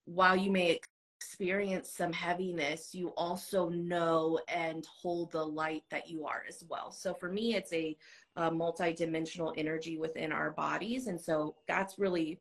while 0.04 0.36
you 0.36 0.50
may 0.50 0.80
experience 1.20 1.92
some 1.96 2.12
heaviness 2.12 2.92
you 2.92 3.08
also 3.16 3.68
know 3.68 4.40
and 4.48 4.84
hold 4.86 5.30
the 5.30 5.44
light 5.44 5.84
that 5.90 6.08
you 6.08 6.26
are 6.26 6.42
as 6.48 6.64
well. 6.68 6.90
So 6.90 7.14
for 7.14 7.30
me 7.30 7.54
it's 7.54 7.72
a, 7.72 7.96
a 8.36 8.50
multi-dimensional 8.50 9.54
energy 9.56 9.98
within 9.98 10.32
our 10.32 10.50
bodies. 10.50 11.06
And 11.06 11.20
so 11.20 11.54
that's 11.68 11.98
really 11.98 12.40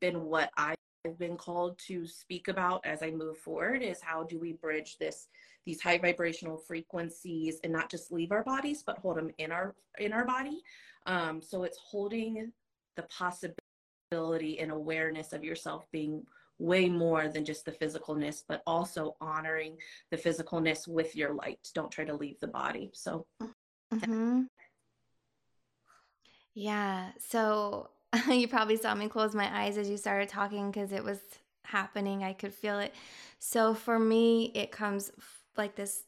been 0.00 0.24
what 0.24 0.50
I've 0.56 0.76
been 1.18 1.36
called 1.36 1.78
to 1.86 2.06
speak 2.06 2.48
about 2.48 2.84
as 2.84 3.02
I 3.02 3.10
move 3.10 3.38
forward 3.38 3.82
is 3.82 4.00
how 4.00 4.24
do 4.24 4.38
we 4.38 4.52
bridge 4.52 4.96
this 4.98 5.28
these 5.64 5.80
high 5.80 5.98
vibrational 5.98 6.56
frequencies 6.56 7.60
and 7.62 7.72
not 7.72 7.90
just 7.90 8.10
leave 8.10 8.32
our 8.32 8.42
bodies 8.42 8.82
but 8.82 8.98
hold 8.98 9.16
them 9.16 9.30
in 9.38 9.52
our 9.52 9.74
in 9.98 10.12
our 10.12 10.24
body. 10.24 10.62
Um, 11.06 11.40
so 11.40 11.62
it's 11.62 11.78
holding 11.78 12.52
the 12.96 13.04
possibility 13.04 14.58
and 14.58 14.72
awareness 14.72 15.32
of 15.32 15.44
yourself 15.44 15.86
being 15.92 16.24
way 16.58 16.88
more 16.88 17.28
than 17.28 17.44
just 17.44 17.64
the 17.64 17.72
physicalness 17.72 18.42
but 18.48 18.62
also 18.66 19.14
honoring 19.20 19.76
the 20.10 20.16
physicalness 20.16 20.88
with 20.88 21.14
your 21.14 21.32
light. 21.34 21.68
Don't 21.74 21.90
try 21.90 22.04
to 22.04 22.16
leave 22.16 22.40
the 22.40 22.48
body. 22.48 22.90
So 22.94 23.26
mm-hmm. 23.92 24.42
yeah. 26.54 27.10
So 27.18 27.90
you 28.28 28.48
probably 28.48 28.76
saw 28.76 28.94
me 28.94 29.08
close 29.08 29.34
my 29.34 29.64
eyes 29.64 29.78
as 29.78 29.88
you 29.88 29.96
started 29.96 30.28
talking 30.28 30.70
because 30.70 30.92
it 30.92 31.04
was 31.04 31.18
happening. 31.64 32.24
I 32.24 32.32
could 32.32 32.54
feel 32.54 32.78
it. 32.78 32.94
So 33.38 33.74
for 33.74 33.98
me, 33.98 34.52
it 34.54 34.70
comes 34.72 35.12
like 35.56 35.76
this 35.76 36.04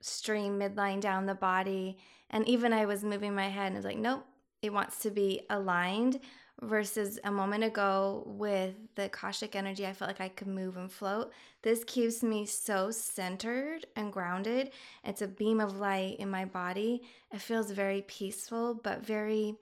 stream 0.00 0.58
midline 0.58 1.00
down 1.00 1.26
the 1.26 1.34
body. 1.34 1.98
And 2.30 2.48
even 2.48 2.72
I 2.72 2.86
was 2.86 3.04
moving 3.04 3.34
my 3.34 3.48
head 3.48 3.66
and 3.66 3.76
I 3.76 3.78
was 3.78 3.84
like, 3.84 3.98
nope, 3.98 4.24
it 4.62 4.72
wants 4.72 5.00
to 5.00 5.10
be 5.10 5.42
aligned 5.50 6.20
versus 6.62 7.18
a 7.24 7.30
moment 7.30 7.64
ago 7.64 8.22
with 8.26 8.74
the 8.94 9.06
Akashic 9.06 9.56
energy, 9.56 9.86
I 9.86 9.92
felt 9.92 10.08
like 10.08 10.20
I 10.20 10.28
could 10.28 10.46
move 10.46 10.76
and 10.76 10.90
float. 10.90 11.32
This 11.62 11.82
keeps 11.84 12.22
me 12.22 12.46
so 12.46 12.90
centered 12.90 13.86
and 13.96 14.12
grounded. 14.12 14.70
It's 15.04 15.22
a 15.22 15.28
beam 15.28 15.60
of 15.60 15.78
light 15.78 16.16
in 16.18 16.30
my 16.30 16.44
body. 16.44 17.02
It 17.32 17.40
feels 17.40 17.70
very 17.72 18.02
peaceful, 18.02 18.74
but 18.74 19.04
very 19.04 19.56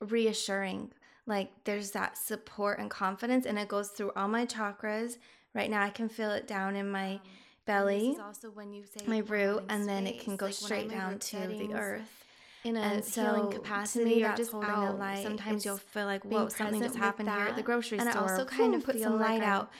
reassuring. 0.00 0.92
Like 1.26 1.50
there's 1.64 1.92
that 1.92 2.18
support 2.18 2.78
and 2.78 2.90
confidence, 2.90 3.46
and 3.46 3.58
it 3.58 3.68
goes 3.68 3.88
through 3.88 4.12
all 4.16 4.28
my 4.28 4.46
chakras. 4.46 5.18
Right 5.54 5.70
now, 5.70 5.82
I 5.82 5.90
can 5.90 6.08
feel 6.08 6.30
it 6.30 6.46
down 6.46 6.76
in 6.76 6.90
my 6.90 7.14
um, 7.14 7.20
belly, 7.66 8.16
also 8.22 8.50
when 8.50 8.72
you 8.72 8.84
say 8.84 9.04
my 9.06 9.18
root, 9.18 9.64
and 9.68 9.88
then 9.88 10.06
it 10.06 10.20
can 10.20 10.36
go 10.36 10.46
like 10.46 10.54
straight 10.54 10.90
down 10.90 11.18
to 11.18 11.36
the 11.36 11.74
earth 11.74 12.24
in 12.64 12.76
a 12.76 12.80
and 12.80 13.04
so 13.04 13.22
healing 13.22 13.50
capacity 13.50 14.24
or 14.24 14.34
just 14.34 14.52
holding 14.52 14.70
out, 14.70 14.94
a 14.94 14.96
light. 14.96 15.22
Sometimes 15.22 15.64
you'll 15.64 15.78
feel 15.78 16.06
like, 16.06 16.24
whoa, 16.24 16.48
something 16.48 16.82
just 16.82 16.96
happened 16.96 17.28
here 17.28 17.46
at 17.46 17.56
the 17.56 17.62
grocery 17.62 17.98
and 17.98 18.10
store. 18.10 18.22
And 18.22 18.30
I 18.30 18.32
also 18.32 18.44
kind 18.44 18.74
of 18.74 18.84
put 18.84 19.00
some 19.00 19.18
light 19.18 19.40
like 19.40 19.48
out. 19.48 19.70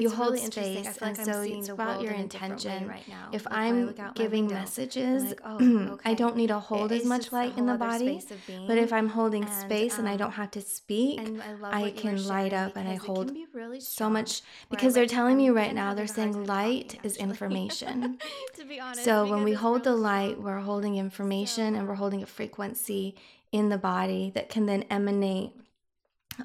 You 0.00 0.10
hold 0.10 0.34
really 0.34 0.46
space, 0.46 1.00
like 1.00 1.18
and 1.18 1.26
so 1.26 1.42
it's 1.42 1.68
about 1.68 2.02
your 2.02 2.12
intention. 2.12 2.88
Right 2.88 3.06
now. 3.08 3.28
If, 3.32 3.42
if 3.42 3.52
I'm 3.52 3.94
giving 4.14 4.46
messages, 4.46 5.24
like, 5.24 5.40
oh, 5.44 5.56
okay. 5.56 6.10
I 6.10 6.14
don't 6.14 6.36
need 6.36 6.48
to 6.48 6.58
hold 6.58 6.92
it 6.92 7.02
as 7.02 7.06
much 7.06 7.32
light 7.32 7.56
in 7.56 7.66
the 7.66 7.74
body. 7.74 8.22
But 8.66 8.78
if 8.78 8.92
I'm 8.92 9.08
holding 9.08 9.44
and, 9.44 9.52
space 9.52 9.94
um, 9.94 10.00
and 10.00 10.08
I 10.08 10.16
don't 10.16 10.28
um, 10.28 10.32
have 10.32 10.50
to 10.52 10.60
speak, 10.60 11.20
I, 11.64 11.84
I 11.84 11.90
can 11.90 12.24
light 12.26 12.52
up 12.52 12.76
and 12.76 12.88
I 12.88 12.94
hold 12.94 13.32
really 13.52 13.80
so 13.80 14.08
much 14.08 14.42
because 14.70 14.94
they're 14.94 15.06
telling 15.06 15.36
me 15.36 15.50
right 15.50 15.74
now 15.74 15.94
they're 15.94 16.06
saying 16.06 16.46
light 16.46 16.98
is 17.02 17.16
information. 17.16 18.18
to 18.54 18.64
be 18.64 18.80
honest, 18.80 19.04
so 19.04 19.26
when 19.26 19.44
we 19.44 19.52
hold 19.52 19.84
the 19.84 19.96
light, 19.96 20.40
we're 20.40 20.60
holding 20.60 20.96
information 20.96 21.74
and 21.74 21.88
we're 21.88 21.94
holding 21.94 22.22
a 22.22 22.26
frequency 22.26 23.14
in 23.52 23.68
the 23.68 23.78
body 23.78 24.30
that 24.34 24.48
can 24.48 24.66
then 24.66 24.84
emanate 24.90 25.52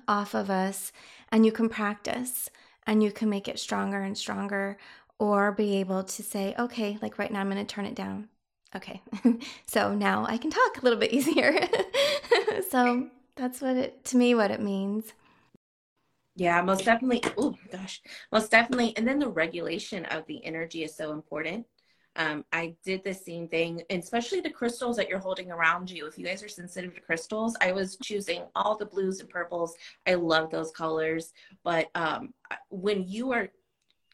off 0.08 0.34
of 0.34 0.50
us 0.50 0.92
and 1.32 1.46
you 1.46 1.52
can 1.52 1.70
practice 1.70 2.50
and 2.88 3.04
you 3.04 3.12
can 3.12 3.30
make 3.30 3.48
it 3.48 3.60
stronger 3.60 4.02
and 4.02 4.18
stronger 4.18 4.78
or 5.20 5.52
be 5.52 5.78
able 5.78 6.04
to 6.04 6.24
say 6.24 6.56
okay 6.58 6.98
like 7.02 7.18
right 7.18 7.32
now 7.32 7.40
i'm 7.40 7.50
going 7.50 7.66
to 7.66 7.76
turn 7.76 7.86
it 7.86 7.96
down. 7.96 8.30
Okay. 8.76 9.02
So 9.66 9.94
now 9.94 10.26
i 10.28 10.38
can 10.38 10.52
talk 10.52 10.78
a 10.78 10.82
little 10.82 11.00
bit 11.00 11.14
easier. 11.18 11.56
So 12.70 13.08
that's 13.36 13.62
what 13.62 13.78
it 13.78 14.04
to 14.06 14.18
me 14.18 14.36
what 14.36 14.52
it 14.52 14.62
means. 14.62 15.14
Yeah 16.36 16.62
most 16.62 16.86
definitely 16.86 17.24
oh 17.38 17.56
gosh 17.72 18.02
most 18.32 18.52
definitely. 18.52 18.96
And 18.98 19.08
then 19.08 19.20
the 19.20 19.30
regulation 19.30 20.06
of 20.06 20.26
the 20.28 20.44
energy 20.46 20.84
is 20.84 20.96
so 20.96 21.12
important 21.12 21.66
um, 22.16 22.46
I 22.54 22.76
did 22.84 23.04
the 23.04 23.14
same 23.14 23.48
thing, 23.48 23.82
especially 23.90 24.42
the 24.42 24.50
crystals 24.50 24.98
that 24.98 25.10
you're 25.10 25.20
holding 25.20 25.52
around 25.52 25.90
you. 25.90 26.06
If 26.06 26.18
you 26.18 26.26
guys 26.26 26.44
are 26.44 26.48
sensitive 26.48 26.94
to 26.96 27.02
crystals, 27.02 27.56
I 27.62 27.72
was 27.72 27.98
choosing 28.04 28.44
all 28.56 28.78
the 28.78 28.86
blues 28.86 29.20
and 29.20 29.30
purples. 29.30 29.76
I 30.06 30.14
love 30.14 30.52
those 30.52 30.72
colors. 30.72 31.34
But 31.64 31.90
um, 31.96 32.34
when 32.70 33.08
you 33.08 33.32
are 33.32 33.50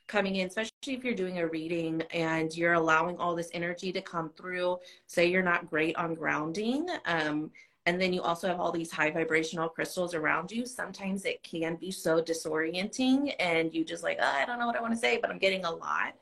coming 0.08 0.38
in, 0.38 0.48
especially 0.48 0.72
if 0.88 1.04
you're 1.04 1.14
doing 1.14 1.40
a 1.40 1.48
reading 1.48 2.02
and 2.12 2.56
you're 2.56 2.74
allowing 2.74 3.18
all 3.18 3.36
this 3.36 3.50
energy 3.54 3.92
to 3.92 4.02
come 4.02 4.30
through, 4.30 4.80
say 5.08 5.28
you're 5.28 5.44
not 5.44 5.70
great 5.70 5.96
on 5.98 6.16
grounding, 6.16 6.88
um, 7.06 7.52
and 7.86 8.00
then 8.00 8.14
you 8.14 8.22
also 8.22 8.48
have 8.48 8.60
all 8.60 8.72
these 8.72 8.92
high 8.92 9.10
vibrational 9.10 9.70
crystals 9.70 10.14
around 10.14 10.52
you, 10.52 10.66
sometimes 10.66 11.26
it 11.26 11.42
can 11.44 11.76
be 11.76 11.92
so 11.92 12.22
disorienting 12.22 13.34
and 13.40 13.74
you 13.74 13.84
just 13.84 14.04
like, 14.04 14.18
oh, 14.22 14.32
I 14.36 14.46
don't 14.46 14.60
know 14.60 14.68
what 14.68 14.76
I 14.76 14.82
want 14.82 14.94
to 14.94 15.00
say, 15.00 15.18
but 15.18 15.32
I'm 15.32 15.40
getting 15.40 15.66
a 15.66 15.72
lot. 15.72 16.14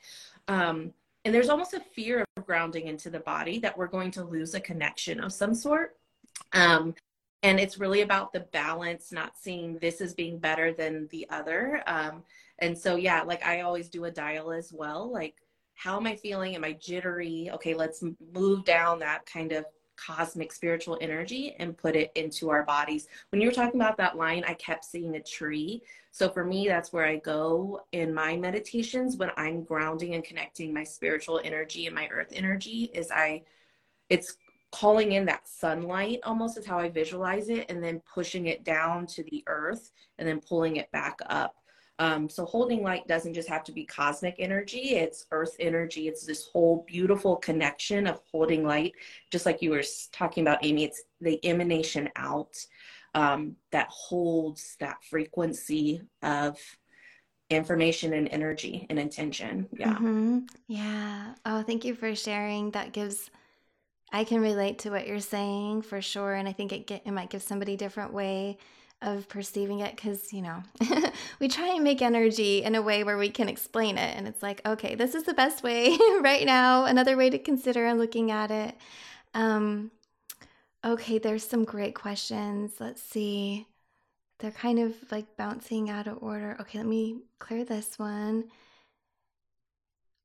Um, 0.48 0.94
and 1.28 1.36
there's 1.36 1.50
almost 1.50 1.74
a 1.74 1.82
fear 1.82 2.24
of 2.38 2.46
grounding 2.46 2.88
into 2.88 3.10
the 3.10 3.20
body 3.20 3.60
that 3.60 3.78
we're 3.78 3.88
going 3.88 4.12
to 4.12 4.24
lose 4.24 4.54
a 4.54 4.62
connection 4.62 5.20
of 5.20 5.34
some 5.34 5.54
sort. 5.54 5.98
Um, 6.54 6.96
and 7.44 7.60
it's 7.60 7.78
really 7.78 8.00
about 8.00 8.32
the 8.32 8.40
balance, 8.40 9.12
not 9.12 9.38
seeing 9.38 9.78
this 9.80 10.00
as 10.00 10.14
being 10.14 10.40
better 10.40 10.72
than 10.72 11.10
the 11.12 11.28
other. 11.30 11.84
Um, 11.86 12.24
and 12.60 12.78
so, 12.78 12.96
yeah, 12.96 13.24
like 13.24 13.46
I 13.46 13.60
always 13.60 13.90
do 13.90 14.06
a 14.06 14.12
dial 14.12 14.54
as 14.54 14.72
well. 14.72 15.12
Like, 15.12 15.36
how 15.76 15.98
am 15.98 16.08
I 16.08 16.16
feeling? 16.16 16.56
Am 16.56 16.64
I 16.64 16.72
jittery? 16.72 17.50
Okay, 17.56 17.74
let's 17.74 18.02
move 18.34 18.64
down 18.64 19.00
that 19.00 19.26
kind 19.26 19.52
of 19.52 19.66
cosmic 19.98 20.54
spiritual 20.54 20.98
energy 21.02 21.56
and 21.60 21.78
put 21.78 21.96
it 21.96 22.12
into 22.16 22.50
our 22.50 22.64
bodies. 22.64 23.08
When 23.30 23.42
you 23.42 23.48
were 23.48 23.54
talking 23.54 23.80
about 23.80 23.98
that 23.98 24.16
line, 24.16 24.44
I 24.48 24.54
kept 24.54 24.86
seeing 24.86 25.16
a 25.16 25.22
tree. 25.22 25.84
So 26.12 26.30
for 26.30 26.46
me, 26.46 26.68
that's 26.68 26.94
where 26.94 27.06
I 27.06 27.18
go 27.18 27.82
in 27.92 28.14
my 28.14 28.38
meditations 28.38 29.18
when 29.18 29.32
I'm 29.36 29.64
grounding 29.64 30.16
and 30.16 30.24
connecting 30.24 30.74
my 30.74 30.84
spiritual 30.84 31.42
energy 31.44 31.86
and 31.86 31.96
my 31.96 32.08
earth 32.08 32.32
energy 32.32 32.92
is 32.94 33.12
I 33.12 33.44
it's 34.10 34.38
calling 34.72 35.14
in 35.14 35.26
that 35.26 35.48
sunlight 35.48 36.20
almost 36.24 36.58
is 36.58 36.66
how 36.66 36.78
I 36.78 36.90
visualize 36.90 37.50
it 37.50 37.66
and 37.70 37.84
then 37.84 38.02
pushing 38.14 38.48
it 38.48 38.64
down 38.64 39.06
to 39.08 39.24
the 39.24 39.44
earth 39.48 39.92
and 40.18 40.28
then 40.28 40.42
pulling 40.42 40.76
it 40.78 40.92
back 40.92 41.20
up. 41.28 41.56
Um, 42.00 42.30
so 42.30 42.46
holding 42.46 42.84
light 42.84 43.08
doesn't 43.08 43.34
just 43.34 43.50
have 43.50 43.64
to 43.66 43.72
be 43.72 43.84
cosmic 43.84 44.36
energy, 44.38 44.96
it's 44.96 45.26
earth 45.32 45.56
energy. 45.60 46.08
It's 46.08 46.26
this 46.26 46.48
whole 46.52 46.86
beautiful 46.88 47.38
connection 47.38 48.06
of 48.06 48.22
holding 48.32 48.64
light, 48.64 48.94
just 49.32 49.46
like 49.46 49.62
you 49.62 49.72
were 49.72 49.84
talking 50.12 50.44
about, 50.44 50.64
Amy. 50.64 50.84
It's 50.84 51.04
the 51.22 51.44
emanation 51.44 52.10
out 52.16 52.56
um, 53.16 53.56
that 53.72 53.88
holds 53.90 54.78
that 54.80 55.04
frequency 55.10 56.02
of 56.22 56.60
information 57.50 58.14
and 58.14 58.28
energy 58.30 58.86
and 58.90 59.00
intention. 59.00 59.68
Yeah. 59.72 59.94
Mm-hmm. 59.94 60.40
Yeah. 60.68 61.34
Oh, 61.46 61.64
thank 61.64 61.84
you 61.84 61.96
for 61.96 62.14
sharing. 62.16 62.72
That 62.72 62.92
gives. 62.92 63.32
I 64.14 64.24
can 64.24 64.40
relate 64.40 64.80
to 64.80 64.90
what 64.90 65.08
you're 65.08 65.20
saying 65.20 65.82
for 65.82 66.02
sure, 66.02 66.34
and 66.34 66.48
I 66.48 66.54
think 66.54 66.72
it 66.72 66.88
get, 66.88 67.02
it 67.06 67.12
might 67.12 67.30
give 67.30 67.42
somebody 67.42 67.74
a 67.74 67.78
different 67.78 68.14
way 68.14 68.58
of 69.02 69.30
perceiving 69.30 69.80
it 69.80 69.96
because, 69.96 70.34
you 70.34 70.42
know, 70.42 70.64
we 71.40 71.48
try 71.48 71.68
and 71.74 71.84
make 71.84 72.02
energy 72.02 72.64
in 72.64 72.76
a 72.76 72.82
way 72.82 73.04
where 73.04 73.18
we 73.18 73.30
can 73.30 73.48
explain 73.48 73.98
it. 73.98 74.16
And 74.18 74.28
it's 74.28 74.42
like, 74.42 74.62
okay, 74.66 74.96
this 74.96 75.14
is 75.14 75.24
the 75.24 75.34
best 75.34 75.64
way 75.64 75.98
right 76.22 76.46
now. 76.46 76.86
Another 76.86 77.16
way 77.16 77.30
to 77.30 77.38
consider 77.38 77.86
and 77.86 78.00
looking 78.00 78.32
at 78.32 78.50
it. 78.50 78.76
Um, 79.34 79.92
okay, 80.84 81.20
there's 81.20 81.48
some 81.48 81.64
great 81.64 81.94
questions. 81.94 82.74
Let's 82.80 83.02
see. 83.02 83.68
They're 84.40 84.52
kind 84.52 84.80
of 84.80 84.96
like 85.12 85.38
bouncing 85.38 85.90
out 85.90 86.08
of 86.08 86.22
order. 86.22 86.58
Okay, 86.62 86.80
let 86.80 86.88
me 86.88 87.22
clear 87.40 87.66
this 87.66 88.00
one. 88.00 88.46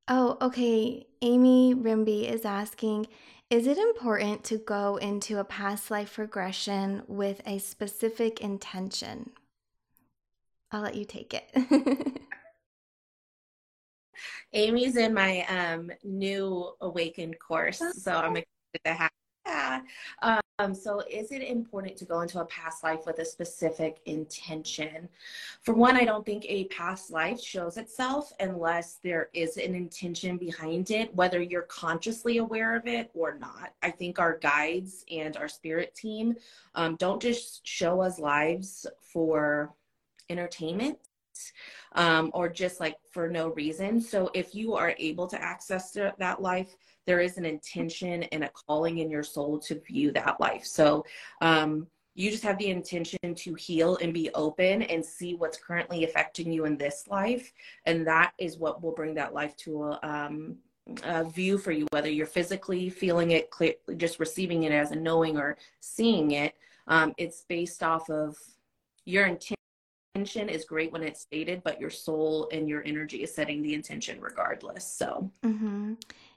Oh, 0.08 0.36
okay. 0.40 1.06
Amy 1.20 1.74
Rimby 1.74 2.28
is 2.28 2.44
asking 2.44 3.06
is 3.50 3.66
it 3.66 3.76
important 3.76 4.44
to 4.44 4.56
go 4.56 4.96
into 4.96 5.38
a 5.38 5.44
past 5.44 5.90
life 5.90 6.16
regression 6.16 7.02
with 7.06 7.42
a 7.44 7.58
specific 7.58 8.40
intention? 8.40 9.30
I'll 10.70 10.80
let 10.80 10.94
you 10.94 11.04
take 11.04 11.34
it. 11.34 11.52
Amy's 14.54 14.96
in 14.96 15.12
my 15.12 15.44
um, 15.48 15.90
new 16.02 16.72
awakened 16.80 17.38
course, 17.38 17.82
so 17.92 18.12
I'm 18.14 18.36
excited 18.36 18.84
to 18.86 18.92
have. 18.94 19.10
Yeah. 19.52 19.80
Um, 20.58 20.74
so 20.74 21.02
is 21.10 21.32
it 21.32 21.42
important 21.42 21.96
to 21.96 22.04
go 22.04 22.20
into 22.20 22.40
a 22.40 22.44
past 22.44 22.84
life 22.84 23.00
with 23.04 23.18
a 23.18 23.24
specific 23.24 24.00
intention? 24.06 25.08
For 25.62 25.74
one, 25.74 25.96
I 25.96 26.04
don't 26.04 26.24
think 26.24 26.44
a 26.46 26.64
past 26.66 27.10
life 27.10 27.40
shows 27.40 27.76
itself 27.76 28.32
unless 28.38 28.98
there 29.02 29.28
is 29.34 29.56
an 29.56 29.74
intention 29.74 30.36
behind 30.36 30.90
it, 30.90 31.14
whether 31.14 31.42
you're 31.42 31.62
consciously 31.62 32.38
aware 32.38 32.76
of 32.76 32.86
it 32.86 33.10
or 33.14 33.38
not. 33.38 33.74
I 33.82 33.90
think 33.90 34.18
our 34.18 34.38
guides 34.38 35.04
and 35.10 35.36
our 35.36 35.48
spirit 35.48 35.94
team 35.94 36.36
um, 36.74 36.96
don't 36.96 37.20
just 37.20 37.66
show 37.66 38.00
us 38.00 38.18
lives 38.18 38.86
for 39.00 39.74
entertainment 40.30 40.98
um, 41.94 42.30
or 42.34 42.48
just 42.48 42.80
like 42.80 42.96
for 43.10 43.28
no 43.28 43.48
reason. 43.48 44.00
So 44.00 44.30
if 44.34 44.54
you 44.54 44.74
are 44.74 44.94
able 44.98 45.26
to 45.28 45.42
access 45.42 45.90
that 45.92 46.42
life, 46.42 46.76
there 47.06 47.20
is 47.20 47.36
an 47.36 47.44
intention 47.44 48.24
and 48.24 48.44
a 48.44 48.50
calling 48.50 48.98
in 48.98 49.10
your 49.10 49.22
soul 49.22 49.58
to 49.60 49.80
view 49.80 50.12
that 50.12 50.40
life. 50.40 50.64
So 50.64 51.04
um, 51.40 51.86
you 52.14 52.30
just 52.30 52.42
have 52.42 52.58
the 52.58 52.68
intention 52.68 53.34
to 53.34 53.54
heal 53.54 53.96
and 54.00 54.12
be 54.12 54.30
open 54.34 54.82
and 54.82 55.04
see 55.04 55.34
what's 55.34 55.58
currently 55.58 56.04
affecting 56.04 56.52
you 56.52 56.64
in 56.64 56.76
this 56.76 57.04
life. 57.08 57.52
And 57.86 58.06
that 58.06 58.32
is 58.38 58.58
what 58.58 58.82
will 58.82 58.92
bring 58.92 59.14
that 59.14 59.34
life 59.34 59.56
to 59.58 59.84
a, 59.84 60.00
um, 60.02 60.56
a 61.04 61.24
view 61.24 61.58
for 61.58 61.72
you, 61.72 61.86
whether 61.90 62.10
you're 62.10 62.26
physically 62.26 62.90
feeling 62.90 63.30
it, 63.30 63.50
clear, 63.50 63.74
just 63.96 64.20
receiving 64.20 64.64
it 64.64 64.72
as 64.72 64.90
a 64.90 64.96
knowing 64.96 65.38
or 65.38 65.56
seeing 65.80 66.32
it. 66.32 66.54
Um, 66.86 67.14
it's 67.16 67.44
based 67.48 67.82
off 67.82 68.10
of 68.10 68.36
your 69.04 69.26
intention 69.26 69.56
intention 70.14 70.50
is 70.50 70.66
great 70.66 70.92
when 70.92 71.02
it's 71.02 71.22
stated, 71.22 71.62
but 71.64 71.80
your 71.80 71.88
soul 71.88 72.48
and 72.52 72.68
your 72.68 72.84
energy 72.84 73.22
is 73.22 73.34
setting 73.34 73.62
the 73.62 73.72
intention 73.72 74.20
regardless. 74.20 74.86
So, 74.86 75.30
mm-hmm. 75.42 75.94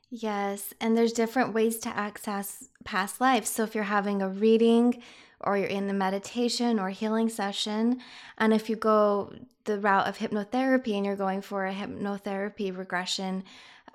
Yes, 0.10 0.74
and 0.80 0.96
there's 0.96 1.14
different 1.14 1.54
ways 1.54 1.78
to 1.80 1.90
access 1.90 2.70
past 2.84 3.20
lives. 3.20 3.50
So 3.50 3.64
if 3.64 3.76
you're 3.76 3.84
having 3.86 4.22
a 4.22 4.30
reading 4.30 5.02
or 5.46 5.58
you're 5.58 5.68
in 5.68 5.88
the 5.88 5.94
meditation 5.94 6.80
or 6.80 6.90
healing 6.90 7.30
session. 7.30 8.02
And 8.38 8.54
if 8.54 8.70
you 8.70 8.76
go 8.76 9.34
the 9.66 9.80
route 9.80 10.08
of 10.08 10.18
hypnotherapy 10.18 10.96
and 10.96 11.06
you're 11.06 11.16
going 11.16 11.42
for 11.42 11.66
a 11.66 11.74
hypnotherapy 11.74 12.76
regression, 12.76 13.44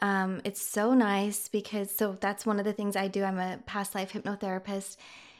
um, 0.00 0.40
it's 0.44 0.62
so 0.62 0.94
nice 0.94 1.48
because 1.48 1.94
so 1.94 2.16
that's 2.20 2.46
one 2.46 2.58
of 2.58 2.64
the 2.64 2.72
things 2.72 2.96
I 2.96 3.08
do. 3.08 3.24
I'm 3.24 3.38
a 3.38 3.58
past 3.66 3.94
life 3.94 4.12
hypnotherapist. 4.12 4.96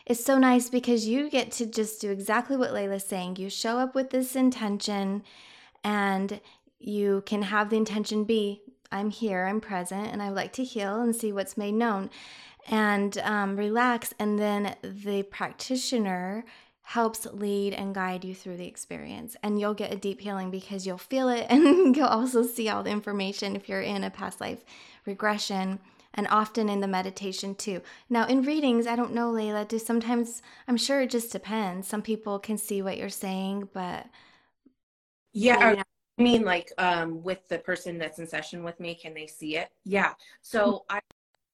It's 0.07 0.25
so 0.25 0.39
nice 0.39 0.69
because 0.69 1.07
you 1.07 1.31
get 1.31 1.53
to 1.53 1.67
just 1.67 2.01
do 2.01 2.11
exactly 2.11 2.57
what 2.57 2.73
Laila's 2.73 3.05
saying. 3.05 3.37
You 3.37 3.49
show 3.49 3.79
up 3.79 3.95
with 3.95 4.11
this 4.11 4.35
intention 4.35 5.23
and 5.85 6.41
you 6.79 7.23
can 7.27 7.43
have 7.43 7.71
the 7.71 7.77
intention 7.77 8.25
be 8.25 8.63
I'm 8.93 9.11
here, 9.11 9.47
I'm 9.47 9.61
present, 9.61 10.09
and 10.09 10.23
I 10.23 10.29
would 10.29 10.37
like 10.37 10.53
to 10.55 10.65
heal 10.65 11.01
and 11.01 11.15
see 11.15 11.33
what's 11.33 11.57
made 11.57 11.75
known 11.75 12.11
and 12.69 13.17
um, 13.19 13.57
relax. 13.57 14.13
And 14.19 14.39
then 14.39 14.77
the 14.83 15.23
practitioner 15.25 16.45
helps 16.83 17.25
lead 17.27 17.73
and 17.73 17.95
guide 17.95 18.25
you 18.25 18.35
through 18.35 18.57
the 18.57 18.67
experience. 18.67 19.37
And 19.43 19.61
you'll 19.61 19.75
get 19.75 19.93
a 19.93 19.97
deep 19.97 20.21
healing 20.21 20.51
because 20.51 20.87
you'll 20.87 20.99
feel 20.99 21.29
it 21.29 21.47
and 21.51 21.97
you'll 21.97 22.07
also 22.07 22.43
see 22.43 22.69
all 22.69 22.83
the 22.83 22.91
information 22.91 23.57
if 23.57 23.69
you're 23.69 23.81
in 23.81 24.05
a 24.05 24.11
past 24.11 24.41
life 24.41 24.65
regression 25.07 25.79
and 26.15 26.27
often 26.29 26.69
in 26.69 26.81
the 26.81 26.89
meditation 26.89 27.55
too. 27.55 27.81
Now, 28.09 28.27
in 28.27 28.43
readings, 28.43 28.87
I 28.89 28.97
don't 28.97 29.15
know, 29.15 29.31
Laila, 29.31 29.65
do 29.65 29.79
sometimes, 29.79 30.43
I'm 30.67 30.77
sure 30.77 31.03
it 31.03 31.11
just 31.11 31.31
depends. 31.31 31.87
Some 31.87 32.03
people 32.03 32.41
can 32.41 32.59
see 32.59 32.83
what 32.83 32.99
you're 32.99 33.09
saying, 33.09 33.69
but. 33.73 34.07
Yeah. 35.33 35.59
I 35.61 35.83
mean, 36.21 36.45
like 36.45 36.73
um, 36.79 37.23
with 37.23 37.47
the 37.49 37.59
person 37.59 37.99
that's 37.99 38.19
in 38.19 38.27
session 38.27 38.63
with 38.63 38.79
me, 38.81 38.95
can 38.95 39.15
they 39.15 39.27
see 39.27 39.57
it? 39.57 39.71
Yeah. 39.85 40.15
So 40.43 40.85
I 40.89 41.01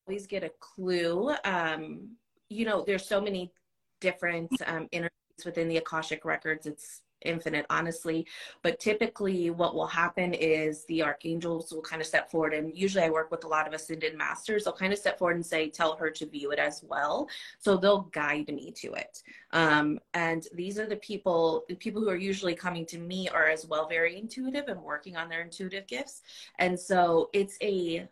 always 0.06 0.26
get 0.26 0.44
a 0.44 0.50
clue. 0.60 1.34
Um, 1.44 2.16
you 2.48 2.64
know, 2.64 2.84
there's 2.86 3.06
so 3.06 3.20
many 3.20 3.52
different 4.00 4.50
um, 4.66 4.88
energies 4.92 5.10
within 5.44 5.68
the 5.68 5.78
Akashic 5.78 6.24
records. 6.24 6.66
It's 6.66 7.02
infinite, 7.22 7.66
honestly. 7.70 8.26
But 8.62 8.78
typically, 8.78 9.50
what 9.50 9.74
will 9.74 9.86
happen 9.86 10.34
is 10.34 10.84
the 10.86 11.02
archangels 11.02 11.72
will 11.72 11.82
kind 11.82 12.00
of 12.00 12.06
step 12.06 12.30
forward, 12.30 12.54
and 12.54 12.76
usually 12.76 13.04
I 13.04 13.10
work 13.10 13.30
with 13.30 13.44
a 13.44 13.48
lot 13.48 13.66
of 13.66 13.72
ascended 13.72 14.16
masters. 14.16 14.64
They'll 14.64 14.72
kind 14.72 14.92
of 14.92 14.98
step 14.98 15.18
forward 15.18 15.36
and 15.36 15.46
say, 15.46 15.68
"Tell 15.70 15.96
her 15.96 16.10
to 16.10 16.26
view 16.26 16.50
it 16.52 16.58
as 16.58 16.82
well." 16.82 17.28
So 17.58 17.76
they'll 17.76 18.02
guide 18.12 18.48
me 18.48 18.72
to 18.76 18.92
it. 18.94 19.22
Um, 19.52 19.98
and 20.14 20.46
these 20.54 20.78
are 20.78 20.86
the 20.86 20.96
people, 20.96 21.64
the 21.68 21.74
people 21.74 22.02
who 22.02 22.10
are 22.10 22.16
usually 22.16 22.54
coming 22.54 22.86
to 22.86 22.98
me 22.98 23.28
are 23.28 23.46
as 23.46 23.66
well 23.66 23.88
very 23.88 24.18
intuitive 24.18 24.68
and 24.68 24.82
working 24.82 25.16
on 25.16 25.28
their 25.28 25.42
intuitive 25.42 25.86
gifts. 25.86 26.22
And 26.58 26.78
so 26.78 27.30
it's 27.32 27.56
a 27.62 28.08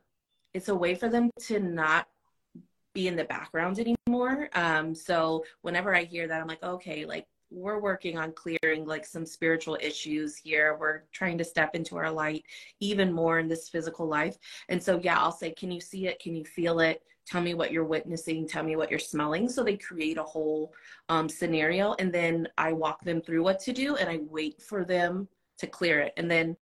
it's 0.54 0.68
a 0.68 0.74
way 0.74 0.94
for 0.94 1.08
them 1.08 1.30
to 1.40 1.58
not 1.58 2.06
be 2.94 3.08
in 3.08 3.16
the 3.16 3.24
background 3.24 3.78
anymore. 3.80 4.48
Um, 4.54 4.94
so 4.94 5.44
whenever 5.62 5.94
I 5.94 6.04
hear 6.04 6.28
that, 6.28 6.40
I'm 6.40 6.46
like, 6.46 6.62
okay, 6.62 7.04
like 7.04 7.26
we're 7.54 7.78
working 7.78 8.18
on 8.18 8.32
clearing 8.32 8.84
like 8.84 9.06
some 9.06 9.24
spiritual 9.24 9.78
issues 9.80 10.36
here. 10.36 10.76
We're 10.78 11.02
trying 11.12 11.38
to 11.38 11.44
step 11.44 11.74
into 11.74 11.96
our 11.96 12.10
light 12.10 12.44
even 12.80 13.12
more 13.12 13.38
in 13.38 13.48
this 13.48 13.68
physical 13.68 14.06
life. 14.06 14.36
And 14.68 14.82
so, 14.82 15.00
yeah, 15.02 15.18
I'll 15.18 15.32
say, 15.32 15.52
can 15.52 15.70
you 15.70 15.80
see 15.80 16.06
it? 16.06 16.18
Can 16.18 16.34
you 16.34 16.44
feel 16.44 16.80
it? 16.80 17.02
Tell 17.26 17.40
me 17.40 17.54
what 17.54 17.72
you're 17.72 17.84
witnessing. 17.84 18.46
Tell 18.46 18.64
me 18.64 18.76
what 18.76 18.90
you're 18.90 18.98
smelling. 18.98 19.48
So 19.48 19.62
they 19.62 19.76
create 19.76 20.18
a 20.18 20.22
whole 20.22 20.74
um, 21.08 21.28
scenario. 21.28 21.94
And 21.98 22.12
then 22.12 22.48
I 22.58 22.72
walk 22.72 23.02
them 23.04 23.22
through 23.22 23.42
what 23.42 23.60
to 23.60 23.72
do 23.72 23.96
and 23.96 24.10
I 24.10 24.20
wait 24.28 24.60
for 24.60 24.84
them 24.84 25.28
to 25.58 25.66
clear 25.66 26.00
it. 26.00 26.12
And 26.16 26.30
then 26.30 26.56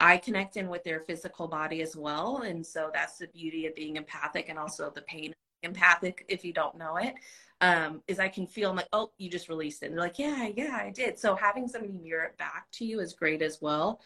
I 0.00 0.16
connect 0.16 0.56
in 0.56 0.68
with 0.68 0.82
their 0.82 1.00
physical 1.00 1.46
body 1.46 1.80
as 1.80 1.96
well. 1.96 2.38
And 2.38 2.66
so 2.66 2.90
that's 2.92 3.18
the 3.18 3.28
beauty 3.28 3.66
of 3.66 3.74
being 3.74 3.96
empathic 3.96 4.48
and 4.48 4.58
also 4.58 4.90
the 4.94 5.02
pain 5.02 5.32
empathic 5.62 6.24
if 6.28 6.44
you 6.44 6.52
don't 6.52 6.76
know 6.76 6.96
it 6.96 7.14
um, 7.60 8.02
is 8.06 8.18
I 8.18 8.28
can 8.28 8.46
feel 8.46 8.70
I'm 8.70 8.76
like, 8.76 8.88
oh, 8.92 9.10
you 9.18 9.30
just 9.30 9.48
released 9.48 9.82
it. 9.82 9.86
And 9.86 9.94
they're 9.94 10.04
like, 10.04 10.18
yeah, 10.18 10.48
yeah, 10.54 10.78
I 10.80 10.90
did. 10.90 11.18
So 11.18 11.34
having 11.34 11.68
somebody 11.68 11.94
mirror 11.94 12.24
it 12.24 12.38
back 12.38 12.66
to 12.72 12.84
you 12.84 13.00
is 13.00 13.14
great 13.14 13.42
as 13.42 13.60
well. 13.62 14.00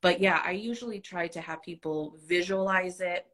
But 0.00 0.20
yeah, 0.20 0.42
I 0.44 0.52
usually 0.52 1.00
try 1.00 1.28
to 1.28 1.40
have 1.40 1.62
people 1.62 2.16
visualize 2.26 3.00
it, 3.00 3.26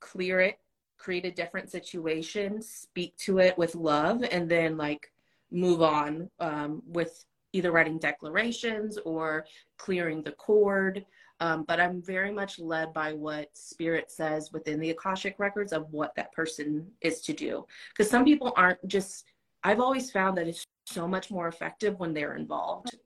clear 0.00 0.40
it, 0.40 0.58
create 0.98 1.24
a 1.24 1.30
different 1.30 1.70
situation, 1.70 2.62
speak 2.62 3.16
to 3.18 3.38
it 3.38 3.56
with 3.58 3.74
love, 3.74 4.22
and 4.30 4.48
then 4.48 4.76
like 4.76 5.10
move 5.50 5.82
on 5.82 6.30
um, 6.40 6.82
with 6.86 7.24
either 7.52 7.72
writing 7.72 7.98
declarations 7.98 8.98
or 9.04 9.46
clearing 9.78 10.22
the 10.22 10.32
cord 10.32 11.04
um, 11.40 11.64
but 11.64 11.80
I'm 11.80 12.00
very 12.00 12.32
much 12.32 12.58
led 12.58 12.92
by 12.92 13.12
what 13.12 13.48
spirit 13.54 14.10
says 14.10 14.52
within 14.52 14.78
the 14.80 14.90
Akashic 14.90 15.36
records 15.38 15.72
of 15.72 15.92
what 15.92 16.14
that 16.16 16.32
person 16.32 16.86
is 17.00 17.20
to 17.22 17.32
do. 17.32 17.66
Because 17.90 18.10
some 18.10 18.24
people 18.24 18.52
aren't 18.56 18.86
just, 18.86 19.24
I've 19.62 19.80
always 19.80 20.10
found 20.10 20.38
that 20.38 20.46
it's 20.46 20.64
so 20.86 21.08
much 21.08 21.30
more 21.30 21.48
effective 21.48 21.98
when 21.98 22.14
they're 22.14 22.36
involved. 22.36 22.96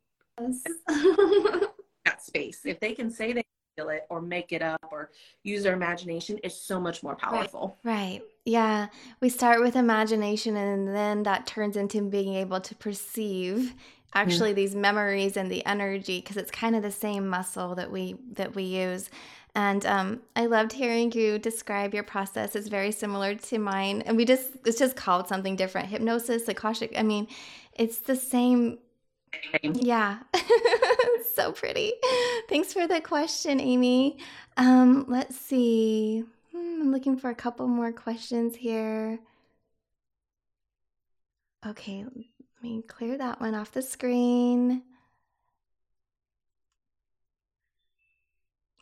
Yes. 0.41 0.63
that 2.05 2.23
space. 2.23 2.61
If 2.65 2.81
they 2.81 2.93
can 2.93 3.11
say 3.11 3.33
they 3.33 3.45
feel 3.77 3.89
it 3.89 4.07
or 4.11 4.21
make 4.21 4.53
it 4.53 4.63
up 4.63 4.85
or 4.91 5.11
use 5.43 5.63
their 5.63 5.75
imagination, 5.75 6.39
it's 6.45 6.61
so 6.61 6.79
much 6.79 7.03
more 7.03 7.17
powerful. 7.17 7.79
Right. 7.83 7.95
right. 7.95 8.23
Yeah. 8.45 8.89
We 9.21 9.31
start 9.31 9.61
with 9.61 9.77
imagination 9.77 10.57
and 10.57 10.95
then 10.95 11.23
that 11.23 11.47
turns 11.47 11.77
into 11.77 12.03
being 12.03 12.35
able 12.35 12.61
to 12.61 12.75
perceive 12.75 13.75
actually 14.15 14.53
mm. 14.53 14.57
these 14.57 14.75
memories 14.75 15.37
and 15.37 15.51
the 15.51 15.65
energy 15.67 16.21
because 16.21 16.37
it's 16.37 16.51
kind 16.51 16.75
of 16.75 16.83
the 16.83 16.91
same 16.91 17.29
muscle 17.29 17.75
that 17.75 17.91
we 17.91 18.17
that 18.33 18.55
we 18.55 18.65
use. 18.65 19.11
And 19.55 19.85
um, 19.87 20.21
i 20.37 20.47
loved 20.47 20.73
hearing 20.73 21.11
you 21.13 21.39
describe 21.39 21.95
your 21.95 22.03
process. 22.03 22.55
It's 22.55 22.69
very 22.69 22.93
similar 22.93 23.35
to 23.35 23.59
mine. 23.59 24.03
And 24.03 24.17
we 24.17 24.25
just 24.25 24.51
it's 24.65 24.79
just 24.79 24.97
called 24.97 25.29
something 25.29 25.57
different 25.57 25.89
hypnosis 25.89 26.49
akashic 26.49 26.93
i 26.97 27.03
mean 27.03 27.29
it's 27.75 27.99
the 27.99 28.17
same 28.17 28.79
yeah. 29.63 30.19
So 31.35 31.53
pretty. 31.53 31.93
Thanks 32.49 32.73
for 32.73 32.89
the 32.89 33.01
question 33.01 33.61
amy. 33.61 34.19
Um, 34.57 35.05
let's 35.07 35.37
see. 35.37 36.25
Hmm, 36.53 36.83
i'm 36.83 36.91
looking 36.93 37.17
for 37.17 37.31
a 37.31 37.35
couple 37.35 37.69
more 37.69 37.93
questions 37.93 38.57
here. 38.57 39.21
Okay 41.67 42.05
let 42.61 42.71
me 42.71 42.83
clear 42.83 43.17
that 43.17 43.41
one 43.41 43.55
off 43.55 43.71
the 43.71 43.83
screen. 43.83 44.83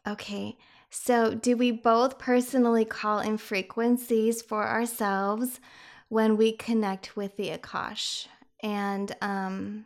Okay, 0.06 0.56
so 0.88 1.34
do 1.34 1.56
we 1.56 1.72
both 1.72 2.18
personally 2.18 2.84
call 2.86 3.18
in 3.18 3.36
frequencies 3.36 4.40
for 4.40 4.66
ourselves 4.66 5.60
when 6.08 6.38
we 6.38 6.52
connect 6.52 7.16
with 7.16 7.36
the 7.36 7.50
Akash? 7.50 8.28
And 8.62 9.14
um, 9.20 9.84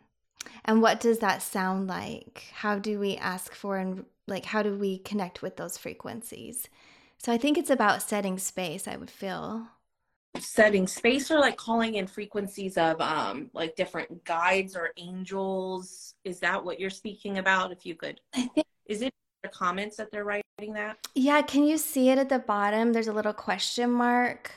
and 0.63 0.81
what 0.81 1.01
does 1.01 1.19
that 1.19 1.41
sound 1.41 1.87
like? 1.87 2.45
How 2.53 2.79
do 2.79 2.97
we 2.97 3.17
ask 3.17 3.53
for 3.53 3.77
and 3.77 4.05
like 4.25 4.45
how 4.45 4.63
do 4.63 4.75
we 4.77 4.99
connect 4.99 5.41
with 5.41 5.57
those 5.57 5.77
frequencies? 5.77 6.69
So 7.17 7.33
I 7.33 7.37
think 7.37 7.57
it's 7.57 7.69
about 7.69 8.01
setting 8.01 8.37
space, 8.37 8.87
I 8.87 8.95
would 8.95 9.11
feel 9.11 9.67
setting 10.39 10.87
space 10.87 11.29
or 11.29 11.39
like 11.39 11.57
calling 11.57 11.95
in 11.95 12.07
frequencies 12.07 12.77
of 12.77 12.99
um 13.01 13.49
like 13.53 13.75
different 13.75 14.23
guides 14.23 14.75
or 14.75 14.91
angels. 14.97 16.15
Is 16.23 16.39
that 16.39 16.63
what 16.63 16.79
you're 16.79 16.89
speaking 16.89 17.37
about? 17.37 17.71
If 17.71 17.85
you 17.85 17.95
could 17.95 18.21
i 18.33 18.47
think 18.47 18.65
is 18.85 19.01
it 19.01 19.13
the 19.43 19.49
comments 19.49 19.97
that 19.97 20.11
they're 20.11 20.23
writing 20.23 20.73
that? 20.73 20.97
Yeah 21.15 21.41
can 21.41 21.63
you 21.63 21.77
see 21.77 22.09
it 22.09 22.17
at 22.17 22.29
the 22.29 22.39
bottom? 22.39 22.93
There's 22.93 23.07
a 23.07 23.13
little 23.13 23.33
question 23.33 23.91
mark. 23.91 24.51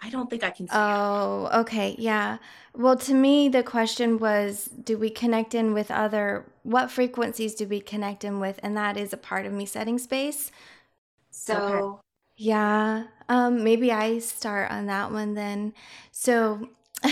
I 0.00 0.10
don't 0.10 0.30
think 0.30 0.44
i 0.44 0.50
can 0.50 0.68
oh 0.72 1.46
it. 1.46 1.56
okay 1.56 1.96
yeah. 1.98 2.38
Well 2.74 2.96
to 2.96 3.14
me 3.14 3.48
the 3.48 3.62
question 3.62 4.18
was 4.18 4.66
do 4.66 4.98
we 4.98 5.10
connect 5.10 5.54
in 5.54 5.72
with 5.72 5.90
other 5.90 6.44
what 6.62 6.90
frequencies 6.90 7.54
do 7.54 7.66
we 7.66 7.80
connect 7.80 8.24
in 8.24 8.40
with? 8.40 8.60
And 8.62 8.76
that 8.76 8.96
is 8.96 9.12
a 9.12 9.16
part 9.16 9.46
of 9.46 9.52
me 9.52 9.64
setting 9.64 9.98
space. 9.98 10.52
So 11.30 11.56
okay. 11.56 12.02
Yeah. 12.36 13.04
Um, 13.28 13.62
maybe 13.62 13.92
I 13.92 14.18
start 14.18 14.70
on 14.70 14.86
that 14.86 15.12
one 15.12 15.34
then. 15.34 15.74
So 16.10 16.68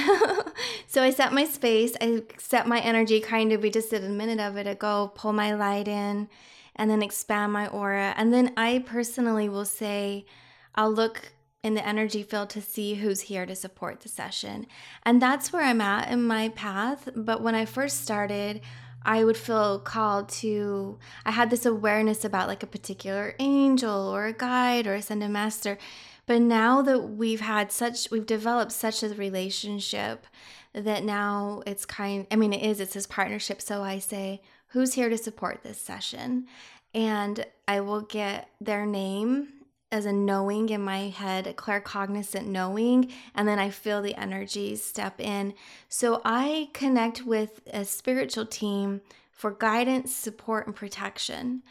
so 0.87 1.03
I 1.03 1.11
set 1.11 1.33
my 1.33 1.45
space, 1.45 1.95
I 2.01 2.23
set 2.39 2.67
my 2.67 2.81
energy 2.81 3.21
kind 3.21 3.53
of 3.53 3.63
we 3.63 3.71
just 3.71 3.91
did 3.91 4.03
a 4.03 4.09
minute 4.09 4.41
of 4.41 4.57
it 4.57 4.67
ago, 4.67 5.13
pull 5.15 5.33
my 5.33 5.55
light 5.55 5.87
in 5.87 6.29
and 6.75 6.91
then 6.91 7.03
expand 7.03 7.53
my 7.53 7.69
aura. 7.69 8.15
And 8.17 8.33
then 8.33 8.53
I 8.57 8.85
personally 8.87 9.49
will 9.49 9.65
say 9.65 10.27
I'll 10.75 10.93
look 10.93 11.33
in 11.63 11.75
the 11.75 11.87
energy 11.87 12.23
field 12.23 12.51
to 12.51 12.63
see 12.63 12.95
who's 12.95 13.23
here 13.23 13.47
to 13.47 13.55
support 13.57 14.01
the 14.01 14.09
session. 14.09 14.67
And 15.05 15.21
that's 15.21 15.53
where 15.53 15.63
I'm 15.63 15.81
at 15.81 16.11
in 16.11 16.23
my 16.23 16.51
path. 16.51 17.09
But 17.17 17.43
when 17.43 17.55
I 17.55 17.65
first 17.65 18.03
started, 18.03 18.61
I 19.03 19.25
would 19.25 19.37
feel 19.37 19.79
called 19.79 20.29
to, 20.41 20.99
I 21.25 21.31
had 21.31 21.51
this 21.51 21.65
awareness 21.67 22.25
about 22.25 22.49
like 22.49 22.63
a 22.63 22.69
particular 22.69 23.35
angel 23.39 24.09
or 24.09 24.27
a 24.27 24.33
guide 24.33 24.87
or 24.87 24.95
a 24.95 24.99
ascended 24.99 25.31
master. 25.31 25.79
But 26.27 26.43
now 26.43 26.83
that 26.83 27.01
we've 27.11 27.41
had 27.41 27.71
such, 27.71 28.11
we've 28.11 28.27
developed 28.27 28.73
such 28.73 29.03
a 29.03 29.09
relationship 29.09 30.27
that 30.73 31.05
now 31.05 31.63
it's 31.67 31.87
kind, 31.87 32.27
I 32.31 32.37
mean, 32.37 32.53
it 32.53 32.63
is, 32.63 32.81
it's 32.81 32.95
this 32.95 33.07
partnership. 33.07 33.63
So 33.63 33.83
I 33.83 33.99
say, 33.99 34.43
who's 34.69 34.95
here 34.95 35.09
to 35.09 35.17
support 35.17 35.63
this 35.63 35.81
session? 35.81 36.47
And 36.93 37.47
I 37.69 37.81
will 37.81 38.01
get 38.03 38.49
their 38.61 38.85
name 38.85 39.49
as 39.93 40.05
a 40.05 40.13
knowing 40.13 40.69
in 40.69 40.81
my 40.81 41.09
head, 41.09 41.47
a 41.47 41.53
claircognizant 41.53 42.47
knowing, 42.47 43.13
and 43.35 43.47
then 43.47 43.59
I 43.59 43.71
feel 43.71 44.03
the 44.03 44.17
energies 44.17 44.83
step 44.83 45.21
in. 45.21 45.55
So 45.89 46.21
I 46.25 46.71
connect 46.73 47.25
with 47.25 47.61
a 47.73 47.85
spiritual 47.85 48.47
team 48.47 49.01
for 49.31 49.53
guidance, 49.53 50.15
support, 50.15 50.67
and 50.67 50.75
protection. 50.75 51.63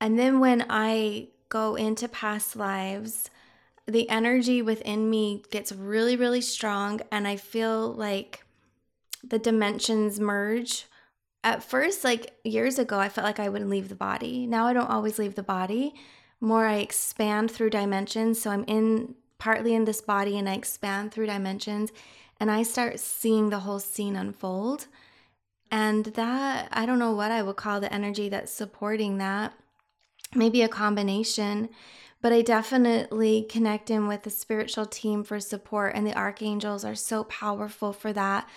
And 0.00 0.18
then 0.18 0.40
when 0.40 0.66
I 0.68 1.28
go 1.48 1.76
into 1.76 2.08
past 2.08 2.56
lives, 2.56 3.30
the 3.86 4.08
energy 4.08 4.62
within 4.62 5.10
me 5.10 5.42
gets 5.50 5.72
really, 5.72 6.16
really 6.16 6.40
strong, 6.40 7.00
and 7.10 7.26
I 7.26 7.36
feel 7.36 7.92
like 7.92 8.44
the 9.22 9.38
dimensions 9.38 10.20
merge. 10.20 10.86
At 11.44 11.62
first, 11.62 12.04
like 12.04 12.34
years 12.44 12.78
ago, 12.78 12.98
I 12.98 13.08
felt 13.08 13.26
like 13.26 13.40
I 13.40 13.48
would 13.48 13.66
leave 13.66 13.88
the 13.88 13.94
body. 13.94 14.46
Now 14.46 14.66
I 14.66 14.72
don't 14.72 14.90
always 14.90 15.18
leave 15.18 15.34
the 15.34 15.42
body. 15.42 15.94
More 16.40 16.66
I 16.66 16.76
expand 16.76 17.50
through 17.50 17.70
dimensions. 17.70 18.40
So 18.40 18.50
I'm 18.50 18.64
in 18.68 19.16
partly 19.38 19.74
in 19.74 19.84
this 19.84 20.00
body 20.00 20.38
and 20.38 20.48
I 20.48 20.54
expand 20.54 21.10
through 21.10 21.26
dimensions 21.26 21.90
and 22.38 22.48
I 22.48 22.62
start 22.62 23.00
seeing 23.00 23.50
the 23.50 23.60
whole 23.60 23.80
scene 23.80 24.14
unfold. 24.14 24.86
And 25.68 26.04
that, 26.04 26.68
I 26.70 26.86
don't 26.86 27.00
know 27.00 27.12
what 27.12 27.32
I 27.32 27.42
would 27.42 27.56
call 27.56 27.80
the 27.80 27.92
energy 27.92 28.28
that's 28.28 28.52
supporting 28.52 29.18
that. 29.18 29.52
Maybe 30.32 30.62
a 30.62 30.68
combination 30.68 31.70
but 32.22 32.32
I 32.32 32.40
definitely 32.40 33.42
connect 33.42 33.90
in 33.90 34.06
with 34.06 34.22
the 34.22 34.30
spiritual 34.30 34.86
team 34.86 35.24
for 35.24 35.40
support, 35.40 35.94
and 35.94 36.06
the 36.06 36.16
archangels 36.16 36.84
are 36.84 36.94
so 36.94 37.24
powerful 37.24 37.92
for 37.92 38.12
that. 38.12 38.48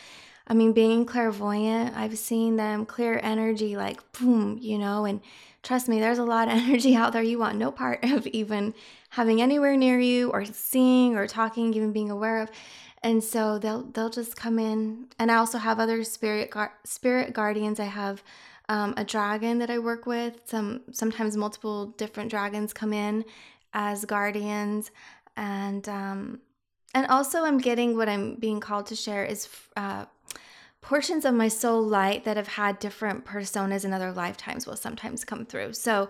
I 0.47 0.53
mean, 0.53 0.74
being 0.74 1.05
clairvoyant, 1.05 1.97
I've 1.97 2.20
seen 2.20 2.55
them 2.55 2.86
clear 2.86 3.20
energy 3.24 3.76
like 3.76 3.99
boom, 4.13 4.59
you 4.61 4.78
know, 4.78 5.05
and 5.05 5.20
trust 5.63 5.89
me, 5.89 5.99
there's 5.99 6.20
a 6.20 6.24
lot 6.24 6.47
of 6.47 6.53
energy 6.63 6.95
out 6.95 7.11
there 7.11 7.24
you 7.24 7.39
want 7.39 7.57
no 7.57 7.72
part 7.72 8.03
of 8.03 8.28
even 8.28 8.76
having 9.09 9.41
anywhere 9.41 9.76
near 9.76 9.99
you 9.99 10.30
or 10.30 10.45
seeing 10.45 11.16
or 11.16 11.26
talking, 11.26 11.74
even 11.74 11.91
being 11.91 12.11
aware 12.11 12.41
of. 12.41 12.51
And 13.01 13.24
so 13.24 13.59
they'll 13.59 13.84
they'll 13.84 14.09
just 14.09 14.36
come 14.36 14.59
in. 14.59 15.07
And 15.20 15.32
I 15.32 15.36
also 15.36 15.57
have 15.57 15.80
other 15.80 16.03
spirit 16.03 16.53
spirit 16.84 17.34
guardians. 17.34 17.80
I 17.80 17.86
have 17.86 18.24
um, 18.68 18.95
a 18.97 19.03
dragon 19.03 19.59
that 19.59 19.70
I 19.70 19.78
work 19.80 20.05
with. 20.05 20.41
Some 20.45 20.82
sometimes 20.91 21.38
multiple 21.38 21.88
different 21.97 22.30
dragons 22.30 22.74
come 22.74 22.93
in 22.93 23.26
as 23.76 24.05
guardians 24.05 24.89
and 25.38 25.88
um, 25.88 26.39
and 26.95 27.05
also 27.07 27.43
i'm 27.43 27.59
getting 27.59 27.95
what 27.95 28.09
i'm 28.09 28.36
being 28.36 28.59
called 28.59 28.88
to 28.88 28.95
share 28.95 29.23
is 29.23 29.47
uh, 29.78 30.05
portions 30.82 31.26
of 31.26 31.36
my 31.36 31.47
soul 31.47 31.84
light 31.84 32.23
that 32.23 32.38
have 32.38 32.47
had 32.47 32.80
different 32.80 33.26
personas 33.26 33.86
in 33.86 33.93
other 33.93 34.11
lifetimes 34.11 34.65
will 34.65 34.78
sometimes 34.78 35.23
come 35.23 35.45
through 35.45 35.73
so 35.73 36.09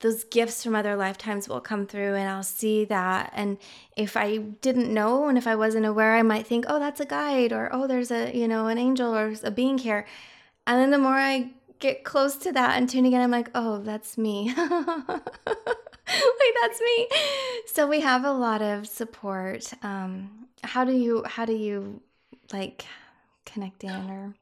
those 0.00 0.24
gifts 0.24 0.62
from 0.62 0.74
other 0.74 0.96
lifetimes 0.96 1.48
will 1.48 1.62
come 1.62 1.86
through 1.86 2.14
and 2.14 2.28
I'll 2.28 2.42
see 2.42 2.84
that. 2.86 3.32
And 3.34 3.56
if 3.96 4.18
I 4.18 4.36
didn't 4.36 4.92
know 4.92 5.28
and 5.28 5.38
if 5.38 5.46
I 5.46 5.56
wasn't 5.56 5.86
aware, 5.86 6.14
I 6.14 6.22
might 6.22 6.46
think, 6.46 6.66
oh, 6.68 6.78
that's 6.78 7.00
a 7.00 7.06
guide 7.06 7.54
or 7.54 7.70
oh, 7.72 7.86
there's 7.86 8.10
a, 8.10 8.30
you 8.36 8.46
know, 8.46 8.66
an 8.66 8.76
angel 8.76 9.16
or 9.16 9.32
a 9.42 9.50
being 9.50 9.78
here. 9.78 10.04
And 10.66 10.78
then 10.78 10.90
the 10.90 10.98
more 10.98 11.14
I 11.14 11.52
get 11.78 12.04
close 12.04 12.36
to 12.38 12.52
that 12.52 12.76
and 12.76 12.86
tuning 12.86 13.12
in, 13.12 13.22
I'm 13.22 13.30
like, 13.30 13.48
oh, 13.54 13.78
that's 13.78 14.18
me. 14.18 14.54
like 16.08 16.54
that's 16.62 16.80
me. 16.80 17.08
So 17.66 17.86
we 17.86 18.00
have 18.00 18.24
a 18.24 18.32
lot 18.32 18.62
of 18.62 18.86
support. 18.86 19.72
Um, 19.82 20.48
how 20.62 20.84
do 20.84 20.92
you 20.92 21.24
how 21.24 21.44
do 21.44 21.54
you 21.54 22.00
like 22.52 22.84
connect 23.44 23.84
in 23.84 24.10
or 24.10 24.34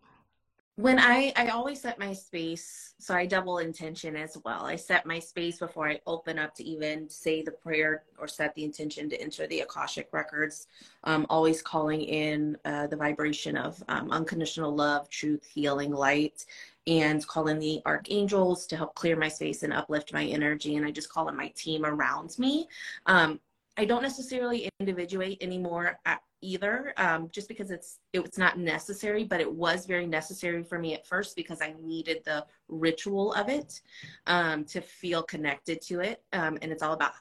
when 0.76 0.98
I 0.98 1.34
I 1.36 1.48
always 1.48 1.82
set 1.82 1.98
my 1.98 2.14
space, 2.14 2.94
so 2.98 3.14
I 3.14 3.26
double 3.26 3.58
intention 3.58 4.16
as 4.16 4.38
well. 4.42 4.64
I 4.64 4.76
set 4.76 5.04
my 5.04 5.18
space 5.18 5.58
before 5.58 5.86
I 5.86 6.00
open 6.06 6.38
up 6.38 6.54
to 6.54 6.64
even 6.64 7.10
say 7.10 7.42
the 7.42 7.50
prayer 7.50 8.04
or 8.18 8.26
set 8.26 8.54
the 8.54 8.64
intention 8.64 9.10
to 9.10 9.20
enter 9.20 9.46
the 9.46 9.60
akashic 9.60 10.08
records. 10.12 10.68
Um, 11.04 11.26
always 11.28 11.60
calling 11.60 12.00
in 12.00 12.56
uh, 12.64 12.86
the 12.86 12.96
vibration 12.96 13.54
of 13.56 13.82
um, 13.88 14.10
unconditional 14.10 14.74
love, 14.74 15.10
truth, 15.10 15.44
healing, 15.44 15.92
light, 15.92 16.46
and 16.86 17.26
call 17.26 17.48
in 17.48 17.58
the 17.58 17.80
archangels 17.86 18.66
to 18.66 18.76
help 18.76 18.94
clear 18.94 19.16
my 19.16 19.28
space 19.28 19.62
and 19.62 19.72
uplift 19.72 20.12
my 20.12 20.24
energy. 20.24 20.76
And 20.76 20.86
I 20.86 20.90
just 20.90 21.10
call 21.10 21.28
in 21.28 21.36
my 21.36 21.48
team 21.56 21.84
around 21.84 22.38
me. 22.38 22.68
Um, 23.06 23.40
I 23.76 23.84
don't 23.84 24.02
necessarily 24.02 24.68
individuate 24.80 25.38
anymore 25.40 25.98
either, 26.42 26.92
um, 26.96 27.30
just 27.32 27.48
because 27.48 27.70
it's 27.70 28.00
it's 28.12 28.36
not 28.36 28.58
necessary, 28.58 29.24
but 29.24 29.40
it 29.40 29.50
was 29.50 29.86
very 29.86 30.06
necessary 30.06 30.62
for 30.62 30.78
me 30.78 30.92
at 30.92 31.06
first 31.06 31.36
because 31.36 31.62
I 31.62 31.74
needed 31.80 32.22
the 32.24 32.44
ritual 32.68 33.32
of 33.32 33.48
it 33.48 33.80
um, 34.26 34.64
to 34.66 34.80
feel 34.80 35.22
connected 35.22 35.80
to 35.82 36.00
it. 36.00 36.22
Um, 36.32 36.58
and 36.60 36.70
it's 36.70 36.82
all 36.82 36.92
about 36.92 37.12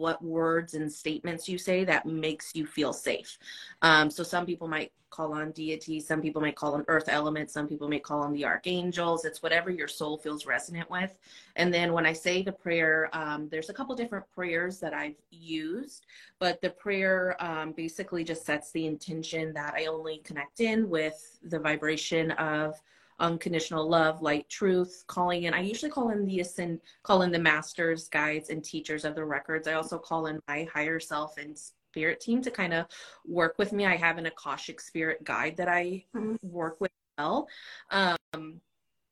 what 0.00 0.24
words 0.24 0.74
and 0.74 0.90
statements 0.90 1.48
you 1.48 1.58
say 1.58 1.84
that 1.84 2.06
makes 2.06 2.52
you 2.54 2.66
feel 2.66 2.92
safe. 2.92 3.38
Um, 3.82 4.10
so 4.10 4.22
some 4.22 4.46
people 4.46 4.66
might 4.66 4.92
call 5.10 5.34
on 5.34 5.50
deities, 5.50 6.06
some 6.06 6.22
people 6.22 6.40
might 6.40 6.56
call 6.56 6.74
on 6.74 6.84
earth 6.88 7.08
elements, 7.08 7.52
some 7.52 7.68
people 7.68 7.88
may 7.88 7.98
call 7.98 8.20
on 8.20 8.32
the 8.32 8.44
archangels. 8.44 9.24
It's 9.24 9.42
whatever 9.42 9.68
your 9.68 9.88
soul 9.88 10.16
feels 10.16 10.46
resonant 10.46 10.88
with. 10.88 11.18
And 11.56 11.74
then 11.74 11.92
when 11.92 12.06
I 12.06 12.12
say 12.12 12.42
the 12.42 12.52
prayer, 12.52 13.10
um, 13.12 13.48
there's 13.50 13.68
a 13.68 13.74
couple 13.74 13.94
different 13.94 14.24
prayers 14.34 14.78
that 14.80 14.94
I've 14.94 15.20
used, 15.30 16.06
but 16.38 16.60
the 16.60 16.70
prayer 16.70 17.36
um, 17.40 17.72
basically 17.72 18.24
just 18.24 18.46
sets 18.46 18.70
the 18.70 18.86
intention 18.86 19.52
that 19.52 19.74
I 19.74 19.86
only 19.86 20.18
connect 20.18 20.60
in 20.60 20.88
with 20.88 21.38
the 21.42 21.58
vibration 21.58 22.30
of 22.32 22.80
unconditional 23.20 23.88
love, 23.88 24.22
light, 24.22 24.48
truth, 24.48 25.04
calling 25.06 25.44
in. 25.44 25.54
I 25.54 25.60
usually 25.60 25.90
call 25.90 26.10
in 26.10 26.26
the 26.26 26.40
ascend, 26.40 26.80
call 27.02 27.22
in 27.22 27.30
the 27.30 27.38
masters, 27.38 28.08
guides, 28.08 28.50
and 28.50 28.64
teachers 28.64 29.04
of 29.04 29.14
the 29.14 29.24
records. 29.24 29.68
I 29.68 29.74
also 29.74 29.98
call 29.98 30.26
in 30.26 30.40
my 30.48 30.66
higher 30.72 30.98
self 30.98 31.36
and 31.38 31.56
spirit 31.56 32.20
team 32.20 32.42
to 32.42 32.50
kind 32.50 32.72
of 32.72 32.86
work 33.26 33.56
with 33.58 33.72
me. 33.72 33.86
I 33.86 33.96
have 33.96 34.18
an 34.18 34.26
Akashic 34.26 34.80
spirit 34.80 35.22
guide 35.24 35.56
that 35.58 35.68
I 35.68 36.04
mm-hmm. 36.14 36.36
work 36.42 36.80
with 36.80 36.90
well. 37.20 37.48
Um, 37.90 38.60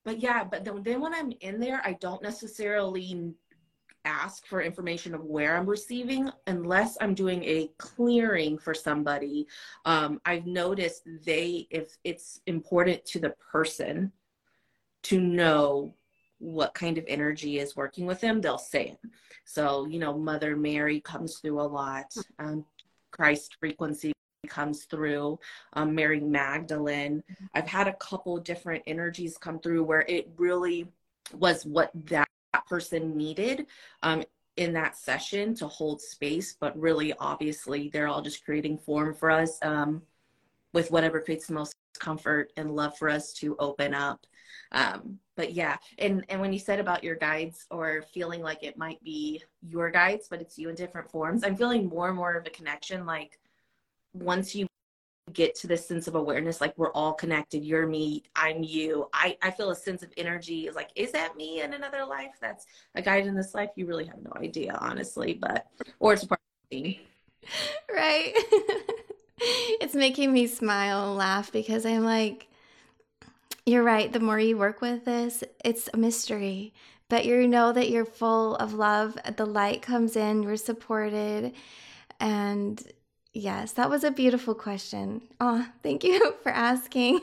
but 0.05 0.19
yeah, 0.19 0.43
but 0.43 0.63
then 0.63 1.01
when 1.01 1.13
I'm 1.13 1.31
in 1.41 1.59
there, 1.59 1.81
I 1.85 1.93
don't 1.93 2.23
necessarily 2.23 3.33
ask 4.09 4.47
for 4.47 4.61
information 4.61 5.13
of 5.13 5.23
where 5.23 5.55
I'm 5.55 5.67
receiving 5.67 6.31
unless 6.47 6.97
I'm 6.99 7.13
doing 7.13 7.43
a 7.43 7.69
clearing 7.77 8.57
for 8.57 8.73
somebody. 8.73 9.47
Um, 9.85 10.19
I've 10.25 10.47
noticed 10.47 11.03
they, 11.25 11.67
if 11.69 11.95
it's 12.03 12.41
important 12.47 13.05
to 13.05 13.19
the 13.19 13.35
person 13.51 14.11
to 15.03 15.21
know 15.21 15.93
what 16.39 16.73
kind 16.73 16.97
of 16.97 17.05
energy 17.07 17.59
is 17.59 17.75
working 17.75 18.05
with 18.07 18.19
them, 18.19 18.41
they'll 18.41 18.57
say 18.57 18.87
it. 18.89 18.99
So, 19.45 19.85
you 19.85 19.99
know, 19.99 20.17
Mother 20.17 20.55
Mary 20.55 21.01
comes 21.01 21.37
through 21.37 21.61
a 21.61 21.63
lot, 21.63 22.13
um, 22.39 22.65
Christ 23.11 23.57
frequency 23.59 24.11
comes 24.47 24.85
through, 24.85 25.37
um, 25.73 25.93
Mary 25.93 26.19
Magdalene. 26.19 27.23
I've 27.53 27.67
had 27.67 27.87
a 27.87 27.93
couple 27.93 28.37
different 28.37 28.83
energies 28.87 29.37
come 29.37 29.59
through 29.59 29.83
where 29.83 30.05
it 30.07 30.29
really 30.37 30.87
was 31.33 31.65
what 31.65 31.91
that 32.05 32.28
person 32.67 33.15
needed 33.15 33.67
um, 34.03 34.23
in 34.57 34.73
that 34.73 34.97
session 34.97 35.55
to 35.55 35.67
hold 35.67 36.01
space. 36.01 36.55
But 36.59 36.79
really, 36.79 37.13
obviously, 37.19 37.89
they're 37.89 38.07
all 38.07 38.21
just 38.21 38.43
creating 38.45 38.77
form 38.77 39.13
for 39.13 39.31
us 39.31 39.57
um, 39.61 40.01
with 40.73 40.91
whatever 40.91 41.19
creates 41.19 41.47
the 41.47 41.53
most 41.53 41.75
comfort 41.99 42.51
and 42.57 42.75
love 42.75 42.97
for 42.97 43.09
us 43.09 43.33
to 43.33 43.55
open 43.59 43.93
up. 43.93 44.25
Um, 44.71 45.19
but 45.35 45.53
yeah, 45.53 45.77
and 45.97 46.25
and 46.29 46.41
when 46.41 46.53
you 46.53 46.59
said 46.59 46.79
about 46.79 47.03
your 47.03 47.15
guides 47.15 47.65
or 47.71 48.03
feeling 48.13 48.41
like 48.41 48.63
it 48.63 48.77
might 48.77 49.01
be 49.03 49.41
your 49.61 49.89
guides, 49.89 50.27
but 50.29 50.41
it's 50.41 50.57
you 50.57 50.69
in 50.69 50.75
different 50.75 51.09
forms, 51.09 51.43
I'm 51.43 51.55
feeling 51.55 51.87
more 51.87 52.07
and 52.07 52.17
more 52.17 52.33
of 52.33 52.45
a 52.45 52.49
connection. 52.49 53.05
Like 53.05 53.39
once 54.13 54.55
you 54.55 54.67
get 55.33 55.55
to 55.55 55.67
this 55.67 55.87
sense 55.87 56.07
of 56.07 56.15
awareness 56.15 56.61
like 56.61 56.77
we're 56.77 56.91
all 56.91 57.13
connected. 57.13 57.63
You're 57.63 57.87
me 57.87 58.23
i'm 58.35 58.63
you. 58.63 59.07
I 59.13 59.37
i 59.41 59.51
feel 59.51 59.71
a 59.71 59.75
sense 59.75 60.03
of 60.03 60.11
energy 60.17 60.67
is 60.67 60.75
like 60.75 60.89
is 60.95 61.11
that 61.11 61.35
me 61.37 61.61
in 61.61 61.73
another 61.73 62.05
life? 62.05 62.35
That's 62.41 62.65
a 62.95 63.01
guide 63.01 63.25
in 63.25 63.35
this 63.35 63.53
life? 63.53 63.69
You 63.75 63.85
really 63.85 64.05
have 64.05 64.21
no 64.21 64.31
idea 64.37 64.77
honestly 64.81 65.33
but 65.33 65.67
or 65.99 66.13
it's 66.13 66.25
part 66.25 66.41
of 66.65 66.77
me. 66.77 67.01
Right. 67.93 68.33
It's 69.41 69.95
making 69.95 70.33
me 70.33 70.47
smile 70.47 71.13
laugh 71.15 71.49
because 71.53 71.85
i'm 71.85 72.03
like 72.03 72.49
you're 73.65 73.83
right 73.83 74.11
the 74.11 74.19
more 74.19 74.37
you 74.37 74.57
work 74.57 74.81
with 74.81 75.05
this 75.05 75.45
it's 75.63 75.89
a 75.93 75.97
mystery. 75.97 76.73
But 77.07 77.25
you 77.25 77.47
know 77.47 77.71
that 77.71 77.89
you're 77.89 78.05
full 78.05 78.55
of 78.57 78.73
love. 78.73 79.17
The 79.37 79.45
light 79.45 79.81
comes 79.81 80.15
in 80.15 80.43
you're 80.43 80.57
supported 80.57 81.53
and 82.19 82.85
Yes, 83.33 83.73
that 83.73 83.89
was 83.89 84.03
a 84.03 84.11
beautiful 84.11 84.55
question. 84.55 85.21
Oh, 85.39 85.67
thank 85.83 86.03
you 86.03 86.33
for 86.43 86.51
asking. 86.51 87.19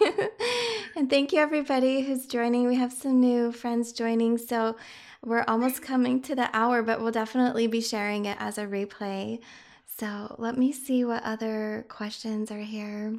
and 0.96 1.10
thank 1.10 1.32
you, 1.32 1.40
everybody 1.40 2.02
who's 2.02 2.26
joining. 2.26 2.66
We 2.66 2.76
have 2.76 2.92
some 2.92 3.20
new 3.20 3.50
friends 3.52 3.92
joining. 3.92 4.38
So 4.38 4.76
we're 5.24 5.44
almost 5.48 5.82
coming 5.82 6.22
to 6.22 6.34
the 6.36 6.48
hour, 6.56 6.82
but 6.82 7.00
we'll 7.00 7.10
definitely 7.12 7.66
be 7.66 7.80
sharing 7.80 8.24
it 8.26 8.36
as 8.40 8.56
a 8.58 8.66
replay. 8.66 9.40
So 9.86 10.36
let 10.38 10.56
me 10.56 10.72
see 10.72 11.04
what 11.04 11.22
other 11.24 11.86
questions 11.88 12.50
are 12.52 12.60
here. 12.60 13.16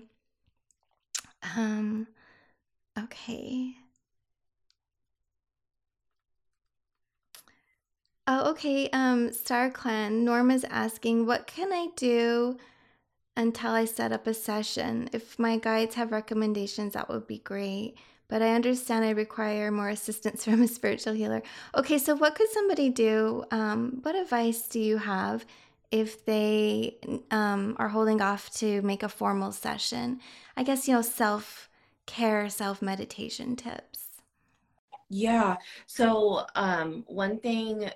Um, 1.56 2.08
okay. 2.98 3.76
Oh, 8.28 8.52
okay. 8.52 8.90
Um, 8.92 9.32
Star 9.34 9.70
Clan, 9.70 10.24
Norma's 10.26 10.66
asking, 10.66 11.26
what 11.26 11.48
can 11.48 11.72
I 11.72 11.88
do 11.96 12.58
until 13.38 13.72
I 13.72 13.86
set 13.86 14.12
up 14.12 14.28
a 14.28 14.34
session? 14.34 15.10
If 15.14 15.40
my 15.40 15.58
guides 15.58 15.96
have 15.96 16.12
recommendations, 16.12 16.94
that 16.94 17.10
would 17.10 17.28
be 17.28 17.40
great. 17.40 17.96
But 18.30 18.42
I 18.42 18.54
understand 18.56 19.06
I 19.06 19.12
require 19.12 19.72
more 19.72 19.90
assistance 19.90 20.44
from 20.46 20.62
a 20.62 20.68
spiritual 20.68 21.14
healer. 21.14 21.42
Okay, 21.76 21.98
so 21.98 22.16
what 22.16 22.36
could 22.36 22.50
somebody 22.50 22.90
do? 22.90 23.46
Um, 23.52 24.00
what 24.04 24.16
advice 24.16 24.68
do 24.68 24.80
you 24.80 24.98
have 24.98 25.46
if 25.92 26.26
they 26.26 26.98
um, 27.32 27.76
are 27.80 27.90
holding 27.90 28.22
off 28.22 28.50
to 28.56 28.82
make 28.82 29.04
a 29.04 29.10
formal 29.10 29.52
session? 29.54 30.20
I 30.58 30.64
guess, 30.64 30.88
you 30.88 30.94
know, 30.96 31.02
self 31.02 31.70
care, 32.06 32.50
self 32.50 32.82
meditation 32.82 33.56
tips. 33.56 34.08
Yeah. 35.10 35.58
So, 35.86 36.46
um, 36.56 37.04
one 37.08 37.40
thing 37.40 37.90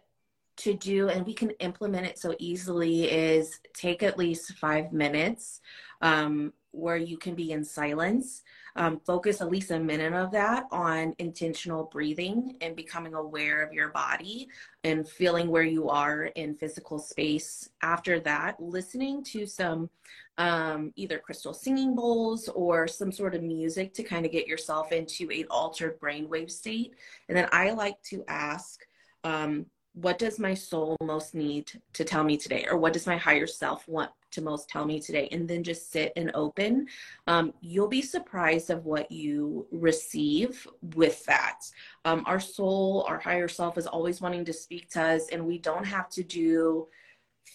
to 0.63 0.73
do, 0.73 1.09
and 1.09 1.25
we 1.25 1.33
can 1.33 1.51
implement 1.59 2.05
it 2.05 2.17
so 2.17 2.35
easily, 2.39 3.05
is 3.05 3.59
take 3.73 4.03
at 4.03 4.17
least 4.17 4.53
five 4.57 4.91
minutes 4.91 5.61
um, 6.01 6.53
where 6.71 6.97
you 6.97 7.17
can 7.17 7.35
be 7.35 7.51
in 7.51 7.63
silence. 7.63 8.43
Um, 8.77 9.01
focus 9.05 9.41
at 9.41 9.49
least 9.49 9.71
a 9.71 9.79
minute 9.79 10.13
of 10.13 10.31
that 10.31 10.63
on 10.71 11.13
intentional 11.19 11.89
breathing 11.91 12.55
and 12.61 12.73
becoming 12.73 13.15
aware 13.15 13.61
of 13.61 13.73
your 13.73 13.89
body 13.89 14.47
and 14.85 15.05
feeling 15.05 15.49
where 15.49 15.63
you 15.63 15.89
are 15.89 16.23
in 16.35 16.55
physical 16.55 16.97
space. 16.97 17.67
After 17.81 18.21
that, 18.21 18.61
listening 18.61 19.25
to 19.25 19.45
some 19.45 19.89
um, 20.37 20.93
either 20.95 21.19
crystal 21.19 21.53
singing 21.53 21.95
bowls 21.95 22.47
or 22.47 22.87
some 22.87 23.11
sort 23.11 23.35
of 23.35 23.43
music 23.43 23.93
to 23.95 24.03
kind 24.03 24.25
of 24.25 24.31
get 24.31 24.47
yourself 24.47 24.93
into 24.93 25.29
an 25.29 25.45
altered 25.49 25.99
brainwave 25.99 26.49
state. 26.49 26.95
And 27.27 27.37
then 27.37 27.49
I 27.51 27.71
like 27.71 28.01
to 28.03 28.23
ask, 28.29 28.79
um, 29.25 29.65
what 29.93 30.17
does 30.17 30.39
my 30.39 30.53
soul 30.53 30.95
most 31.03 31.35
need 31.35 31.71
to 31.93 32.03
tell 32.05 32.23
me 32.23 32.37
today? 32.37 32.65
Or 32.69 32.77
what 32.77 32.93
does 32.93 33.05
my 33.05 33.17
higher 33.17 33.47
self 33.47 33.87
want 33.87 34.11
to 34.31 34.41
most 34.41 34.69
tell 34.69 34.85
me 34.85 35.01
today? 35.01 35.27
And 35.31 35.47
then 35.47 35.63
just 35.63 35.91
sit 35.91 36.13
and 36.15 36.31
open. 36.33 36.87
Um, 37.27 37.53
you'll 37.61 37.89
be 37.89 38.01
surprised 38.01 38.69
of 38.69 38.85
what 38.85 39.11
you 39.11 39.67
receive 39.71 40.65
with 40.95 41.25
that. 41.25 41.59
Um, 42.05 42.23
our 42.25 42.39
soul 42.39 43.05
our 43.07 43.19
higher 43.19 43.49
self 43.49 43.77
is 43.77 43.87
always 43.87 44.21
wanting 44.21 44.45
to 44.45 44.53
speak 44.53 44.89
to 44.91 45.01
us 45.01 45.27
and 45.29 45.45
we 45.45 45.57
don't 45.57 45.85
have 45.85 46.09
to 46.11 46.23
do 46.23 46.87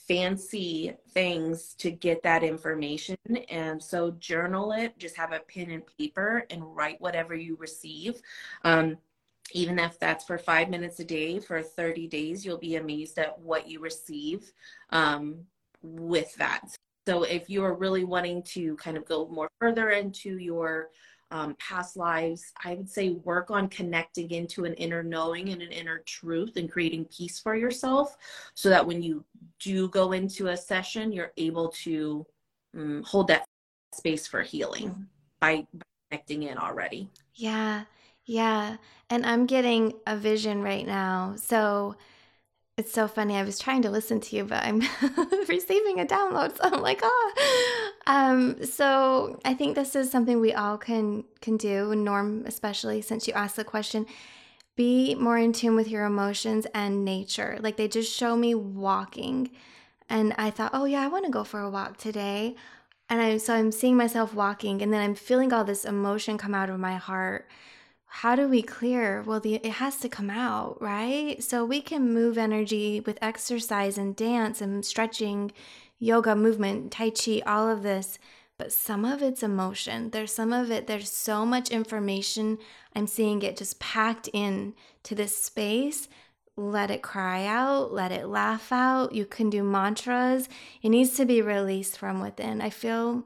fancy 0.06 0.94
things 1.10 1.74
to 1.78 1.90
get 1.90 2.22
that 2.22 2.44
information. 2.44 3.16
And 3.48 3.82
so 3.82 4.10
journal 4.12 4.72
it 4.72 4.98
just 4.98 5.16
have 5.16 5.32
a 5.32 5.40
pen 5.40 5.70
and 5.70 5.82
paper 5.98 6.44
and 6.50 6.76
write 6.76 7.00
whatever 7.00 7.34
you 7.34 7.56
receive. 7.58 8.20
Um, 8.62 8.98
even 9.52 9.78
if 9.78 9.98
that's 9.98 10.24
for 10.24 10.38
five 10.38 10.68
minutes 10.68 11.00
a 11.00 11.04
day 11.04 11.38
for 11.38 11.62
30 11.62 12.08
days, 12.08 12.44
you'll 12.44 12.58
be 12.58 12.76
amazed 12.76 13.18
at 13.18 13.38
what 13.38 13.68
you 13.68 13.80
receive 13.80 14.52
um, 14.90 15.38
with 15.82 16.34
that. 16.36 16.62
So, 17.06 17.22
if 17.22 17.48
you 17.48 17.64
are 17.64 17.74
really 17.74 18.04
wanting 18.04 18.42
to 18.54 18.76
kind 18.76 18.96
of 18.96 19.04
go 19.04 19.28
more 19.28 19.48
further 19.60 19.90
into 19.90 20.38
your 20.38 20.88
um, 21.30 21.56
past 21.58 21.96
lives, 21.96 22.52
I 22.64 22.74
would 22.74 22.88
say 22.88 23.10
work 23.10 23.50
on 23.50 23.68
connecting 23.68 24.30
into 24.30 24.64
an 24.64 24.74
inner 24.74 25.02
knowing 25.02 25.50
and 25.50 25.62
an 25.62 25.72
inner 25.72 25.98
truth 26.06 26.56
and 26.56 26.70
creating 26.70 27.06
peace 27.06 27.40
for 27.40 27.56
yourself 27.56 28.16
so 28.54 28.68
that 28.70 28.86
when 28.86 29.02
you 29.02 29.24
do 29.60 29.88
go 29.88 30.12
into 30.12 30.48
a 30.48 30.56
session, 30.56 31.12
you're 31.12 31.32
able 31.36 31.68
to 31.84 32.26
um, 32.76 33.02
hold 33.04 33.28
that 33.28 33.44
space 33.94 34.26
for 34.26 34.42
healing 34.42 35.06
by, 35.40 35.66
by 35.74 35.86
connecting 36.10 36.44
in 36.44 36.58
already. 36.58 37.08
Yeah. 37.34 37.84
Yeah. 38.26 38.76
And 39.08 39.24
I'm 39.24 39.46
getting 39.46 39.94
a 40.06 40.16
vision 40.16 40.62
right 40.62 40.86
now. 40.86 41.34
So 41.36 41.96
it's 42.76 42.92
so 42.92 43.08
funny. 43.08 43.36
I 43.36 43.42
was 43.42 43.58
trying 43.58 43.82
to 43.82 43.90
listen 43.90 44.20
to 44.20 44.36
you, 44.36 44.44
but 44.44 44.62
I'm 44.62 44.80
receiving 45.48 45.98
a 46.00 46.04
download. 46.04 46.56
So 46.56 46.64
I'm 46.64 46.82
like, 46.82 47.00
ah. 47.02 47.32
Um, 48.06 48.64
so 48.64 49.40
I 49.44 49.54
think 49.54 49.74
this 49.74 49.96
is 49.96 50.10
something 50.10 50.40
we 50.40 50.52
all 50.52 50.76
can 50.76 51.24
can 51.40 51.56
do, 51.56 51.94
Norm, 51.94 52.44
especially 52.46 53.00
since 53.00 53.26
you 53.26 53.32
asked 53.32 53.56
the 53.56 53.64
question. 53.64 54.06
Be 54.76 55.14
more 55.14 55.38
in 55.38 55.54
tune 55.54 55.74
with 55.74 55.88
your 55.88 56.04
emotions 56.04 56.66
and 56.74 57.02
nature. 57.02 57.56
Like 57.60 57.76
they 57.76 57.88
just 57.88 58.14
show 58.14 58.36
me 58.36 58.54
walking. 58.54 59.50
And 60.10 60.34
I 60.36 60.50
thought, 60.50 60.72
oh 60.74 60.84
yeah, 60.84 61.02
I 61.02 61.08
want 61.08 61.24
to 61.24 61.30
go 61.30 61.44
for 61.44 61.60
a 61.60 61.70
walk 61.70 61.96
today. 61.96 62.56
And 63.08 63.20
I'm 63.22 63.38
so 63.38 63.54
I'm 63.54 63.72
seeing 63.72 63.96
myself 63.96 64.34
walking 64.34 64.82
and 64.82 64.92
then 64.92 65.00
I'm 65.00 65.14
feeling 65.14 65.52
all 65.52 65.64
this 65.64 65.84
emotion 65.84 66.36
come 66.36 66.54
out 66.54 66.68
of 66.68 66.78
my 66.78 66.96
heart 66.96 67.48
how 68.06 68.34
do 68.34 68.48
we 68.48 68.62
clear? 68.62 69.22
Well, 69.22 69.40
the, 69.40 69.56
it 69.56 69.72
has 69.72 69.98
to 69.98 70.08
come 70.08 70.30
out, 70.30 70.80
right? 70.80 71.42
So 71.42 71.64
we 71.64 71.80
can 71.80 72.14
move 72.14 72.38
energy 72.38 73.00
with 73.00 73.18
exercise 73.20 73.98
and 73.98 74.16
dance 74.16 74.60
and 74.60 74.84
stretching, 74.84 75.52
yoga, 75.98 76.34
movement, 76.34 76.92
Tai 76.92 77.10
Chi, 77.10 77.42
all 77.46 77.68
of 77.68 77.82
this. 77.82 78.18
But 78.58 78.72
some 78.72 79.04
of 79.04 79.22
it's 79.22 79.42
emotion. 79.42 80.10
There's 80.10 80.32
some 80.32 80.52
of 80.52 80.70
it, 80.70 80.86
there's 80.86 81.12
so 81.12 81.44
much 81.44 81.68
information. 81.70 82.58
I'm 82.94 83.06
seeing 83.06 83.42
it 83.42 83.58
just 83.58 83.78
packed 83.80 84.30
in 84.32 84.74
to 85.02 85.14
this 85.14 85.36
space. 85.36 86.08
Let 86.56 86.90
it 86.90 87.02
cry 87.02 87.44
out, 87.44 87.92
let 87.92 88.12
it 88.12 88.28
laugh 88.28 88.72
out. 88.72 89.12
You 89.12 89.26
can 89.26 89.50
do 89.50 89.62
mantras. 89.62 90.48
It 90.80 90.88
needs 90.88 91.14
to 91.16 91.26
be 91.26 91.42
released 91.42 91.98
from 91.98 92.22
within. 92.22 92.62
I 92.62 92.70
feel 92.70 93.24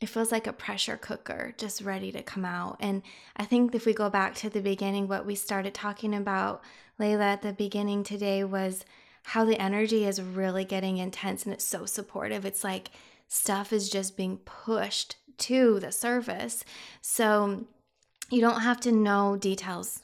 it 0.00 0.08
feels 0.08 0.30
like 0.30 0.46
a 0.46 0.52
pressure 0.52 0.96
cooker 0.96 1.54
just 1.58 1.80
ready 1.82 2.12
to 2.12 2.22
come 2.22 2.44
out. 2.44 2.76
And 2.80 3.02
I 3.36 3.44
think 3.44 3.74
if 3.74 3.84
we 3.84 3.92
go 3.92 4.08
back 4.08 4.34
to 4.36 4.50
the 4.50 4.60
beginning, 4.60 5.08
what 5.08 5.26
we 5.26 5.34
started 5.34 5.74
talking 5.74 6.14
about, 6.14 6.62
Laila, 6.98 7.24
at 7.24 7.42
the 7.42 7.52
beginning 7.52 8.04
today 8.04 8.44
was 8.44 8.84
how 9.24 9.44
the 9.44 9.60
energy 9.60 10.04
is 10.04 10.22
really 10.22 10.64
getting 10.64 10.98
intense 10.98 11.44
and 11.44 11.52
it's 11.52 11.64
so 11.64 11.84
supportive. 11.84 12.44
It's 12.44 12.64
like 12.64 12.90
stuff 13.26 13.72
is 13.72 13.90
just 13.90 14.16
being 14.16 14.38
pushed 14.38 15.16
to 15.38 15.80
the 15.80 15.92
surface. 15.92 16.64
So 17.00 17.66
you 18.30 18.40
don't 18.40 18.60
have 18.60 18.80
to 18.80 18.92
know 18.92 19.36
details. 19.36 20.02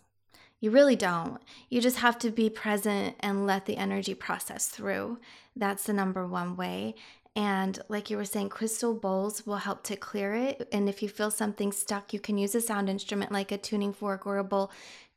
You 0.60 0.70
really 0.70 0.96
don't. 0.96 1.40
You 1.68 1.80
just 1.80 1.98
have 1.98 2.18
to 2.20 2.30
be 2.30 2.48
present 2.48 3.16
and 3.20 3.46
let 3.46 3.66
the 3.66 3.76
energy 3.76 4.14
process 4.14 4.66
through. 4.66 5.18
That's 5.54 5.84
the 5.84 5.92
number 5.92 6.26
one 6.26 6.56
way. 6.56 6.94
And 7.36 7.80
like 7.88 8.10
you 8.10 8.16
were 8.16 8.24
saying, 8.24 8.50
crystal 8.50 8.94
bowls 8.94 9.44
will 9.44 9.56
help 9.56 9.82
to 9.84 9.96
clear 9.96 10.34
it. 10.34 10.68
And 10.72 10.88
if 10.88 11.02
you 11.02 11.08
feel 11.08 11.30
something 11.30 11.72
stuck, 11.72 12.12
you 12.12 12.20
can 12.20 12.38
use 12.38 12.54
a 12.54 12.60
sound 12.60 12.88
instrument 12.88 13.32
like 13.32 13.50
a 13.50 13.58
tuning 13.58 13.92
fork 13.92 14.24
or 14.26 14.38
a 14.38 14.44
bowl 14.44 14.70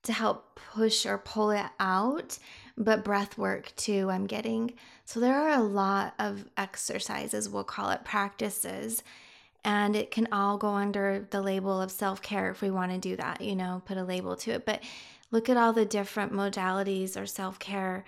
to 0.04 0.14
help 0.14 0.60
push 0.74 1.06
or 1.06 1.20
pull 1.20 1.52
it 1.52 1.66
out. 1.80 2.40
But 2.76 3.04
breath 3.04 3.38
work 3.38 3.72
too, 3.76 4.10
I'm 4.10 4.26
getting. 4.26 4.74
So 5.06 5.20
there 5.20 5.36
are 5.36 5.60
a 5.60 5.64
lot 5.64 6.16
of 6.18 6.46
exercises, 6.58 7.50
we'll 7.50 7.64
call 7.64 7.92
it 7.92 8.04
practices. 8.04 9.04
And 9.64 9.96
it 9.96 10.12
can 10.12 10.28
all 10.32 10.58
go 10.58 10.70
under 10.70 11.28
the 11.30 11.42
label 11.42 11.82
of 11.82 11.92
self 11.92 12.22
care 12.22 12.50
if 12.50 12.62
we 12.62 12.72
want 12.72 12.92
to 12.94 12.98
do 12.98 13.16
that, 13.18 13.42
you 13.42 13.56
know, 13.56 13.82
put 13.86 13.98
a 13.98 14.04
label 14.04 14.36
to 14.38 14.52
it. 14.52 14.66
But 14.66 14.82
look 15.30 15.50
at 15.50 15.58
all 15.58 15.74
the 15.74 15.86
different 15.86 16.32
modalities 16.32 17.20
or 17.22 17.26
self 17.26 17.60
care 17.60 18.06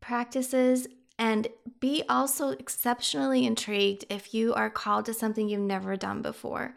practices 0.00 0.88
and 1.20 1.48
be 1.80 2.02
also 2.08 2.48
exceptionally 2.48 3.44
intrigued 3.44 4.06
if 4.08 4.32
you 4.32 4.54
are 4.54 4.70
called 4.70 5.04
to 5.04 5.14
something 5.14 5.48
you've 5.48 5.60
never 5.60 5.94
done 5.94 6.22
before. 6.22 6.74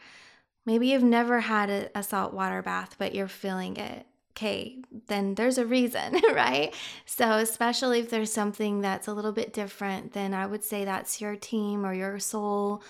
Maybe 0.66 0.88
you've 0.88 1.02
never 1.02 1.40
had 1.40 1.70
a, 1.70 1.98
a 1.98 2.04
saltwater 2.04 2.62
bath, 2.62 2.96
but 3.00 3.16
you're 3.16 3.30
feeling 3.30 3.78
it. 3.78 4.06
Okay, 4.32 4.80
then 5.08 5.36
there's 5.36 5.58
a 5.58 5.66
reason, 5.66 6.20
right? 6.34 6.76
So, 7.06 7.38
especially 7.38 8.00
if 8.00 8.10
there's 8.10 8.34
something 8.34 8.82
that's 8.82 9.08
a 9.08 9.14
little 9.14 9.32
bit 9.32 9.54
different, 9.54 10.12
then 10.12 10.34
I 10.34 10.46
would 10.46 10.64
say 10.64 10.84
that's 10.84 11.22
your 11.22 11.36
team 11.36 11.86
or 11.86 11.94
your 11.94 12.20
soul, 12.20 12.84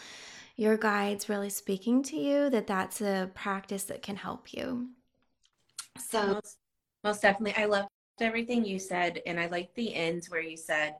your 0.55 0.77
guides 0.77 1.29
really 1.29 1.49
speaking 1.49 2.01
to 2.03 2.15
you, 2.15 2.49
that 2.49 2.65
that's 2.65 3.01
a 3.01 3.29
practice 3.35 3.83
that 3.85 4.01
can 4.01 4.15
help 4.15 4.53
you. 4.53 4.87
So, 5.99 6.35
most, 6.35 6.57
most 7.03 7.21
definitely. 7.21 7.61
I 7.61 7.67
loved 7.67 7.89
everything 8.21 8.65
you 8.65 8.79
said. 8.79 9.21
And 9.27 9.39
I 9.39 9.47
like 9.47 9.73
the 9.75 9.93
ends 9.93 10.31
where 10.31 10.41
you 10.41 10.57
said, 10.57 10.95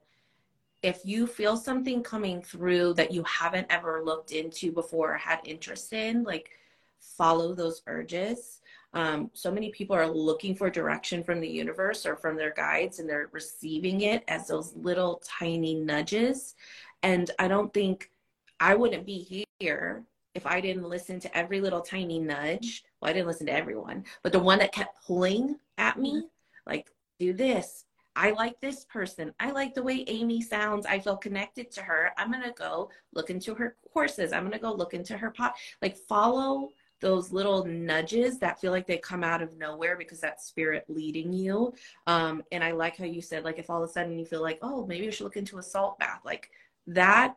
if 0.83 0.99
you 1.05 1.25
feel 1.25 1.55
something 1.55 2.03
coming 2.03 2.41
through 2.41 2.93
that 2.95 3.11
you 3.11 3.23
haven't 3.23 3.67
ever 3.69 4.03
looked 4.03 4.31
into 4.31 4.71
before 4.71 5.15
or 5.15 5.17
had 5.17 5.39
interest 5.45 5.93
in, 5.93 6.23
like 6.23 6.51
follow 6.99 7.53
those 7.53 7.81
urges. 7.87 8.59
Um, 8.93 9.31
so 9.33 9.49
many 9.49 9.71
people 9.71 9.95
are 9.95 10.07
looking 10.07 10.53
for 10.53 10.69
direction 10.69 11.23
from 11.23 11.39
the 11.39 11.47
universe 11.47 12.05
or 12.05 12.15
from 12.15 12.35
their 12.35 12.53
guides, 12.53 12.99
and 12.99 13.09
they're 13.09 13.29
receiving 13.31 14.01
it 14.01 14.23
as 14.27 14.47
those 14.47 14.75
little 14.75 15.21
tiny 15.25 15.73
nudges. 15.73 16.55
And 17.01 17.31
I 17.39 17.47
don't 17.47 17.73
think 17.73 18.11
I 18.59 18.75
wouldn't 18.75 19.05
be 19.05 19.45
here 19.59 20.03
if 20.35 20.45
I 20.45 20.61
didn't 20.61 20.89
listen 20.89 21.19
to 21.21 21.37
every 21.37 21.61
little 21.61 21.81
tiny 21.81 22.19
nudge. 22.19 22.83
Well, 22.99 23.09
I 23.09 23.13
didn't 23.13 23.27
listen 23.27 23.47
to 23.47 23.53
everyone, 23.53 24.03
but 24.21 24.31
the 24.31 24.39
one 24.39 24.59
that 24.59 24.73
kept 24.73 25.05
pulling 25.07 25.57
at 25.77 25.97
me, 25.97 26.27
like, 26.67 26.91
do 27.19 27.33
this, 27.33 27.85
I 28.15 28.31
like 28.31 28.59
this 28.61 28.85
person. 28.85 29.33
I 29.39 29.51
like 29.51 29.73
the 29.73 29.83
way 29.83 30.03
Amy 30.07 30.41
sounds. 30.41 30.85
I 30.85 30.99
feel 30.99 31.17
connected 31.17 31.71
to 31.71 31.81
her. 31.81 32.11
I'm 32.17 32.31
going 32.31 32.43
to 32.43 32.51
go 32.51 32.89
look 33.13 33.29
into 33.29 33.55
her 33.55 33.75
courses. 33.91 34.31
I'm 34.31 34.41
going 34.41 34.51
to 34.53 34.59
go 34.59 34.73
look 34.73 34.93
into 34.93 35.17
her 35.17 35.31
pot. 35.31 35.55
Like 35.81 35.97
follow 35.97 36.69
those 37.03 37.33
little 37.33 37.65
nudges 37.65 38.39
that 38.39 38.61
feel 38.61 38.71
like 38.71 38.87
they 38.87 38.97
come 38.97 39.23
out 39.25 39.41
of 39.41 39.57
nowhere 39.57 39.97
because 39.97 40.21
that 40.21 40.41
spirit 40.41 40.85
leading 40.87 41.33
you. 41.33 41.73
Um, 42.07 42.43
and 42.51 42.63
I 42.63 42.71
like 42.71 42.97
how 42.97 43.03
you 43.03 43.21
said, 43.21 43.43
like, 43.43 43.59
if 43.59 43.69
all 43.69 43.83
of 43.83 43.89
a 43.89 43.91
sudden 43.91 44.17
you 44.17 44.25
feel 44.25 44.41
like, 44.41 44.57
oh, 44.61 44.85
maybe 44.87 45.07
I 45.07 45.09
should 45.09 45.25
look 45.25 45.35
into 45.35 45.57
a 45.57 45.63
salt 45.63 45.99
bath, 45.99 46.21
like 46.23 46.49
that, 46.87 47.35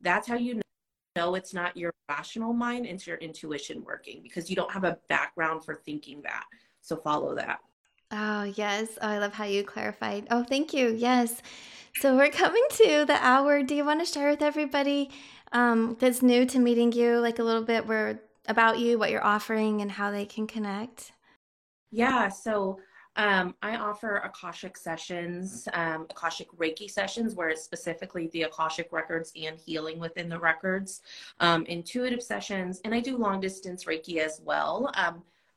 that's 0.00 0.26
how 0.26 0.34
you 0.34 0.60
know 1.14 1.36
it's 1.36 1.54
not 1.54 1.76
your 1.76 1.92
rational 2.08 2.52
mind, 2.52 2.84
it's 2.86 3.06
your 3.06 3.16
intuition 3.18 3.84
working 3.84 4.22
because 4.22 4.50
you 4.50 4.56
don't 4.56 4.72
have 4.72 4.84
a 4.84 4.98
background 5.08 5.64
for 5.64 5.76
thinking 5.86 6.20
that. 6.22 6.44
So 6.80 6.96
follow 6.96 7.36
that. 7.36 7.60
Oh, 8.12 8.44
yes. 8.44 8.98
Oh, 9.02 9.08
I 9.08 9.18
love 9.18 9.32
how 9.32 9.44
you 9.44 9.64
clarified. 9.64 10.28
Oh, 10.30 10.44
thank 10.44 10.72
you. 10.72 10.88
Yes. 10.88 11.42
So 12.00 12.16
we're 12.16 12.30
coming 12.30 12.64
to 12.70 13.04
the 13.04 13.18
hour. 13.20 13.62
Do 13.62 13.74
you 13.74 13.84
want 13.84 14.00
to 14.00 14.06
share 14.06 14.30
with 14.30 14.42
everybody 14.42 15.10
um, 15.52 15.96
that's 15.98 16.22
new 16.22 16.46
to 16.46 16.58
meeting 16.58 16.92
you, 16.92 17.18
like 17.18 17.38
a 17.38 17.42
little 17.42 17.62
bit 17.64 17.86
where 17.86 18.20
about 18.46 18.78
you, 18.78 18.98
what 18.98 19.10
you're 19.10 19.24
offering, 19.24 19.80
and 19.80 19.90
how 19.90 20.10
they 20.10 20.24
can 20.26 20.46
connect? 20.46 21.12
Yeah. 21.90 22.28
So 22.28 22.78
um, 23.16 23.54
I 23.62 23.76
offer 23.76 24.16
Akashic 24.18 24.76
sessions, 24.76 25.66
um, 25.72 26.06
Akashic 26.10 26.50
Reiki 26.52 26.90
sessions, 26.90 27.34
where 27.34 27.48
it's 27.48 27.62
specifically 27.62 28.28
the 28.32 28.42
Akashic 28.42 28.92
records 28.92 29.32
and 29.34 29.58
healing 29.58 29.98
within 29.98 30.28
the 30.28 30.38
records, 30.38 31.00
um, 31.40 31.64
intuitive 31.64 32.22
sessions, 32.22 32.80
and 32.84 32.94
I 32.94 33.00
do 33.00 33.16
long 33.16 33.40
distance 33.40 33.84
Reiki 33.84 34.18
as 34.18 34.40
well. 34.44 34.92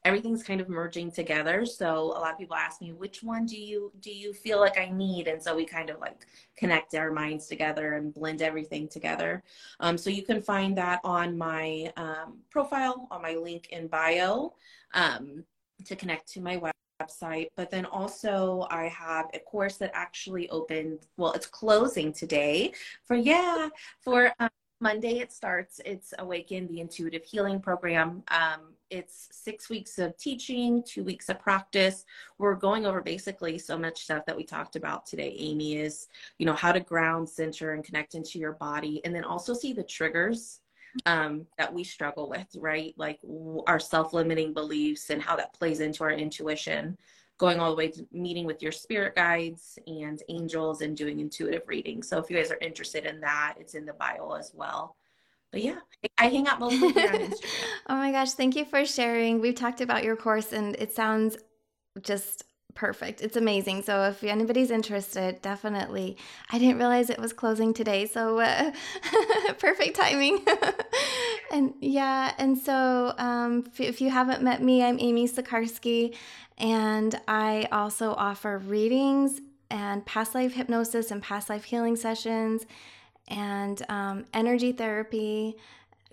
Everything's 0.09 0.43
kind 0.43 0.59
of 0.59 0.69
merging 0.69 1.11
together. 1.11 1.65
So 1.65 1.95
a 1.95 2.19
lot 2.19 2.33
of 2.33 2.39
people 2.39 2.55
ask 2.55 2.81
me 2.81 2.93
which 2.93 3.21
one 3.21 3.45
do 3.45 3.55
you 3.55 3.91
do 3.99 4.11
you 4.11 4.33
feel 4.33 4.59
like 4.59 4.77
i 4.77 4.89
need? 4.89 5.27
And 5.27 5.41
so 5.41 5.55
we 5.55 5.65
kind 5.65 5.89
of 5.89 5.99
like 5.99 6.25
connect 6.57 6.95
our 6.95 7.11
minds 7.11 7.45
together 7.45 7.93
and 7.93 8.13
blend 8.13 8.41
everything 8.41 8.87
together. 8.87 9.43
Um, 9.79 9.97
so 9.97 10.09
you 10.09 10.23
can 10.23 10.41
find 10.41 10.75
that 10.77 10.99
on 11.03 11.37
my 11.37 11.93
um, 11.95 12.39
profile 12.49 13.07
on 13.11 13.21
my 13.21 13.35
link 13.35 13.69
in 13.69 13.87
bio 13.87 14.53
um, 14.95 15.43
to 15.85 15.95
connect 15.95 16.27
to 16.33 16.41
my 16.41 16.59
website. 17.01 17.47
But 17.55 17.69
then 17.71 17.85
also 17.85 18.67
i 18.69 18.85
have 18.87 19.27
a 19.33 19.39
course 19.39 19.77
that 19.77 19.91
actually 19.93 20.49
opened 20.49 21.07
well 21.17 21.31
it's 21.31 21.47
closing 21.47 22.11
today 22.11 22.73
for 23.05 23.15
yeah 23.15 23.69
for 24.01 24.33
um, 24.39 24.49
Monday 24.81 25.19
it 25.19 25.33
starts. 25.33 25.81
It's 25.85 26.13
Awaken 26.19 26.65
the 26.67 26.79
Intuitive 26.79 27.25
Healing 27.25 27.59
Program. 27.59 28.23
Um, 28.29 28.75
it's 28.89 29.27
six 29.31 29.69
weeks 29.69 29.99
of 29.99 30.15
teaching, 30.17 30.81
two 30.83 31.03
weeks 31.03 31.27
of 31.27 31.37
practice. 31.37 32.05
We're 32.37 32.55
going 32.55 32.85
over 32.85 33.01
basically 33.01 33.57
so 33.57 33.77
much 33.77 34.03
stuff 34.03 34.25
that 34.25 34.37
we 34.37 34.45
talked 34.45 34.77
about 34.77 35.05
today, 35.05 35.35
Amy, 35.37 35.75
is, 35.75 36.07
you 36.37 36.45
know, 36.45 36.53
how 36.53 36.71
to 36.71 36.79
ground, 36.79 37.27
center, 37.27 37.73
and 37.73 37.83
connect 37.83 38.15
into 38.15 38.39
your 38.39 38.53
body, 38.53 39.01
and 39.03 39.13
then 39.13 39.25
also 39.25 39.53
see 39.53 39.73
the 39.73 39.83
triggers 39.83 40.61
um, 41.05 41.45
that 41.57 41.73
we 41.73 41.83
struggle 41.83 42.29
with, 42.29 42.47
right? 42.57 42.93
Like 42.95 43.19
our 43.67 43.81
self 43.81 44.13
limiting 44.13 44.53
beliefs 44.53 45.09
and 45.09 45.21
how 45.21 45.35
that 45.35 45.53
plays 45.53 45.81
into 45.81 46.05
our 46.05 46.11
intuition 46.11 46.97
going 47.39 47.59
all 47.59 47.71
the 47.71 47.75
way 47.75 47.87
to 47.87 48.05
meeting 48.11 48.45
with 48.45 48.61
your 48.61 48.71
spirit 48.71 49.15
guides 49.15 49.79
and 49.87 50.21
angels 50.29 50.81
and 50.81 50.95
doing 50.95 51.19
intuitive 51.21 51.63
reading. 51.65 52.03
So 52.03 52.19
if 52.19 52.29
you 52.29 52.37
guys 52.37 52.51
are 52.51 52.59
interested 52.61 53.05
in 53.05 53.21
that, 53.21 53.55
it's 53.59 53.73
in 53.73 53.85
the 53.85 53.93
bio 53.93 54.33
as 54.33 54.51
well. 54.53 54.97
But 55.51 55.63
yeah, 55.63 55.79
I 56.17 56.27
hang 56.27 56.47
out 56.47 56.59
mostly 56.59 56.91
here 56.91 57.09
on 57.09 57.15
Instagram. 57.19 57.45
oh 57.87 57.95
my 57.95 58.11
gosh, 58.11 58.33
thank 58.33 58.55
you 58.55 58.65
for 58.65 58.85
sharing. 58.85 59.39
We've 59.39 59.55
talked 59.55 59.81
about 59.81 60.03
your 60.03 60.17
course 60.17 60.51
and 60.51 60.75
it 60.75 60.93
sounds 60.93 61.37
just 62.01 62.43
perfect. 62.75 63.21
It's 63.21 63.37
amazing. 63.37 63.83
So 63.83 64.03
if 64.03 64.23
anybody's 64.23 64.69
interested, 64.69 65.41
definitely. 65.41 66.17
I 66.51 66.59
didn't 66.59 66.77
realize 66.77 67.09
it 67.09 67.19
was 67.19 67.33
closing 67.33 67.73
today, 67.73 68.05
so 68.05 68.39
uh, 68.39 68.71
perfect 69.59 69.95
timing. 69.95 70.45
and 71.51 71.73
yeah, 71.79 72.33
and 72.37 72.57
so 72.57 73.13
um, 73.17 73.65
if 73.77 74.01
you 74.01 74.09
haven't 74.09 74.41
met 74.41 74.61
me, 74.61 74.83
I'm 74.83 74.99
Amy 74.99 75.27
Sikarskie, 75.27 76.15
and 76.57 77.19
I 77.27 77.67
also 77.71 78.13
offer 78.13 78.57
readings 78.57 79.41
and 79.69 80.05
past 80.05 80.35
life 80.35 80.53
hypnosis 80.53 81.11
and 81.11 81.21
past 81.21 81.49
life 81.49 81.63
healing 81.63 81.95
sessions 81.95 82.65
and 83.27 83.81
um, 83.89 84.25
energy 84.33 84.71
therapy 84.71 85.55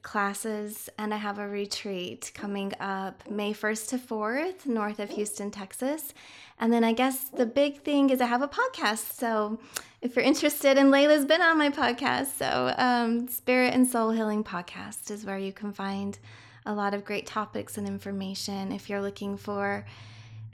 classes 0.07 0.89
and 0.99 1.13
I 1.13 1.17
have 1.17 1.41
a 1.41 1.49
retreat 1.49 2.31
coming 2.33 2.73
up 2.79 3.29
May 3.29 3.53
1st 3.53 3.89
to 3.89 3.99
4th 3.99 4.65
north 4.65 5.01
of 5.01 5.11
Houston, 5.11 5.51
Texas. 5.51 6.15
And 6.61 6.73
then 6.73 6.85
I 6.85 6.93
guess 6.93 7.29
the 7.29 7.45
big 7.45 7.83
thing 7.83 8.11
is 8.11 8.21
I 8.21 8.27
have 8.27 8.41
a 8.41 8.49
podcast. 8.49 9.15
So 9.15 9.59
if 10.01 10.15
you're 10.15 10.25
interested, 10.25 10.79
and 10.79 10.93
Laila's 10.93 11.25
been 11.25 11.43
on 11.43 11.59
my 11.59 11.71
podcast, 11.71 12.39
so 12.39 12.73
um, 12.79 13.27
Spirit 13.27 13.75
and 13.75 13.85
Soul 13.85 14.11
Healing 14.11 14.45
Podcast 14.45 15.11
is 15.11 15.25
where 15.25 15.39
you 15.39 15.53
can 15.53 15.73
find 15.73 16.17
a 16.65 16.73
lot 16.73 16.95
of 16.95 17.05
great 17.05 17.27
topics 17.27 17.77
and 17.77 17.87
information 17.89 18.71
if 18.71 18.89
you're 18.89 19.03
looking 19.03 19.37
for 19.37 19.85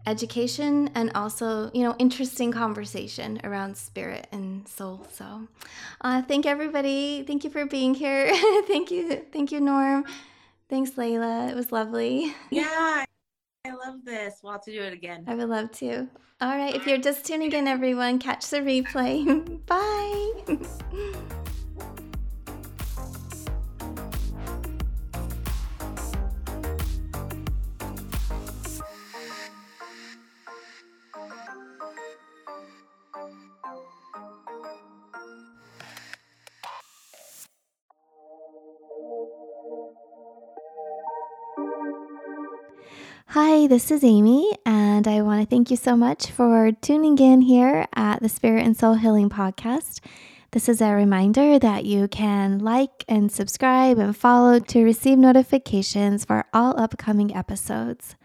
education 0.07 0.91
and 0.95 1.13
also, 1.15 1.71
you 1.75 1.83
know, 1.83 1.95
interesting 1.99 2.53
conversation 2.53 3.39
around 3.45 3.77
spirit 3.77 4.27
and 4.63 4.69
soul. 4.69 5.07
So, 5.13 5.49
uh, 6.01 6.23
thank 6.23 6.47
everybody. 6.47 7.25
Thank 7.27 7.45
you 7.45 7.51
for 7.51 7.67
being 7.67 7.95
here. 7.95 8.31
thank 8.67 8.91
you. 8.91 9.25
Thank 9.33 9.51
you, 9.51 9.61
Norm. 9.61 10.05
Thanks, 10.69 10.97
Laila. 10.97 11.49
It 11.49 11.57
was 11.57 11.73
lovely. 11.73 12.35
Yeah, 12.51 13.05
I 13.65 13.71
love 13.71 14.05
this. 14.05 14.41
We'll 14.43 14.53
have 14.53 14.63
to 14.65 14.73
do 14.73 14.83
it 14.83 14.93
again. 14.93 15.25
I 15.27 15.35
would 15.35 15.49
love 15.49 15.73
to. 15.73 16.09
All 16.41 16.57
right. 16.57 16.75
If 16.75 16.87
you're 16.87 16.99
just 16.99 17.25
tuning 17.25 17.53
in, 17.53 17.67
everyone, 17.67 18.19
catch 18.19 18.49
the 18.49 18.59
replay. 18.59 19.27
Bye. 19.67 21.39
Hi, 43.63 43.69
this 43.69 43.93
is 43.93 44.03
Amy, 44.03 44.51
and 44.67 45.07
I 45.07 45.23
want 45.23 45.41
to 45.41 45.47
thank 45.47 45.71
you 45.71 45.77
so 45.77 45.95
much 45.95 46.33
for 46.33 46.73
tuning 46.73 47.17
in 47.19 47.43
here 47.43 47.87
at 47.95 48.21
the 48.21 48.29
Spirit 48.29 48.67
and 48.67 48.77
Soul 48.77 48.95
Healing 48.95 49.31
Podcast. 49.31 50.01
This 50.51 50.69
is 50.69 50.81
a 50.81 50.91
reminder 50.91 51.61
that 51.61 51.85
you 51.85 52.09
can 52.09 52.59
like 52.59 53.05
and 53.07 53.31
subscribe 53.31 53.99
and 53.99 54.17
follow 54.17 54.59
to 54.59 54.83
receive 54.83 55.17
notifications 55.17 56.25
for 56.25 56.45
all 56.53 56.77
upcoming 56.77 57.37
episodes. 57.37 58.17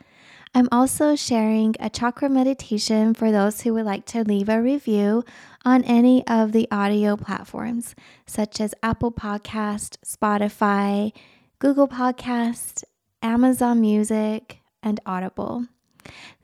I'm 0.56 0.68
also 0.72 1.16
sharing 1.16 1.76
a 1.80 1.92
chakra 1.92 2.30
meditation 2.30 3.14
for 3.14 3.32
those 3.32 3.62
who 3.62 3.76
would 3.76 3.86
like 3.86 4.08
to 4.08 4.24
leave 4.24 4.50
a 4.50 4.60
review 4.60 5.24
on 5.64 5.84
any 5.84 6.26
of 6.26 6.52
the 6.52 6.68
audio 6.72 7.16
platforms, 7.16 7.94
such 8.26 8.60
as 8.60 8.74
Apple 8.82 9.12
Podcast, 9.12 9.98
Spotify, 10.04 11.14
Google 11.60 11.88
Podcast, 11.88 12.84
Amazon 13.22 13.80
Music, 13.82 14.62
and 14.88 15.02
Audible. 15.06 15.66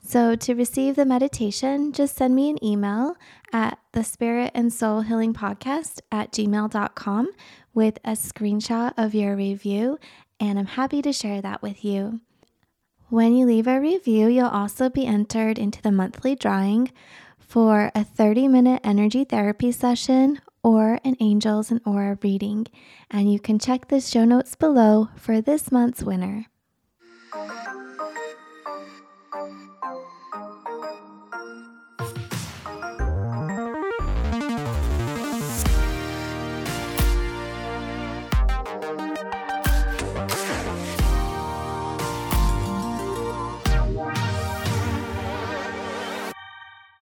So, 0.05 0.35
to 0.35 0.53
receive 0.53 0.97
the 0.97 1.05
meditation, 1.05 1.93
just 1.93 2.17
send 2.17 2.35
me 2.35 2.49
an 2.49 2.63
email 2.63 3.15
at 3.53 3.79
the 3.93 4.03
Spirit 4.03 4.51
and 4.53 4.71
Soul 4.73 5.01
Healing 5.01 5.33
Podcast 5.33 6.01
at 6.11 6.33
gmail.com 6.33 7.31
with 7.73 7.99
a 8.03 8.11
screenshot 8.11 8.93
of 8.97 9.15
your 9.15 9.37
review, 9.37 9.97
and 10.41 10.59
I'm 10.59 10.65
happy 10.65 11.01
to 11.01 11.13
share 11.13 11.41
that 11.41 11.61
with 11.61 11.85
you. 11.85 12.19
When 13.07 13.33
you 13.33 13.45
leave 13.45 13.67
a 13.67 13.79
review, 13.79 14.27
you'll 14.27 14.47
also 14.47 14.89
be 14.89 15.05
entered 15.05 15.57
into 15.57 15.81
the 15.81 15.91
monthly 15.91 16.35
drawing 16.35 16.91
for 17.39 17.91
a 17.95 18.03
30 18.03 18.49
minute 18.49 18.81
energy 18.83 19.23
therapy 19.23 19.71
session 19.71 20.41
or 20.63 20.99
an 21.05 21.15
angels 21.21 21.71
and 21.71 21.79
aura 21.85 22.17
reading. 22.21 22.65
And 23.09 23.31
you 23.31 23.39
can 23.39 23.59
check 23.59 23.87
the 23.87 24.01
show 24.01 24.25
notes 24.25 24.55
below 24.55 25.09
for 25.15 25.39
this 25.39 25.71
month's 25.71 26.03
winner. 26.03 26.47